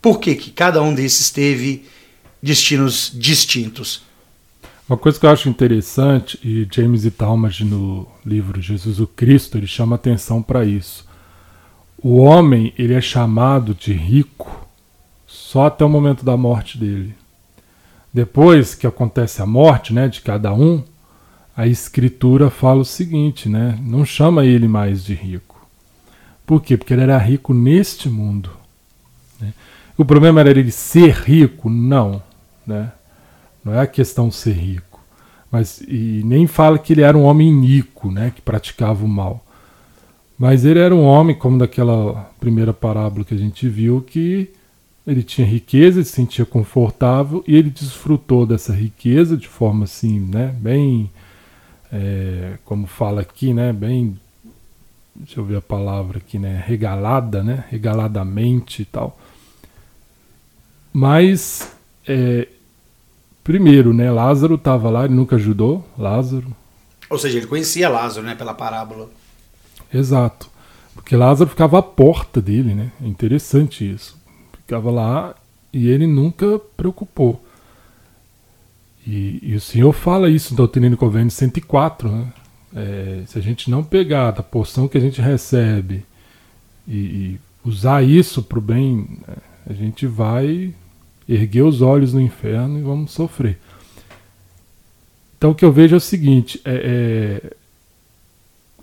Por 0.00 0.18
que, 0.18 0.34
que 0.34 0.50
cada 0.50 0.82
um 0.82 0.94
desses 0.94 1.30
teve 1.30 1.86
destinos 2.42 3.10
distintos? 3.14 4.02
Uma 4.88 4.98
coisa 4.98 5.18
que 5.18 5.24
eu 5.24 5.30
acho 5.30 5.48
interessante, 5.48 6.38
e 6.42 6.66
James 6.70 7.04
e 7.04 7.10
Talmage 7.10 7.64
no 7.64 8.06
livro 8.26 8.60
Jesus 8.60 8.98
o 8.98 9.06
Cristo, 9.06 9.56
ele 9.56 9.66
chama 9.66 9.94
atenção 9.94 10.42
para 10.42 10.64
isso. 10.64 11.06
O 12.02 12.16
homem, 12.16 12.74
ele 12.76 12.94
é 12.94 13.00
chamado 13.00 13.74
de 13.74 13.92
rico 13.92 14.66
só 15.26 15.66
até 15.66 15.84
o 15.84 15.88
momento 15.88 16.24
da 16.24 16.36
morte 16.36 16.76
dele. 16.76 17.14
Depois 18.12 18.74
que 18.74 18.86
acontece 18.86 19.40
a 19.40 19.46
morte, 19.46 19.94
né, 19.94 20.08
de 20.08 20.20
cada 20.20 20.52
um, 20.52 20.82
a 21.56 21.66
escritura 21.66 22.50
fala 22.50 22.80
o 22.80 22.84
seguinte, 22.84 23.48
né? 23.48 23.78
Não 23.82 24.04
chama 24.04 24.44
ele 24.44 24.66
mais 24.66 25.04
de 25.04 25.14
rico. 25.14 25.66
Por 26.44 26.60
quê? 26.62 26.76
Porque 26.76 26.92
ele 26.92 27.02
era 27.02 27.16
rico 27.18 27.54
neste 27.54 28.08
mundo. 28.08 28.50
Né? 29.40 29.52
O 29.96 30.04
problema 30.04 30.40
era 30.40 30.50
ele 30.50 30.72
ser 30.72 31.12
rico? 31.12 31.70
Não, 31.70 32.22
né? 32.66 32.90
Não 33.64 33.74
é 33.74 33.80
a 33.80 33.86
questão 33.86 34.30
ser 34.30 34.54
rico. 34.54 35.00
Mas, 35.50 35.80
e 35.86 36.22
nem 36.24 36.46
fala 36.46 36.78
que 36.78 36.94
ele 36.94 37.02
era 37.02 37.16
um 37.16 37.24
homem 37.24 37.48
iníquo, 37.48 38.10
né, 38.10 38.32
que 38.34 38.40
praticava 38.40 39.04
o 39.04 39.08
mal. 39.08 39.44
Mas 40.42 40.64
ele 40.64 40.80
era 40.80 40.92
um 40.92 41.04
homem, 41.04 41.36
como 41.36 41.56
daquela 41.56 42.28
primeira 42.40 42.72
parábola 42.72 43.24
que 43.24 43.32
a 43.32 43.38
gente 43.38 43.68
viu, 43.68 44.02
que 44.02 44.50
ele 45.06 45.22
tinha 45.22 45.46
riqueza, 45.46 46.00
ele 46.00 46.04
se 46.04 46.10
sentia 46.10 46.44
confortável 46.44 47.44
e 47.46 47.54
ele 47.54 47.70
desfrutou 47.70 48.44
dessa 48.44 48.72
riqueza 48.72 49.36
de 49.36 49.46
forma 49.46 49.84
assim, 49.84 50.18
né, 50.18 50.52
bem, 50.58 51.08
é, 51.92 52.54
como 52.64 52.88
fala 52.88 53.20
aqui, 53.20 53.54
né, 53.54 53.72
bem, 53.72 54.18
deixa 55.14 55.38
eu 55.38 55.44
ver 55.44 55.58
a 55.58 55.62
palavra 55.62 56.18
aqui, 56.18 56.40
né, 56.40 56.60
regalada, 56.66 57.40
né, 57.44 57.62
regaladamente 57.70 58.82
e 58.82 58.84
tal. 58.84 59.16
Mas 60.92 61.72
é, 62.04 62.48
Primeiro, 63.44 63.92
né? 63.92 64.10
Lázaro 64.10 64.54
estava 64.54 64.88
lá, 64.90 65.04
ele 65.04 65.14
nunca 65.14 65.34
ajudou 65.36 65.84
Lázaro. 65.98 66.46
Ou 67.10 67.18
seja, 67.18 67.38
ele 67.38 67.46
conhecia 67.46 67.88
Lázaro, 67.88 68.24
né? 68.24 68.36
Pela 68.36 68.54
parábola. 68.54 69.08
Exato. 69.92 70.50
Porque 70.94 71.16
Lázaro 71.16 71.50
ficava 71.50 71.78
à 71.78 71.82
porta 71.82 72.40
dele, 72.40 72.74
né? 72.74 72.92
É 73.02 73.06
interessante 73.06 73.90
isso. 73.90 74.20
Ficava 74.52 74.90
lá 74.90 75.34
e 75.72 75.88
ele 75.88 76.06
nunca 76.06 76.58
preocupou. 76.76 77.42
E, 79.06 79.40
e 79.42 79.54
o 79.54 79.60
Senhor 79.60 79.92
fala 79.92 80.30
isso 80.30 80.52
no 80.52 80.58
Doutrina 80.58 80.86
e 80.94 80.96
Convênio 80.96 81.30
104, 81.30 82.10
né? 82.10 82.32
É, 82.74 83.22
se 83.26 83.38
a 83.38 83.42
gente 83.42 83.70
não 83.70 83.84
pegar 83.84 84.30
da 84.30 84.42
porção 84.42 84.88
que 84.88 84.96
a 84.96 85.00
gente 85.00 85.20
recebe 85.20 86.06
e, 86.88 86.96
e 86.96 87.40
usar 87.64 88.02
isso 88.02 88.42
para 88.42 88.58
o 88.58 88.62
bem, 88.62 89.18
né? 89.26 89.36
a 89.68 89.72
gente 89.74 90.06
vai 90.06 90.72
erguer 91.28 91.62
os 91.62 91.82
olhos 91.82 92.14
no 92.14 92.20
inferno 92.20 92.78
e 92.78 92.82
vamos 92.82 93.12
sofrer. 93.12 93.58
Então 95.36 95.50
o 95.50 95.54
que 95.54 95.64
eu 95.64 95.72
vejo 95.72 95.94
é 95.94 95.98
o 95.98 96.00
seguinte: 96.00 96.60
é, 96.64 97.40
é, 97.44 97.56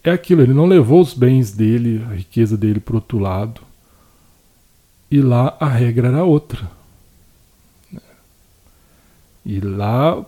é 0.03 0.11
aquilo, 0.11 0.41
ele 0.41 0.53
não 0.53 0.65
levou 0.65 1.01
os 1.01 1.13
bens 1.13 1.51
dele, 1.51 2.03
a 2.09 2.13
riqueza 2.13 2.57
dele 2.57 2.79
para 2.79 2.95
outro 2.95 3.19
lado, 3.19 3.61
e 5.11 5.21
lá 5.21 5.57
a 5.59 5.67
regra 5.67 6.07
era 6.07 6.23
outra. 6.23 6.69
E 9.45 9.59
lá 9.59 10.23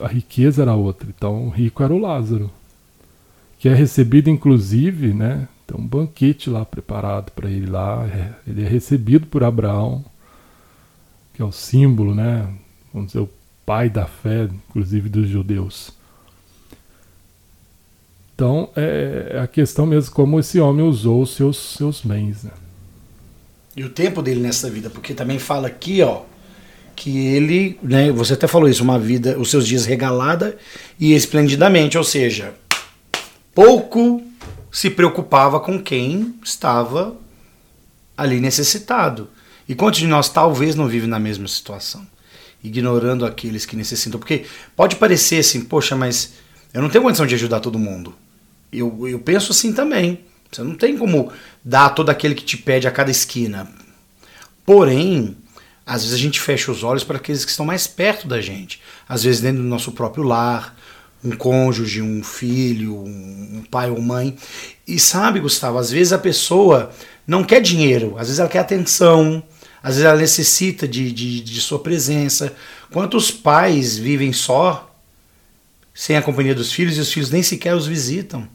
a 0.00 0.08
riqueza 0.08 0.62
era 0.62 0.74
outra. 0.74 1.08
Então 1.14 1.46
o 1.46 1.50
rico 1.50 1.82
era 1.82 1.92
o 1.92 1.98
Lázaro, 1.98 2.50
que 3.58 3.68
é 3.68 3.74
recebido 3.74 4.30
inclusive, 4.30 5.12
né? 5.12 5.48
Tem 5.66 5.78
um 5.78 5.86
banquete 5.86 6.48
lá 6.48 6.64
preparado 6.64 7.30
para 7.32 7.50
ele 7.50 7.66
lá. 7.66 8.06
É, 8.06 8.32
ele 8.46 8.64
é 8.64 8.68
recebido 8.68 9.26
por 9.26 9.44
Abraão 9.44 10.04
que 11.34 11.42
é 11.42 11.44
o 11.44 11.52
símbolo, 11.52 12.14
né? 12.14 12.48
Vamos 12.92 13.08
dizer, 13.08 13.20
o 13.20 13.30
pai 13.66 13.90
da 13.90 14.06
fé, 14.06 14.44
inclusive 14.44 15.08
dos 15.08 15.28
judeus. 15.28 15.92
Então, 18.34 18.68
é 18.74 19.40
a 19.42 19.46
questão 19.46 19.86
mesmo 19.86 20.12
como 20.12 20.40
esse 20.40 20.58
homem 20.58 20.84
usou 20.84 21.22
os 21.22 21.34
seus, 21.34 21.56
seus 21.76 22.00
bens. 22.00 22.42
Né? 22.42 22.50
E 23.76 23.84
o 23.84 23.90
tempo 23.90 24.20
dele 24.22 24.40
nessa 24.40 24.68
vida, 24.68 24.90
porque 24.90 25.14
também 25.14 25.38
fala 25.38 25.68
aqui, 25.68 26.02
ó, 26.02 26.22
que 26.96 27.26
ele, 27.26 27.78
né, 27.82 28.10
você 28.10 28.34
até 28.34 28.46
falou 28.46 28.68
isso, 28.68 28.82
uma 28.82 28.98
vida, 28.98 29.38
os 29.38 29.50
seus 29.50 29.66
dias 29.66 29.84
regalada 29.84 30.56
e 30.98 31.14
esplendidamente, 31.14 31.98
ou 31.98 32.04
seja, 32.04 32.54
pouco 33.54 34.22
se 34.70 34.90
preocupava 34.90 35.60
com 35.60 35.80
quem 35.80 36.34
estava 36.42 37.16
ali 38.16 38.40
necessitado. 38.40 39.28
E 39.68 39.74
quantos 39.74 40.00
de 40.00 40.06
nós 40.06 40.28
talvez 40.28 40.74
não 40.74 40.88
vivem 40.88 41.08
na 41.08 41.18
mesma 41.18 41.48
situação? 41.48 42.06
Ignorando 42.62 43.24
aqueles 43.24 43.64
que 43.64 43.76
necessitam. 43.76 44.18
Porque 44.18 44.44
pode 44.76 44.96
parecer 44.96 45.38
assim, 45.38 45.62
poxa, 45.62 45.96
mas 45.96 46.34
eu 46.72 46.82
não 46.82 46.90
tenho 46.90 47.04
condição 47.04 47.26
de 47.26 47.34
ajudar 47.34 47.60
todo 47.60 47.78
mundo. 47.78 48.14
Eu, 48.78 49.08
eu 49.08 49.18
penso 49.18 49.52
assim 49.52 49.72
também. 49.72 50.20
Você 50.50 50.62
não 50.62 50.74
tem 50.74 50.96
como 50.96 51.32
dar 51.64 51.90
todo 51.90 52.10
aquele 52.10 52.34
que 52.34 52.44
te 52.44 52.56
pede 52.56 52.86
a 52.86 52.90
cada 52.90 53.10
esquina. 53.10 53.68
Porém, 54.64 55.36
às 55.86 56.02
vezes 56.02 56.14
a 56.14 56.18
gente 56.18 56.40
fecha 56.40 56.70
os 56.70 56.82
olhos 56.82 57.04
para 57.04 57.16
aqueles 57.16 57.44
que 57.44 57.50
estão 57.50 57.66
mais 57.66 57.86
perto 57.86 58.26
da 58.26 58.40
gente. 58.40 58.80
Às 59.08 59.24
vezes 59.24 59.40
dentro 59.40 59.62
do 59.62 59.68
nosso 59.68 59.92
próprio 59.92 60.24
lar, 60.24 60.76
um 61.24 61.32
cônjuge, 61.32 62.02
um 62.02 62.22
filho, 62.22 62.94
um 62.96 63.64
pai 63.70 63.90
ou 63.90 64.00
mãe. 64.00 64.36
E 64.86 64.98
sabe, 64.98 65.40
Gustavo, 65.40 65.78
às 65.78 65.90
vezes 65.90 66.12
a 66.12 66.18
pessoa 66.18 66.90
não 67.26 67.42
quer 67.42 67.60
dinheiro, 67.60 68.14
às 68.18 68.26
vezes 68.26 68.38
ela 68.38 68.48
quer 68.48 68.58
atenção, 68.58 69.42
às 69.82 69.94
vezes 69.94 70.04
ela 70.04 70.18
necessita 70.18 70.86
de, 70.86 71.10
de, 71.10 71.40
de 71.40 71.60
sua 71.60 71.78
presença. 71.78 72.54
Quantos 72.92 73.30
pais 73.30 73.96
vivem 73.96 74.32
só, 74.32 74.94
sem 75.94 76.16
a 76.16 76.22
companhia 76.22 76.54
dos 76.54 76.72
filhos, 76.72 76.96
e 76.96 77.00
os 77.00 77.12
filhos 77.12 77.30
nem 77.30 77.42
sequer 77.42 77.74
os 77.74 77.86
visitam? 77.86 78.46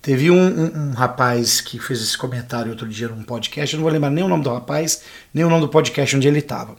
Teve 0.00 0.30
um, 0.30 0.36
um, 0.36 0.88
um, 0.88 0.90
rapaz 0.92 1.60
que 1.60 1.78
fez 1.78 2.00
esse 2.00 2.16
comentário 2.16 2.70
outro 2.70 2.88
dia 2.88 3.08
num 3.08 3.22
podcast, 3.22 3.74
eu 3.74 3.78
não 3.78 3.84
vou 3.84 3.92
lembrar 3.92 4.10
nem 4.10 4.22
o 4.22 4.28
nome 4.28 4.44
do 4.44 4.52
rapaz, 4.52 5.02
nem 5.34 5.44
o 5.44 5.50
nome 5.50 5.62
do 5.62 5.68
podcast 5.68 6.16
onde 6.16 6.28
ele 6.28 6.38
estava. 6.38 6.76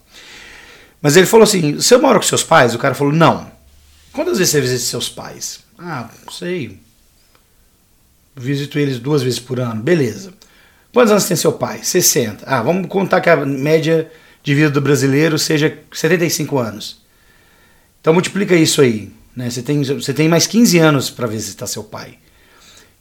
Mas 1.02 1.16
ele 1.16 1.28
falou 1.28 1.44
assim: 1.44 1.76
Você 1.76 1.98
mora 1.98 2.18
com 2.18 2.26
seus 2.26 2.44
pais? 2.44 2.74
O 2.74 2.80
cara 2.80 2.96
falou: 2.96 3.14
Não. 3.14 3.52
Quantas 4.14 4.38
vezes 4.38 4.52
você 4.52 4.62
visita 4.62 4.80
seus 4.80 5.10
pais? 5.10 5.60
Ah, 5.78 6.10
não 6.26 6.34
sei. 6.34 6.80
Visito 8.36 8.80
eles 8.80 9.00
duas 9.00 9.22
vezes 9.22 9.40
por 9.40 9.60
ano. 9.60 9.82
Beleza. 9.82 10.34
Quantos 10.94 11.12
anos 11.12 11.26
tem 11.26 11.38
seu 11.38 11.54
pai? 11.54 11.82
60. 11.84 12.44
Ah, 12.48 12.64
vamos 12.64 12.88
contar 12.88 13.22
que 13.22 13.30
a 13.30 13.46
média 13.46 14.10
de 14.42 14.56
vida 14.56 14.70
do 14.70 14.82
brasileiro 14.82 15.38
seja 15.38 15.78
75 15.92 16.58
anos. 16.58 17.02
Então 18.02 18.14
multiplica 18.14 18.56
isso 18.56 18.82
aí. 18.82 19.12
Né? 19.36 19.50
Você, 19.50 19.62
tem, 19.62 19.84
você 19.84 20.14
tem 20.14 20.28
mais 20.28 20.48
15 20.48 20.78
anos 20.80 21.10
para 21.10 21.28
visitar 21.28 21.68
seu 21.68 21.84
pai. 21.84 22.18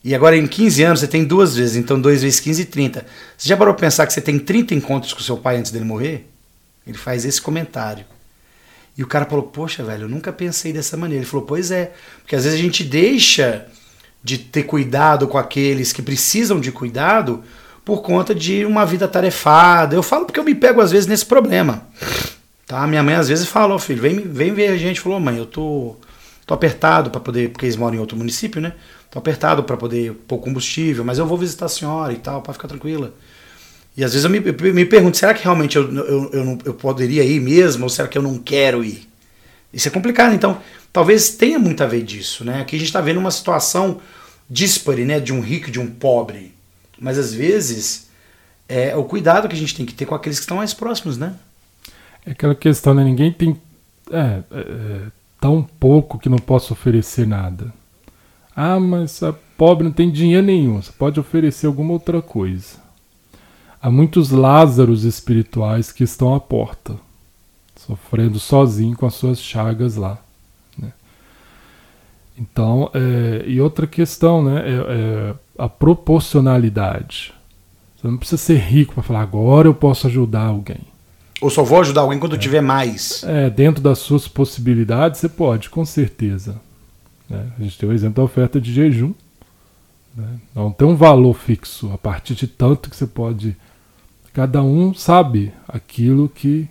E 0.03 0.15
agora 0.15 0.37
em 0.37 0.47
15 0.47 0.83
anos 0.83 1.01
você 1.01 1.09
tem 1.09 1.25
duas 1.25 1.57
vezes, 1.57 1.77
então 1.77 2.01
2 2.01 2.23
vezes 2.23 2.41
15, 2.41 2.65
30. 2.67 3.07
Você 3.37 3.49
já 3.49 3.57
parou 3.57 3.75
para 3.75 3.87
pensar 3.87 4.07
que 4.07 4.13
você 4.13 4.21
tem 4.21 4.39
30 4.39 4.75
encontros 4.75 5.13
com 5.13 5.21
seu 5.21 5.37
pai 5.37 5.57
antes 5.57 5.73
dele 5.73 5.85
morrer? 5.85 6.29
Ele 6.87 6.97
faz 6.97 7.25
esse 7.25 7.41
comentário. 7.41 8.05
E 8.97 9.03
o 9.03 9.07
cara 9.07 9.25
falou: 9.25 9.45
Poxa, 9.45 9.85
velho, 9.85 10.05
eu 10.05 10.09
nunca 10.09 10.33
pensei 10.33 10.73
dessa 10.73 10.97
maneira. 10.97 11.23
Ele 11.23 11.31
falou: 11.31 11.47
Pois 11.47 11.71
é, 11.71 11.93
porque 12.23 12.35
às 12.35 12.45
vezes 12.45 12.59
a 12.59 12.63
gente 12.63 12.83
deixa 12.85 13.67
de 14.23 14.39
ter 14.39 14.65
cuidado 14.65 15.29
com 15.29 15.39
aqueles 15.39 15.93
que 15.93 16.03
precisam 16.03 16.61
de 16.61 16.73
cuidado 16.73 17.43
por 17.85 18.03
conta 18.03 18.35
de 18.35 18.65
uma 18.65 18.85
vida 18.85 19.07
tarefada. 19.07 19.95
Eu 19.95 20.03
falo 20.03 20.27
porque 20.27 20.39
eu 20.39 20.45
me 20.45 20.55
pego 20.55 20.81
às 20.81 20.91
vezes 20.91 21.07
nesse 21.07 21.25
problema. 21.25 21.87
Tá? 22.67 22.87
Minha 22.87 23.03
mãe 23.03 23.15
às 23.15 23.29
vezes 23.29 23.49
fala, 23.49 23.79
filho, 23.79 24.03
vem, 24.03 24.21
vem 24.21 24.53
ver 24.53 24.69
a 24.69 24.77
gente. 24.77 25.01
Falou, 25.01 25.19
mãe, 25.19 25.39
eu 25.39 25.47
tô, 25.47 25.97
tô 26.45 26.53
apertado 26.53 27.11
para 27.11 27.21
poder, 27.21 27.49
porque 27.49 27.65
eles 27.65 27.77
moram 27.77 27.97
em 27.97 27.99
outro 27.99 28.17
município, 28.17 28.61
né? 28.61 28.75
Tô 29.11 29.19
apertado 29.19 29.65
para 29.65 29.77
poder 29.77 30.13
pôr 30.27 30.39
combustível, 30.39 31.05
mas 31.05 31.19
eu 31.19 31.27
vou 31.27 31.39
visitar 31.39 31.67
a 31.67 31.69
senhora 31.69 32.13
e 32.13 32.17
tal, 32.17 32.43
para 32.43 32.53
ficar 32.53 32.69
tranquila. 32.69 33.15
E 33.97 34.05
às 34.05 34.13
vezes 34.13 34.25
eu 34.25 34.31
me, 34.31 34.41
me 34.73 34.85
pergunto, 34.85 35.17
será 35.17 35.35
que 35.35 35.43
realmente 35.43 35.77
eu, 35.77 35.93
eu, 35.93 36.31
eu, 36.33 36.45
não, 36.45 36.59
eu 36.65 36.75
poderia 36.75 37.25
ir 37.25 37.41
mesmo, 37.41 37.85
ou 37.85 37.89
será 37.89 38.07
que 38.07 38.17
eu 38.17 38.23
não 38.23 38.39
quero 38.39 38.85
ir? 38.85 39.09
Isso 39.73 39.89
é 39.89 39.91
complicado. 39.91 40.35
Então, 40.35 40.61
talvez 40.93 41.31
tenha 41.31 41.59
muito 41.59 41.83
a 41.83 41.87
ver 41.87 42.03
disso, 42.03 42.45
né? 42.45 42.61
Aqui 42.61 42.77
a 42.77 42.79
gente 42.79 42.89
está 42.89 43.01
vendo 43.01 43.19
uma 43.19 43.31
situação 43.31 44.01
díspare, 44.49 45.05
né? 45.05 45.19
De 45.19 45.33
um 45.33 45.41
rico 45.41 45.69
e 45.69 45.73
de 45.73 45.81
um 45.81 45.87
pobre. 45.87 46.55
Mas 46.99 47.19
às 47.19 47.33
vezes 47.33 48.09
é 48.69 48.95
o 48.95 49.05
cuidado 49.05 49.49
que 49.49 49.55
a 49.55 49.59
gente 49.59 49.75
tem 49.75 49.87
que 49.87 49.95
ter 49.95 50.07
com 50.07 50.15
aqueles 50.15 50.39
que 50.39 50.45
estão 50.45 50.59
mais 50.59 50.75
próximos, 50.75 51.17
né? 51.17 51.35
É 52.25 52.33
aquela 52.33 52.55
questão, 52.55 52.95
né? 52.95 53.03
Ninguém 53.03 53.33
tem 53.33 53.61
é, 54.11 54.43
é, 54.51 54.61
é 54.61 55.01
tão 55.41 55.63
pouco 55.63 56.19
que 56.19 56.29
não 56.29 56.39
possa 56.39 56.73
oferecer 56.73 57.27
nada. 57.27 57.73
Ah, 58.61 58.81
mas 58.81 59.23
a 59.23 59.33
pobre 59.57 59.85
não 59.85 59.93
tem 59.93 60.11
dinheiro 60.11 60.45
nenhum. 60.45 60.83
Você 60.83 60.91
pode 60.91 61.21
oferecer 61.21 61.69
alguma 61.69 61.93
outra 61.93 62.21
coisa. 62.21 62.79
Há 63.81 63.89
muitos 63.89 64.33
Lázaros 64.33 65.05
espirituais 65.05 65.93
que 65.93 66.03
estão 66.03 66.35
à 66.35 66.41
porta, 66.41 66.97
sofrendo 67.77 68.41
sozinho 68.41 68.97
com 68.97 69.07
as 69.07 69.15
suas 69.15 69.41
chagas 69.41 69.95
lá. 69.95 70.19
Né? 70.77 70.93
Então, 72.37 72.91
é, 72.93 73.45
e 73.47 73.61
outra 73.61 73.87
questão, 73.87 74.43
né, 74.43 74.65
é, 74.67 74.73
é 74.73 75.35
a 75.57 75.69
proporcionalidade. 75.69 77.33
Você 77.97 78.09
não 78.09 78.17
precisa 78.17 78.43
ser 78.43 78.59
rico 78.59 78.95
para 78.95 79.05
falar 79.05 79.23
agora 79.23 79.69
eu 79.69 79.75
posso 79.75 80.09
ajudar 80.09 80.47
alguém. 80.47 80.81
Ou 81.41 81.49
só 81.49 81.63
vou 81.63 81.81
ajudar 81.81 82.01
alguém 82.01 82.19
quando 82.19 82.33
eu 82.33 82.41
tiver 82.41 82.61
mais. 82.61 83.23
É, 83.23 83.49
dentro 83.49 83.81
das 83.81 84.01
suas 84.01 84.27
possibilidades, 84.27 85.21
você 85.21 85.29
pode, 85.29 85.71
com 85.71 85.85
certeza. 85.85 86.61
Né? 87.29 87.53
A 87.59 87.63
gente 87.63 87.79
tem 87.79 87.89
o 87.89 87.93
exemplo 87.93 88.17
da 88.17 88.23
oferta 88.23 88.61
de 88.61 88.73
jejum. 88.73 89.13
Né? 90.15 90.39
Não 90.55 90.71
tem 90.71 90.87
um 90.87 90.97
valor 90.97 91.35
fixo. 91.35 91.93
A 91.93 91.99
partir 91.99 92.35
de 92.35 92.47
tanto 92.47 92.91
que 92.91 92.97
você 92.97 93.07
pode. 93.07 93.57
Cada 94.33 94.63
um 94.63 94.95
sabe 94.95 95.53
aquilo 95.67 96.29
que, 96.29 96.69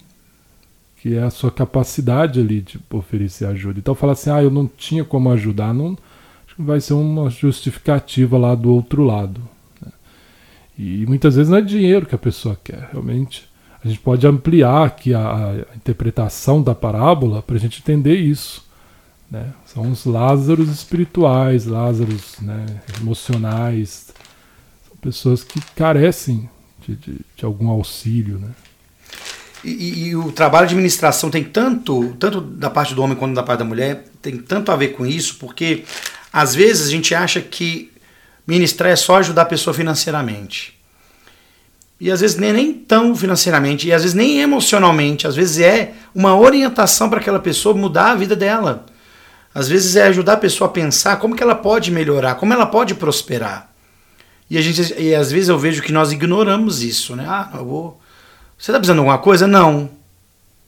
que 1.01 1.15
é 1.15 1.23
a 1.23 1.29
sua 1.29 1.51
capacidade 1.51 2.39
ali 2.39 2.61
de 2.61 2.79
oferecer 2.89 3.45
ajuda. 3.45 3.79
Então, 3.79 3.95
falar 3.95 4.13
assim, 4.13 4.29
ah, 4.29 4.41
eu 4.41 4.49
não 4.49 4.67
tinha 4.67 5.03
como 5.03 5.29
ajudar, 5.31 5.73
não, 5.73 5.97
acho 6.45 6.55
que 6.55 6.61
vai 6.61 6.79
ser 6.79 6.93
uma 6.93 7.29
justificativa 7.29 8.37
lá 8.37 8.55
do 8.55 8.71
outro 8.71 9.03
lado. 9.03 9.41
Né? 9.81 9.91
E 10.79 11.05
muitas 11.07 11.35
vezes 11.35 11.49
não 11.49 11.57
é 11.57 11.61
dinheiro 11.61 12.05
que 12.05 12.15
a 12.15 12.19
pessoa 12.19 12.57
quer, 12.63 12.89
realmente 12.91 13.49
a 13.83 13.87
gente 13.87 13.99
pode 13.99 14.25
ampliar 14.25 14.85
aqui 14.85 15.13
a, 15.13 15.65
a 15.71 15.75
interpretação 15.75 16.61
da 16.61 16.75
parábola 16.75 17.41
para 17.41 17.55
a 17.55 17.59
gente 17.59 17.79
entender 17.79 18.15
isso. 18.15 18.66
Né? 19.29 19.53
São 19.65 19.91
os 19.91 20.05
Lázaros 20.05 20.69
espirituais, 20.69 21.65
Lázaros 21.65 22.39
né, 22.41 22.65
emocionais, 22.99 24.07
são 24.87 24.97
pessoas 25.01 25.43
que 25.43 25.59
carecem 25.75 26.49
de, 26.87 26.95
de, 26.95 27.19
de 27.35 27.45
algum 27.45 27.69
auxílio. 27.69 28.39
Né? 28.39 28.49
E, 29.63 30.07
e, 30.07 30.15
o 30.15 30.31
trabalho 30.31 30.67
de 30.67 30.73
administração 30.73 31.29
tem 31.29 31.43
tanto, 31.43 32.15
tanto 32.19 32.39
da 32.39 32.69
parte 32.69 32.93
do 32.93 33.01
homem 33.01 33.17
quanto 33.17 33.33
da 33.33 33.43
parte 33.43 33.59
da 33.59 33.65
mulher, 33.65 34.05
tem 34.21 34.37
tanto 34.37 34.71
a 34.71 34.75
ver 34.75 34.89
com 34.89 35.05
isso, 35.05 35.35
porque 35.39 35.83
às 36.31 36.55
vezes 36.55 36.87
a 36.87 36.91
gente 36.91 37.13
acha 37.13 37.41
que 37.41 37.91
ministrar 38.45 38.91
é 38.91 38.95
só 38.95 39.17
ajudar 39.17 39.41
a 39.41 39.45
pessoa 39.45 39.73
financeiramente. 39.73 40.77
E 41.99 42.11
às 42.11 42.21
vezes 42.21 42.37
nem, 42.37 42.53
nem 42.53 42.73
tão 42.73 43.15
financeiramente, 43.15 43.87
e 43.87 43.93
às 43.93 44.03
vezes 44.03 44.15
nem 44.15 44.39
emocionalmente, 44.39 45.27
às 45.27 45.35
vezes 45.35 45.59
é 45.59 45.93
uma 46.13 46.37
orientação 46.37 47.09
para 47.09 47.19
aquela 47.19 47.39
pessoa 47.39 47.75
mudar 47.75 48.11
a 48.11 48.15
vida 48.15 48.35
dela. 48.35 48.85
Às 49.57 49.67
vezes 49.67 49.95
é 49.95 50.03
ajudar 50.03 50.33
a 50.33 50.37
pessoa 50.37 50.69
a 50.69 50.71
pensar 50.71 51.17
como 51.17 51.35
que 51.35 51.41
ela 51.41 51.55
pode 51.55 51.91
melhorar, 51.91 52.35
como 52.35 52.53
ela 52.53 52.65
pode 52.65 52.93
prosperar. 52.95 53.71
E, 54.49 54.57
a 54.57 54.61
gente, 54.61 54.93
e 55.01 55.15
às 55.15 55.31
vezes 55.31 55.49
eu 55.49 55.57
vejo 55.57 55.81
que 55.81 55.91
nós 55.91 56.11
ignoramos 56.11 56.83
isso, 56.83 57.15
né? 57.15 57.25
Ah, 57.27 57.49
eu 57.55 57.65
vou. 57.65 58.01
Você 58.57 58.71
está 58.71 58.79
precisando 58.79 58.97
de 58.97 58.99
alguma 58.99 59.17
coisa? 59.17 59.47
Não. 59.47 59.89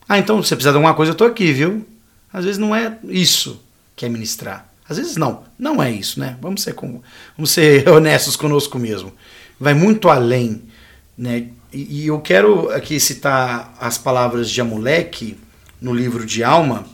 Ah, 0.07 0.17
então 0.17 0.41
você 0.41 0.55
precisa 0.55 0.71
de 0.71 0.77
alguma 0.77 0.93
coisa, 0.93 1.11
eu 1.11 1.13
estou 1.13 1.27
aqui, 1.27 1.51
viu? 1.53 1.85
Às 2.33 2.45
vezes 2.45 2.57
não 2.57 2.75
é 2.75 2.97
isso 3.03 3.61
que 3.95 4.05
é 4.05 4.09
ministrar. 4.09 4.67
Às 4.87 4.97
vezes 4.97 5.17
não. 5.17 5.43
Não 5.57 5.81
é 5.81 5.91
isso, 5.91 6.19
né? 6.19 6.37
Vamos 6.41 6.63
ser, 6.63 6.73
com, 6.73 7.01
vamos 7.37 7.51
ser 7.51 7.87
honestos 7.89 8.35
conosco 8.35 8.79
mesmo. 8.79 9.13
Vai 9.59 9.73
muito 9.73 10.09
além 10.09 10.63
né? 11.19 11.47
E, 11.73 12.03
e 12.03 12.07
eu 12.07 12.21
quero 12.21 12.71
aqui 12.71 12.97
citar 12.97 13.75
as 13.77 13.97
palavras 13.97 14.49
de 14.49 14.61
Amulek 14.61 15.37
no 15.81 15.93
livro 15.93 16.25
de 16.25 16.45
Alma, 16.45 16.85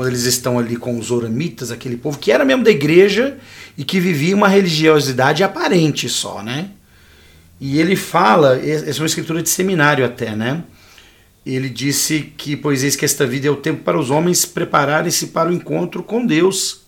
quando 0.00 0.08
eles 0.08 0.24
estão 0.24 0.58
ali 0.58 0.76
com 0.76 0.98
os 0.98 1.10
oramitas, 1.10 1.70
aquele 1.70 1.94
povo 1.94 2.16
que 2.16 2.32
era 2.32 2.42
mesmo 2.42 2.64
da 2.64 2.70
igreja 2.70 3.36
e 3.76 3.84
que 3.84 4.00
vivia 4.00 4.34
uma 4.34 4.48
religiosidade 4.48 5.44
aparente 5.44 6.08
só, 6.08 6.42
né? 6.42 6.70
E 7.60 7.78
ele 7.78 7.94
fala, 7.94 8.58
essa 8.58 8.88
é 8.88 9.02
uma 9.02 9.06
escritura 9.06 9.42
de 9.42 9.50
seminário 9.50 10.02
até, 10.02 10.34
né? 10.34 10.64
Ele 11.44 11.68
disse 11.68 12.32
que, 12.34 12.56
pois 12.56 12.82
eis 12.82 12.96
que 12.96 13.04
esta 13.04 13.26
vida 13.26 13.46
é 13.46 13.50
o 13.50 13.56
tempo 13.56 13.82
para 13.82 13.98
os 13.98 14.10
homens 14.10 14.46
prepararem-se 14.46 15.26
para 15.26 15.50
o 15.50 15.52
encontro 15.52 16.02
com 16.02 16.24
Deus 16.24 16.80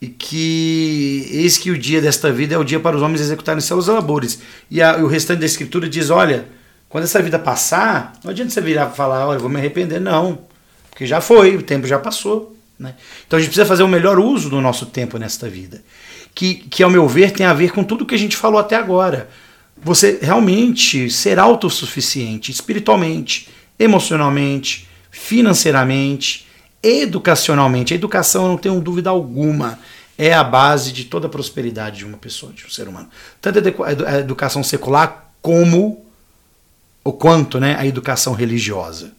e 0.00 0.08
que 0.08 1.28
eis 1.30 1.56
que 1.56 1.70
o 1.70 1.78
dia 1.78 2.02
desta 2.02 2.32
vida 2.32 2.56
é 2.56 2.58
o 2.58 2.64
dia 2.64 2.80
para 2.80 2.96
os 2.96 3.02
homens 3.02 3.20
executarem 3.20 3.60
seus 3.60 3.86
labores. 3.86 4.40
E, 4.68 4.82
a, 4.82 4.96
o 4.96 5.06
restante 5.06 5.38
da 5.38 5.46
escritura 5.46 5.88
diz: 5.88 6.10
olha, 6.10 6.48
quando 6.88 7.04
essa 7.04 7.22
vida 7.22 7.38
passar, 7.38 8.18
não 8.24 8.32
adianta 8.32 8.50
você 8.50 8.60
virar 8.60 8.90
e 8.92 8.96
falar, 8.96 9.28
olha, 9.28 9.38
vou 9.38 9.48
me 9.48 9.60
arrepender, 9.60 10.00
não, 10.00 10.45
porque 10.96 11.04
já 11.04 11.20
foi, 11.20 11.54
o 11.54 11.62
tempo 11.62 11.86
já 11.86 11.98
passou. 11.98 12.56
Né? 12.78 12.94
Então 13.26 13.36
a 13.36 13.40
gente 13.40 13.50
precisa 13.50 13.66
fazer 13.66 13.82
o 13.82 13.88
melhor 13.88 14.18
uso 14.18 14.48
do 14.48 14.62
nosso 14.62 14.86
tempo 14.86 15.18
nesta 15.18 15.46
vida, 15.46 15.84
que, 16.34 16.54
que 16.54 16.82
ao 16.82 16.88
meu 16.88 17.06
ver 17.06 17.32
tem 17.32 17.44
a 17.44 17.52
ver 17.52 17.70
com 17.70 17.84
tudo 17.84 18.06
que 18.06 18.14
a 18.14 18.18
gente 18.18 18.34
falou 18.34 18.58
até 18.58 18.76
agora. 18.76 19.28
Você 19.76 20.18
realmente 20.22 21.10
ser 21.10 21.38
autossuficiente 21.38 22.50
espiritualmente, 22.50 23.50
emocionalmente, 23.78 24.88
financeiramente, 25.10 26.46
educacionalmente. 26.82 27.92
A 27.92 27.96
educação, 27.96 28.44
eu 28.44 28.48
não 28.48 28.56
tenho 28.56 28.80
dúvida 28.80 29.10
alguma, 29.10 29.78
é 30.16 30.32
a 30.32 30.42
base 30.42 30.92
de 30.92 31.04
toda 31.04 31.26
a 31.26 31.30
prosperidade 31.30 31.98
de 31.98 32.06
uma 32.06 32.16
pessoa, 32.16 32.54
de 32.54 32.64
um 32.64 32.70
ser 32.70 32.88
humano. 32.88 33.10
Tanto 33.38 33.58
a 33.84 34.18
educação 34.20 34.64
secular 34.64 35.30
como 35.42 36.06
o 37.04 37.12
quanto 37.12 37.60
né, 37.60 37.76
a 37.78 37.86
educação 37.86 38.32
religiosa. 38.32 39.12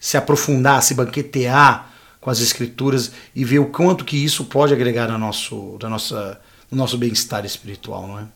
Se 0.00 0.16
aprofundar, 0.16 0.82
se 0.82 0.94
banquetear 0.94 1.92
com 2.20 2.30
as 2.30 2.40
escrituras 2.40 3.12
e 3.34 3.44
ver 3.44 3.58
o 3.58 3.66
quanto 3.66 4.04
que 4.04 4.16
isso 4.16 4.46
pode 4.46 4.72
agregar 4.72 5.08
no 5.08 5.18
nosso, 5.18 5.78
na 5.80 5.88
nossa, 5.88 6.40
no 6.70 6.78
nosso 6.78 6.98
bem-estar 6.98 7.44
espiritual, 7.44 8.08
não 8.08 8.18
é? 8.18 8.26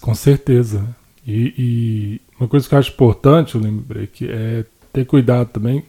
Com 0.00 0.14
certeza. 0.14 0.84
E, 1.26 1.54
e, 1.56 2.20
uma 2.38 2.48
coisa 2.48 2.68
que 2.68 2.74
eu 2.74 2.78
acho 2.78 2.90
importante, 2.90 3.54
eu 3.54 3.60
lembrei, 3.60 4.06
que 4.06 4.28
é 4.28 4.64
ter 4.92 5.06
cuidado 5.06 5.48
também 5.50 5.84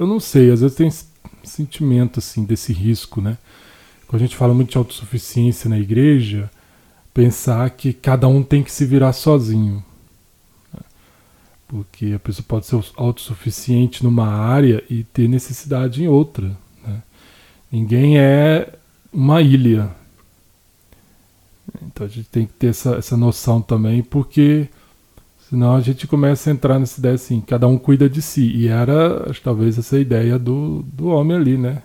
eu 0.00 0.06
não 0.06 0.18
sei, 0.18 0.50
às 0.50 0.62
vezes 0.62 0.76
tem 0.76 0.90
sentimento 1.44 2.20
assim 2.20 2.42
desse 2.42 2.72
risco, 2.72 3.20
né? 3.20 3.36
Quando 4.08 4.22
a 4.22 4.24
gente 4.24 4.34
fala 4.34 4.54
muito 4.54 4.70
de 4.70 4.78
autossuficiência 4.78 5.68
na 5.68 5.78
igreja, 5.78 6.50
pensar 7.12 7.68
que 7.68 7.92
cada 7.92 8.26
um 8.26 8.42
tem 8.42 8.62
que 8.62 8.72
se 8.72 8.86
virar 8.86 9.12
sozinho. 9.12 9.84
Porque 11.70 12.12
a 12.14 12.18
pessoa 12.18 12.44
pode 12.46 12.66
ser 12.66 12.82
autossuficiente 12.96 14.02
numa 14.02 14.26
área 14.26 14.82
e 14.90 15.04
ter 15.04 15.28
necessidade 15.28 16.02
em 16.02 16.08
outra. 16.08 16.48
Né? 16.84 17.02
Ninguém 17.70 18.18
é 18.18 18.74
uma 19.12 19.40
ilha. 19.40 19.88
Então 21.82 22.04
a 22.06 22.10
gente 22.10 22.28
tem 22.28 22.44
que 22.44 22.52
ter 22.54 22.68
essa, 22.68 22.96
essa 22.96 23.16
noção 23.16 23.62
também, 23.62 24.02
porque 24.02 24.68
Senão 25.50 25.74
a 25.74 25.80
gente 25.80 26.06
começa 26.06 26.48
a 26.48 26.52
entrar 26.52 26.78
nessa 26.78 27.00
ideia 27.00 27.16
assim, 27.16 27.40
cada 27.40 27.66
um 27.66 27.76
cuida 27.76 28.08
de 28.08 28.22
si. 28.22 28.52
E 28.52 28.68
era, 28.68 29.32
talvez, 29.42 29.76
essa 29.76 29.98
ideia 29.98 30.38
do, 30.38 30.84
do 30.92 31.08
homem 31.08 31.36
ali, 31.36 31.58
né? 31.58 31.82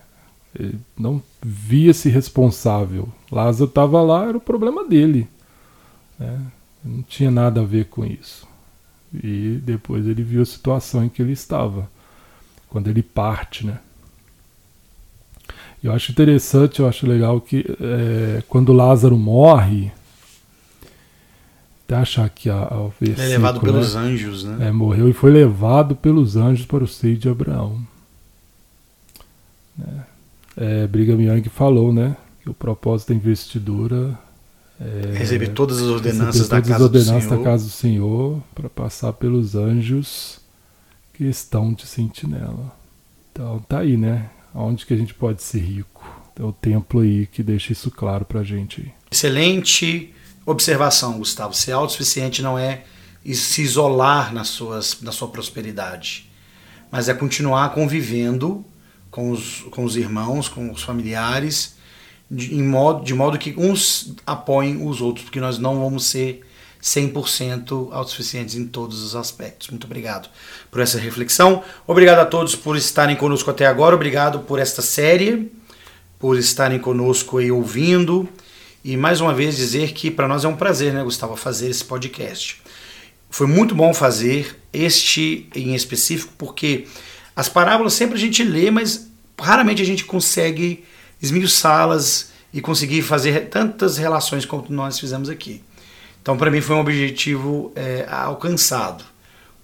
Ele 0.54 0.78
não 0.96 1.20
via-se 1.42 2.08
responsável. 2.08 3.10
Lázaro 3.32 3.68
estava 3.68 4.04
lá, 4.04 4.28
era 4.28 4.38
o 4.38 4.42
problema 4.42 4.88
dele. 4.88 5.28
Né? 6.20 6.40
Não 6.84 7.02
tinha 7.02 7.32
nada 7.32 7.62
a 7.62 7.66
ver 7.66 7.86
com 7.86 8.06
isso. 8.06 8.45
E 9.24 9.60
depois 9.64 10.06
ele 10.08 10.24
viu 10.24 10.42
a 10.42 10.46
situação 10.46 11.04
em 11.04 11.10
que 11.10 11.22
ele 11.22 11.34
estava, 11.34 11.90
quando 12.70 12.90
ele 12.90 13.02
parte, 13.02 13.66
né? 13.66 13.80
Eu 15.84 15.92
acho 15.92 16.12
interessante, 16.12 16.80
eu 16.80 16.88
acho 16.88 17.06
legal 17.06 17.40
que 17.40 17.64
é, 17.80 18.42
quando 18.50 18.74
Lázaro 18.74 19.18
morre, 19.18 19.92
até 21.86 21.96
achar 21.96 22.26
aqui 22.26 22.50
a, 22.50 22.56
a 22.56 22.90
versículo, 23.00 23.24
é 23.24 23.28
levado 23.28 23.60
pelos 23.60 23.94
né? 23.94 24.02
anjos, 24.02 24.44
né? 24.44 24.68
É, 24.68 24.72
morreu 24.72 25.08
e 25.08 25.14
foi 25.14 25.30
levado 25.32 25.96
pelos 25.96 26.36
anjos 26.36 26.66
para 26.66 26.84
o 26.84 26.88
seio 26.88 27.18
de 27.18 27.30
Abraão. 27.30 27.80
É, 29.80 30.84
é, 30.84 30.88
Brigham 30.88 31.22
Young 31.22 31.48
falou, 31.50 31.94
né? 31.94 32.18
Que 32.42 32.50
o 32.50 32.54
propósito 32.54 33.10
da 33.10 33.16
investidura 33.16 34.18
é 34.80 35.18
receber 35.18 35.50
todas 35.50 35.78
as 35.78 35.88
ordenanças, 35.88 36.48
da, 36.48 36.62
casa 36.62 36.84
ordenanças 36.84 37.30
da 37.30 37.38
casa 37.38 37.64
do 37.66 37.72
Senhor 37.72 38.42
para 38.54 38.70
passar 38.70 39.14
pelos 39.14 39.56
anjos 39.56 40.40
que 41.14 41.24
estão 41.24 41.74
de 41.74 41.86
sentinela. 41.86 42.76
Então 43.32 43.60
tá 43.68 43.80
aí, 43.80 43.96
né? 43.98 44.30
Onde 44.54 44.86
que 44.86 44.94
a 44.94 44.98
gente 44.98 45.14
pode 45.14 45.42
ser 45.42 45.60
rico? 45.60 46.04
Tem 46.34 46.46
o 46.46 46.52
templo 46.52 47.02
aí 47.02 47.28
que 47.28 47.42
deixa 47.42 47.72
isso 47.72 47.90
claro 47.90 48.26
para 48.26 48.42
a 48.42 48.44
gente. 48.44 48.94
Excelente 49.12 50.14
Observação, 50.46 51.18
Gustavo: 51.18 51.54
ser 51.54 51.72
autossuficiente 51.72 52.42
não 52.42 52.58
é 52.58 52.84
se 53.34 53.64
isolar 53.64 54.32
nas 54.32 54.50
suas, 54.50 55.02
na 55.02 55.12
sua 55.12 55.28
prosperidade, 55.28 56.30
mas 56.92 57.10
é 57.10 57.14
continuar 57.14 57.74
convivendo 57.74 58.64
com 59.10 59.32
os, 59.32 59.62
com 59.72 59.84
os 59.84 59.96
irmãos, 59.98 60.48
com 60.48 60.72
os 60.72 60.84
familiares, 60.84 61.75
de, 62.30 62.56
modo, 62.56 63.04
de 63.04 63.14
modo 63.14 63.38
que 63.38 63.54
uns 63.58 64.14
apoiem 64.26 64.86
os 64.86 65.02
outros, 65.02 65.26
porque 65.26 65.40
nós 65.40 65.58
não 65.58 65.80
vamos 65.80 66.06
ser 66.06 66.42
100% 66.82 67.92
autossuficientes 67.92 68.56
em 68.56 68.68
todos 68.68 69.02
os 69.02 69.16
aspectos. 69.16 69.70
Muito 69.70 69.86
obrigado 69.86 70.30
por 70.70 70.82
essa 70.82 71.00
reflexão. 71.00 71.64
Obrigado 71.88 72.20
a 72.20 72.26
todos 72.26 72.56
por 72.56 72.78
estarem 72.78 73.16
conosco 73.16 73.50
até 73.50 73.66
agora. 73.66 73.96
Obrigado 73.96 74.40
por 74.42 74.60
esta 74.60 74.82
série, 74.82 75.52
por 76.20 76.38
estarem 76.38 76.78
conosco 76.78 77.40
aí 77.40 77.52
ouvindo. 77.52 78.30
E 78.84 78.96
mais 78.96 79.20
uma 79.20 79.34
vez 79.34 79.56
dizer 79.56 79.94
que 79.94 80.12
para 80.12 80.28
nós 80.28 80.46
é 80.46 80.48
um 80.48 80.56
prazer, 80.56 80.94
né, 80.94 81.04
Gustavo, 81.04 81.36
fazer 81.36 81.70
esse 81.70 81.84
podcast. 81.84 82.62
Foi 83.32 83.48
muito 83.48 83.74
bom 83.74 83.92
fazer 83.94 84.56
este 84.72 85.50
em 85.56 85.74
específico, 85.74 86.34
porque 86.38 86.86
as 87.36 87.50
parábolas 87.50 87.94
sempre 87.94 88.16
a 88.16 88.20
gente 88.20 88.44
lê, 88.44 88.70
mas 88.70 89.10
raramente 89.40 89.82
a 89.82 89.86
gente 89.86 90.06
consegue 90.06 90.86
esmiuçá-las 91.26 92.32
e 92.54 92.62
conseguir 92.62 93.02
fazer 93.02 93.50
tantas 93.50 93.98
relações 93.98 94.46
como 94.46 94.66
nós 94.70 95.00
fizemos 95.00 95.30
aqui. 95.30 95.62
Então, 96.22 96.38
para 96.38 96.50
mim, 96.50 96.62
foi 96.62 96.76
um 96.76 96.80
objetivo 96.80 97.72
é, 97.76 98.06
alcançado. 98.10 99.04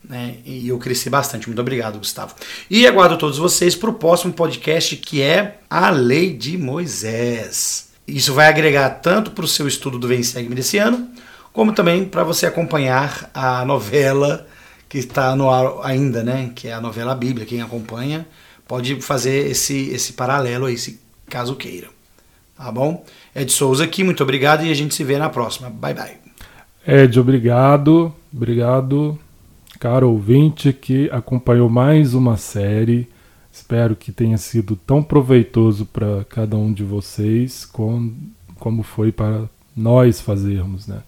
Né? 0.08 0.36
E 0.46 0.68
eu 0.68 0.78
cresci 0.78 1.10
bastante. 1.10 1.48
Muito 1.48 1.62
obrigado, 1.62 1.98
Gustavo. 1.98 2.36
E 2.70 2.86
aguardo 2.86 3.18
todos 3.18 3.38
vocês 3.38 3.76
para 3.76 3.90
o 3.90 3.94
próximo 3.94 4.34
podcast 4.34 4.96
que 4.98 5.22
é 5.22 5.60
A 5.70 5.90
Lei 5.90 6.34
de 6.34 6.58
Moisés. 6.58 7.90
Isso 8.08 8.34
vai 8.34 8.48
agregar 8.48 8.90
tanto 8.90 9.32
para 9.32 9.46
o 9.46 9.48
seu 9.48 9.68
estudo 9.68 9.98
do 9.98 10.08
Vem 10.08 10.22
Segue-me 10.22 10.56
desse 10.56 10.78
ano, 10.78 11.08
como 11.54 11.72
também 11.72 12.04
para 12.04 12.24
você 12.24 12.46
acompanhar 12.46 13.30
a 13.34 13.64
novela 13.64 14.48
que 14.90 14.98
está 14.98 15.36
no 15.36 15.50
ar 15.50 15.80
ainda, 15.84 16.22
né? 16.22 16.52
Que 16.54 16.68
é 16.68 16.74
a 16.74 16.82
novela 16.82 17.16
Bíblia. 17.16 17.46
Quem 17.46 17.62
acompanha 17.62 18.28
pode 18.68 19.02
fazer 19.02 19.50
esse, 19.50 19.90
esse 19.90 20.14
paralelo 20.14 20.66
aí, 20.66 20.78
caso 21.32 21.56
queira. 21.56 21.88
Tá 22.56 22.72
bom? 22.72 23.04
Ed 23.36 23.52
Souza 23.52 23.86
aqui, 23.86 24.04
muito 24.04 24.22
obrigado 24.22 24.64
e 24.64 24.70
a 24.70 24.76
gente 24.76 24.94
se 24.94 25.04
vê 25.04 25.18
na 25.18 25.30
próxima. 25.30 25.70
Bye 25.70 25.94
bye. 25.96 26.18
Ed, 26.86 27.20
obrigado. 27.20 28.14
Obrigado, 28.34 29.20
caro 29.80 30.10
ouvinte 30.10 30.72
que 30.72 31.10
acompanhou 31.12 31.70
mais 31.70 32.14
uma 32.14 32.38
série. 32.38 33.10
Espero 33.52 33.96
que 33.96 34.12
tenha 34.12 34.38
sido 34.38 34.76
tão 34.76 35.04
proveitoso 35.04 35.86
para 35.86 36.24
cada 36.30 36.56
um 36.56 36.72
de 36.72 36.84
vocês 36.84 37.66
como, 37.66 38.14
como 38.58 38.84
foi 38.84 39.12
para 39.12 39.50
nós 39.76 40.22
fazermos, 40.22 40.88
né? 40.88 41.02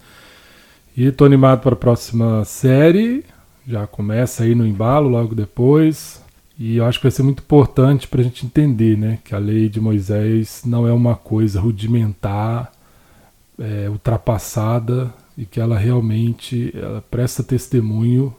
E 0.95 1.05
estou 1.05 1.25
animado 1.25 1.61
para 1.61 1.73
a 1.73 1.77
próxima 1.77 2.43
série. 2.45 3.23
Já 3.65 3.87
começa 3.87 4.43
aí 4.43 4.53
no 4.53 4.67
embalo 4.67 5.07
logo 5.09 5.33
depois. 5.33 6.22
E 6.65 6.77
eu 6.77 6.85
acho 6.85 6.97
que 6.97 7.03
vai 7.03 7.11
ser 7.11 7.23
muito 7.23 7.43
importante 7.43 8.07
para 8.07 8.21
a 8.21 8.23
gente 8.23 8.45
entender 8.45 8.97
né, 8.97 9.19
que 9.21 9.35
a 9.35 9.37
lei 9.37 9.67
de 9.67 9.81
Moisés 9.81 10.61
não 10.65 10.87
é 10.87 10.93
uma 10.93 11.13
coisa 11.13 11.59
rudimentar, 11.59 12.71
é, 13.59 13.89
ultrapassada, 13.89 15.13
e 15.37 15.45
que 15.45 15.59
ela 15.59 15.77
realmente 15.77 16.71
ela 16.73 17.03
presta 17.11 17.43
testemunho 17.43 18.33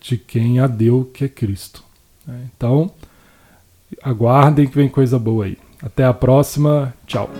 de 0.00 0.18
quem 0.18 0.58
a 0.58 0.66
deu, 0.66 1.08
que 1.14 1.26
é 1.26 1.28
Cristo. 1.28 1.84
Né? 2.26 2.48
Então, 2.56 2.90
aguardem 4.02 4.66
que 4.66 4.74
vem 4.74 4.88
coisa 4.88 5.16
boa 5.16 5.44
aí. 5.44 5.56
Até 5.80 6.04
a 6.04 6.12
próxima. 6.12 6.92
Tchau. 7.06 7.30